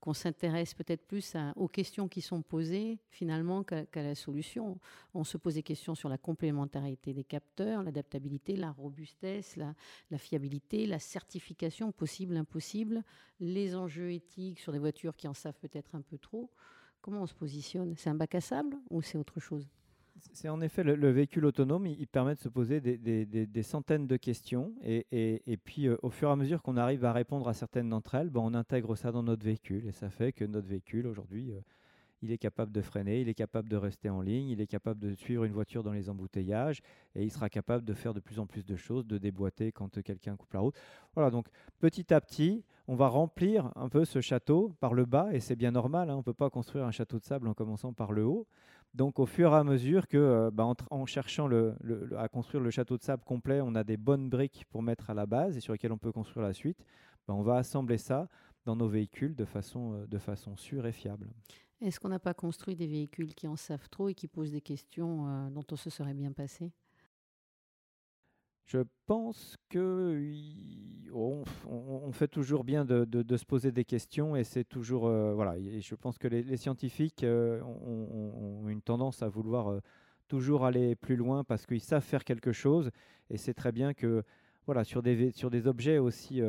qu'on 0.00 0.12
s'intéresse 0.12 0.74
peut-être 0.74 1.06
plus 1.06 1.36
aux 1.56 1.68
questions 1.68 2.08
qui 2.08 2.20
sont 2.20 2.42
posées 2.42 2.98
finalement 3.10 3.64
qu'à 3.64 4.02
la 4.02 4.14
solution. 4.14 4.78
On 5.14 5.24
se 5.24 5.36
pose 5.36 5.54
des 5.54 5.62
questions 5.62 5.94
sur 5.94 6.08
la 6.08 6.18
complémentarité 6.18 7.12
des 7.12 7.24
capteurs, 7.24 7.82
l'adaptabilité, 7.82 8.56
la 8.56 8.70
robustesse, 8.70 9.56
la, 9.56 10.18
fiabilité, 10.18 10.86
la 10.86 10.98
certification 10.98 11.92
possible, 11.92 12.36
impossible, 12.36 13.02
les 13.40 13.74
enjeux 13.74 14.12
éthiques 14.12 14.60
sur 14.60 14.72
des 14.72 14.78
voitures 14.78 15.16
qui 15.16 15.28
en 15.28 15.34
savent 15.34 15.58
peut-être 15.60 15.94
un 15.94 16.02
peu 16.02 16.18
trop. 16.18 16.50
Comment 17.00 17.22
on 17.22 17.26
se 17.26 17.34
positionne? 17.34 17.94
C'est 17.96 18.10
un 18.10 18.14
bac 18.14 18.34
à 18.34 18.40
sable 18.40 18.76
ou 18.90 19.02
c'est 19.02 19.18
autre 19.18 19.40
chose? 19.40 19.68
C'est 20.32 20.48
en 20.48 20.60
effet 20.60 20.82
le, 20.82 21.10
véhicule 21.10 21.44
autonome, 21.46 21.86
il, 21.86 22.06
permet 22.06 22.34
de 22.34 22.40
se 22.40 22.48
poser 22.48 22.80
des, 22.80 23.62
centaines 23.62 24.06
de 24.06 24.16
questions 24.16 24.74
et, 24.82 25.58
puis 25.64 25.86
euh, 25.86 25.96
au 26.02 26.10
fur 26.10 26.28
et 26.28 26.32
à 26.32 26.36
mesure 26.36 26.62
qu'on 26.62 26.76
arrive 26.76 27.04
à 27.04 27.12
répondre 27.12 27.48
à 27.48 27.54
certaines 27.54 27.88
d'entre 27.88 28.14
elles, 28.14 28.30
ben, 28.30 28.40
on 28.40 28.54
intègre 28.54 28.96
ça 28.96 29.12
dans 29.12 29.22
notre 29.22 29.44
véhicule 29.44 29.86
et 29.86 29.92
ça 29.92 30.10
fait 30.10 30.32
que 30.32 30.44
notre 30.44 30.68
véhicule 30.68 31.06
aujourd'hui, 31.06 31.52
euh, 31.52 31.60
il 32.22 32.32
est 32.32 32.38
capable 32.38 32.72
de 32.72 32.80
freiner, 32.80 33.20
il 33.20 33.28
est 33.28 33.34
capable 33.34 33.68
de 33.68 33.76
rester 33.76 34.10
en 34.10 34.20
ligne, 34.20 34.48
il 34.48 34.60
est 34.60 34.66
capable 34.66 35.00
de 35.00 35.14
suivre 35.14 35.44
une 35.44 35.52
voiture 35.52 35.82
dans 35.82 35.92
les 35.92 36.08
embouteillages 36.08 36.80
et 37.14 37.22
il 37.22 37.30
sera 37.30 37.48
capable 37.48 37.84
de 37.84 37.94
faire 37.94 38.14
de 38.14 38.20
plus 38.20 38.38
en 38.38 38.46
plus 38.46 38.64
de 38.64 38.76
choses, 38.76 39.06
de 39.06 39.18
déboîter 39.18 39.72
quand 39.72 40.02
quelqu'un 40.02 40.36
coupe 40.36 40.52
la 40.52 40.60
route. 40.60 40.74
Voilà, 41.14 41.30
donc 41.30 41.46
petit 41.78 42.12
à 42.12 42.20
petit, 42.20 42.64
on 42.88 42.96
va 42.96 43.08
remplir 43.08 43.70
un 43.76 43.88
peu 43.88 44.04
ce 44.04 44.20
château 44.20 44.74
par 44.80 44.94
le 44.94 45.04
bas 45.04 45.28
et 45.32 45.40
c'est 45.40 45.56
bien 45.56 45.70
normal, 45.70 46.10
hein, 46.10 46.14
on 46.14 46.18
ne 46.18 46.22
peut 46.22 46.34
pas 46.34 46.50
construire 46.50 46.84
un 46.84 46.90
château 46.90 47.18
de 47.18 47.24
sable 47.24 47.46
en 47.46 47.54
commençant 47.54 47.92
par 47.92 48.12
le 48.12 48.24
haut. 48.24 48.46
Donc 48.94 49.18
au 49.18 49.26
fur 49.26 49.52
et 49.52 49.56
à 49.56 49.64
mesure 49.64 50.08
que, 50.08 50.16
euh, 50.16 50.50
bah, 50.50 50.66
en, 50.90 51.06
cherchant 51.06 51.48
à 52.16 52.28
construire 52.28 52.62
le 52.62 52.70
château 52.70 52.96
de 52.96 53.02
sable 53.02 53.24
complet, 53.24 53.60
on 53.60 53.74
a 53.74 53.84
des 53.84 53.96
bonnes 53.96 54.28
briques 54.28 54.64
pour 54.70 54.82
mettre 54.82 55.10
à 55.10 55.14
la 55.14 55.26
base 55.26 55.56
et 55.56 55.60
sur 55.60 55.72
lesquelles 55.72 55.92
on 55.92 55.98
peut 55.98 56.12
construire 56.12 56.46
la 56.46 56.52
suite, 56.52 56.84
bah, 57.26 57.34
on 57.34 57.42
va 57.42 57.56
assembler 57.56 57.98
ça 57.98 58.28
dans 58.64 58.76
nos 58.76 58.88
véhicules 58.88 59.34
de 59.34 59.44
façon, 59.44 59.94
euh, 59.94 60.06
de 60.06 60.18
façon 60.18 60.56
sûre 60.56 60.86
et 60.86 60.92
fiable. 60.92 61.28
Est-ce 61.80 62.00
qu'on 62.00 62.08
n'a 62.08 62.18
pas 62.18 62.34
construit 62.34 62.74
des 62.74 62.86
véhicules 62.86 63.34
qui 63.34 63.46
en 63.46 63.56
savent 63.56 63.88
trop 63.88 64.08
et 64.08 64.14
qui 64.14 64.26
posent 64.26 64.50
des 64.50 64.60
questions 64.60 65.28
euh, 65.28 65.50
dont 65.50 65.64
on 65.70 65.76
se 65.76 65.90
serait 65.90 66.14
bien 66.14 66.32
passé? 66.32 66.72
Je 68.68 68.80
pense 69.06 69.56
que 69.70 70.22
on, 71.14 72.12
fait 72.12 72.28
toujours 72.28 72.64
bien 72.64 72.84
de, 72.84 73.36
se 73.36 73.44
poser 73.46 73.72
des 73.72 73.84
questions 73.84 74.36
et 74.36 74.44
c'est 74.44 74.64
toujours 74.64 75.06
euh, 75.06 75.32
voilà. 75.32 75.56
Et 75.56 75.80
je 75.80 75.94
pense 75.94 76.18
que 76.18 76.28
les, 76.28 76.56
scientifiques 76.58 77.24
euh, 77.24 77.62
ont, 77.62 78.68
une 78.68 78.82
tendance 78.82 79.22
à 79.22 79.28
vouloir 79.28 79.70
euh, 79.70 79.80
toujours 80.28 80.66
aller 80.66 80.94
plus 80.96 81.16
loin 81.16 81.44
parce 81.44 81.64
qu'ils 81.64 81.80
savent 81.80 82.04
faire 82.04 82.24
quelque 82.24 82.52
chose 82.52 82.90
et 83.30 83.38
c'est 83.38 83.54
très 83.54 83.72
bien 83.72 83.94
que 83.94 84.22
voilà 84.66 84.84
sur 84.84 85.02
des 85.02 85.30
sur 85.32 85.48
des 85.48 85.66
objets 85.66 85.96
aussi 85.96 86.42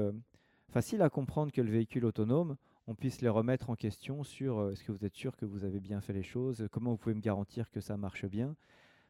faciles 0.67 1.01
à 1.01 1.10
comprendre 1.10 1.53
que 1.53 1.62
le 1.62 1.71
véhicule 1.71 2.03
autonome, 2.03 2.58
on 2.88 2.95
puisse 2.95 3.22
les 3.22 3.30
remettre 3.30 3.70
en 3.70 3.76
question 3.76 4.26
sur 4.26 4.72
est-ce 4.72 4.84
que 4.84 4.91
vous 4.91 5.05
êtes 5.05 5.15
sûr 5.15 5.38
que 5.38 5.45
vous 5.45 5.63
avez 5.63 5.80
bien 5.80 6.01
fait 6.01 6.11
les 6.11 6.24
choses, 6.24 6.67
comment 6.70 6.91
vous 6.91 6.97
pouvez 6.97 7.15
me 7.15 7.22
garantir 7.22 7.72
que 7.72 7.80
ça 7.80 7.95
marche 7.95 8.26
bien. 8.26 8.57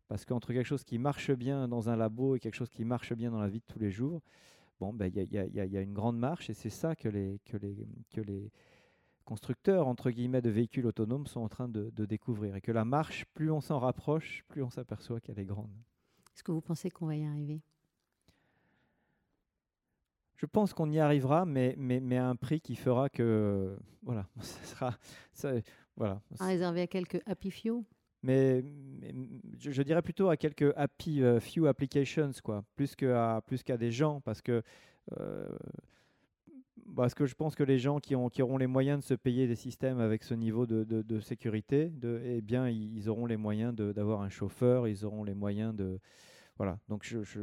Parce 0.10 0.26
qu'entre 0.26 0.54
quelque 0.54 0.66
chose 0.66 0.84
qui 0.84 0.98
marche 0.98 1.32
bien 1.32 1.68
dans 1.68 1.88
un 1.88 1.96
labo 1.96 2.36
et 2.36 2.40
quelque 2.40 2.56
chose 2.56 2.72
qui 2.72 2.84
marche 2.84 3.14
bien 3.14 3.30
dans 3.30 3.40
la 3.40 3.48
vie 3.48 3.60
de 3.60 3.66
tous 3.72 3.78
les 3.78 3.92
jours, 3.92 4.24
bon, 4.80 4.92
ben, 4.92 5.06
il 5.06 5.32
y, 5.32 5.78
a, 5.78 5.82
une 5.82 5.94
grande 5.94 6.18
marche 6.18 6.50
et 6.50 6.56
c'est 6.56 6.72
ça 6.72 6.96
que 6.96 7.08
les, 7.08 7.40
que, 7.46 7.58
les, 7.58 7.88
que 8.10 8.20
les 8.20 8.52
constructeurs 9.24 9.88
entre 9.88 10.10
guillemets 10.10 10.42
de 10.42 10.50
véhicules 10.50 10.88
autonomes 10.88 11.28
sont 11.28 11.42
en 11.42 11.48
train 11.48 11.70
de, 11.70 11.92
découvrir. 12.06 12.56
Et 12.56 12.62
que 12.62 12.72
la 12.72 12.86
marche, 12.86 13.26
plus 13.36 13.52
on 13.52 13.62
s'en 13.62 13.78
rapproche, 13.78 14.44
plus 14.48 14.64
on 14.64 14.72
s'aperçoit 14.72 15.22
qu'elle 15.22 15.38
est 15.38 15.46
grande. 15.46 15.70
Est-ce 16.34 16.44
que 16.44 16.52
vous 16.52 16.62
pensez 16.62 16.90
qu'on 16.90 17.06
va 17.06 17.16
y 17.16 17.26
arriver? 17.26 17.62
Je 20.38 20.48
pense 20.48 20.74
qu'on 20.74 20.90
y 20.90 20.98
arrivera, 20.98 21.46
mais, 21.46 21.76
mais, 21.78 22.00
mais, 22.00 22.18
à 22.18 22.28
un 22.28 22.36
prix 22.36 22.62
qui 22.62 22.76
fera 22.76 23.10
que. 23.10 23.78
Voilà, 24.02 24.28
ça 24.40 24.64
sera. 24.64 24.98
Ça, 25.34 25.52
voilà. 25.96 26.20
À 26.40 26.48
réserver 26.48 26.82
à 26.82 26.88
quelques 26.88 27.22
happy 27.28 27.52
few? 27.52 27.86
Mais, 28.24 28.64
je, 29.60 29.82
dirais 29.82 30.02
plutôt 30.02 30.30
à 30.30 30.38
quelques 30.38 30.74
happy 30.76 31.22
few 31.40 31.68
applications, 31.68 32.32
quoi, 32.44 32.64
plus 32.76 32.96
qu'à 32.96 33.42
plus 33.46 33.64
qu'à 33.64 33.78
des 33.78 33.92
gens, 33.92 34.22
parce 34.22 34.42
que 34.42 34.62
parce 36.96 37.14
que 37.14 37.26
je 37.26 37.36
pense 37.36 37.56
que 37.56 37.64
les 37.64 37.80
gens 37.80 38.00
qui, 38.00 38.16
ont, 38.16 38.30
qui 38.30 38.42
auront 38.42 38.58
les 38.58 38.68
moyens 38.68 39.00
de 39.00 39.06
se 39.06 39.14
payer 39.14 39.48
des 39.48 39.56
systèmes 39.56 40.00
avec 40.00 40.24
ce 40.24 40.34
niveau 40.34 40.66
de, 40.66 40.84
de, 40.84 41.20
sécurité, 41.20 41.92
eh 42.24 42.42
bien, 42.42 42.70
ils 42.70 43.10
auront 43.10 43.26
les 43.26 43.38
moyens 43.38 43.74
d'avoir 43.76 44.22
un 44.22 44.30
chauffeur, 44.30 44.88
ils 44.88 45.06
auront 45.06 45.24
les 45.24 45.34
moyens 45.34 45.76
de... 45.76 46.00
Voilà, 46.58 46.78
donc 46.90 47.06
je, 47.06 47.24
je, 47.24 47.40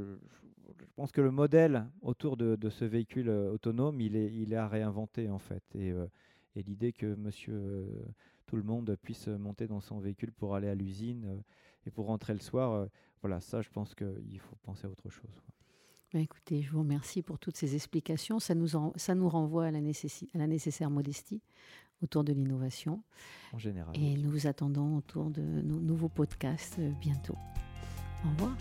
pense 0.96 1.12
que 1.12 1.20
le 1.20 1.30
modèle 1.30 1.86
autour 2.02 2.36
de, 2.36 2.68
ce 2.68 2.84
véhicule 2.84 3.28
euh, 3.28 3.52
autonome, 3.52 4.00
il 4.00 4.16
est, 4.16 4.32
il 4.32 4.52
est 4.52 4.56
à 4.56 4.68
réinventer 4.68 5.30
en 5.30 5.38
fait. 5.38 5.62
Et, 5.74 5.90
euh, 5.90 6.06
et 6.54 6.62
l'idée 6.62 6.92
que 6.92 7.14
monsieur 7.14 7.54
euh, 7.54 7.86
tout 8.46 8.56
le 8.56 8.62
monde 8.62 8.96
puisse 9.02 9.28
monter 9.28 9.66
dans 9.66 9.80
son 9.80 9.98
véhicule 9.98 10.32
pour 10.32 10.54
aller 10.54 10.68
à 10.68 10.74
l'usine 10.74 11.42
et 11.84 11.90
pour 11.90 12.06
rentrer 12.06 12.32
le 12.32 12.40
soir, 12.40 12.88
voilà, 13.22 13.40
ça 13.40 13.62
je 13.62 13.70
pense 13.70 13.94
qu'il 13.94 14.40
faut 14.40 14.56
penser 14.62 14.86
à 14.86 14.90
autre 14.90 15.10
chose. 15.10 15.42
Bah, 16.12 16.20
écoutez, 16.20 16.62
je 16.62 16.70
vous 16.70 16.78
remercie 16.78 17.22
pour 17.22 17.38
toutes 17.38 17.56
ces 17.56 17.74
explications. 17.74 18.38
Ça 18.38 18.54
nous, 18.54 18.68
ça 18.96 19.14
nous 19.14 19.28
renvoie 19.28 19.66
à 19.66 19.70
la, 19.70 19.80
à 19.80 20.38
la 20.38 20.46
nécessaire 20.46 20.90
modestie 20.90 21.42
autour 22.02 22.24
de 22.24 22.32
l'innovation. 22.32 23.02
En 23.52 23.58
général. 23.58 23.94
Et 23.96 24.16
nous 24.16 24.30
vous 24.30 24.46
attendons 24.46 24.96
autour 24.96 25.30
de 25.30 25.42
nos 25.42 25.80
nouveaux 25.80 26.08
podcasts 26.08 26.80
bientôt. 27.00 27.36
Au 28.24 28.30
revoir. 28.30 28.56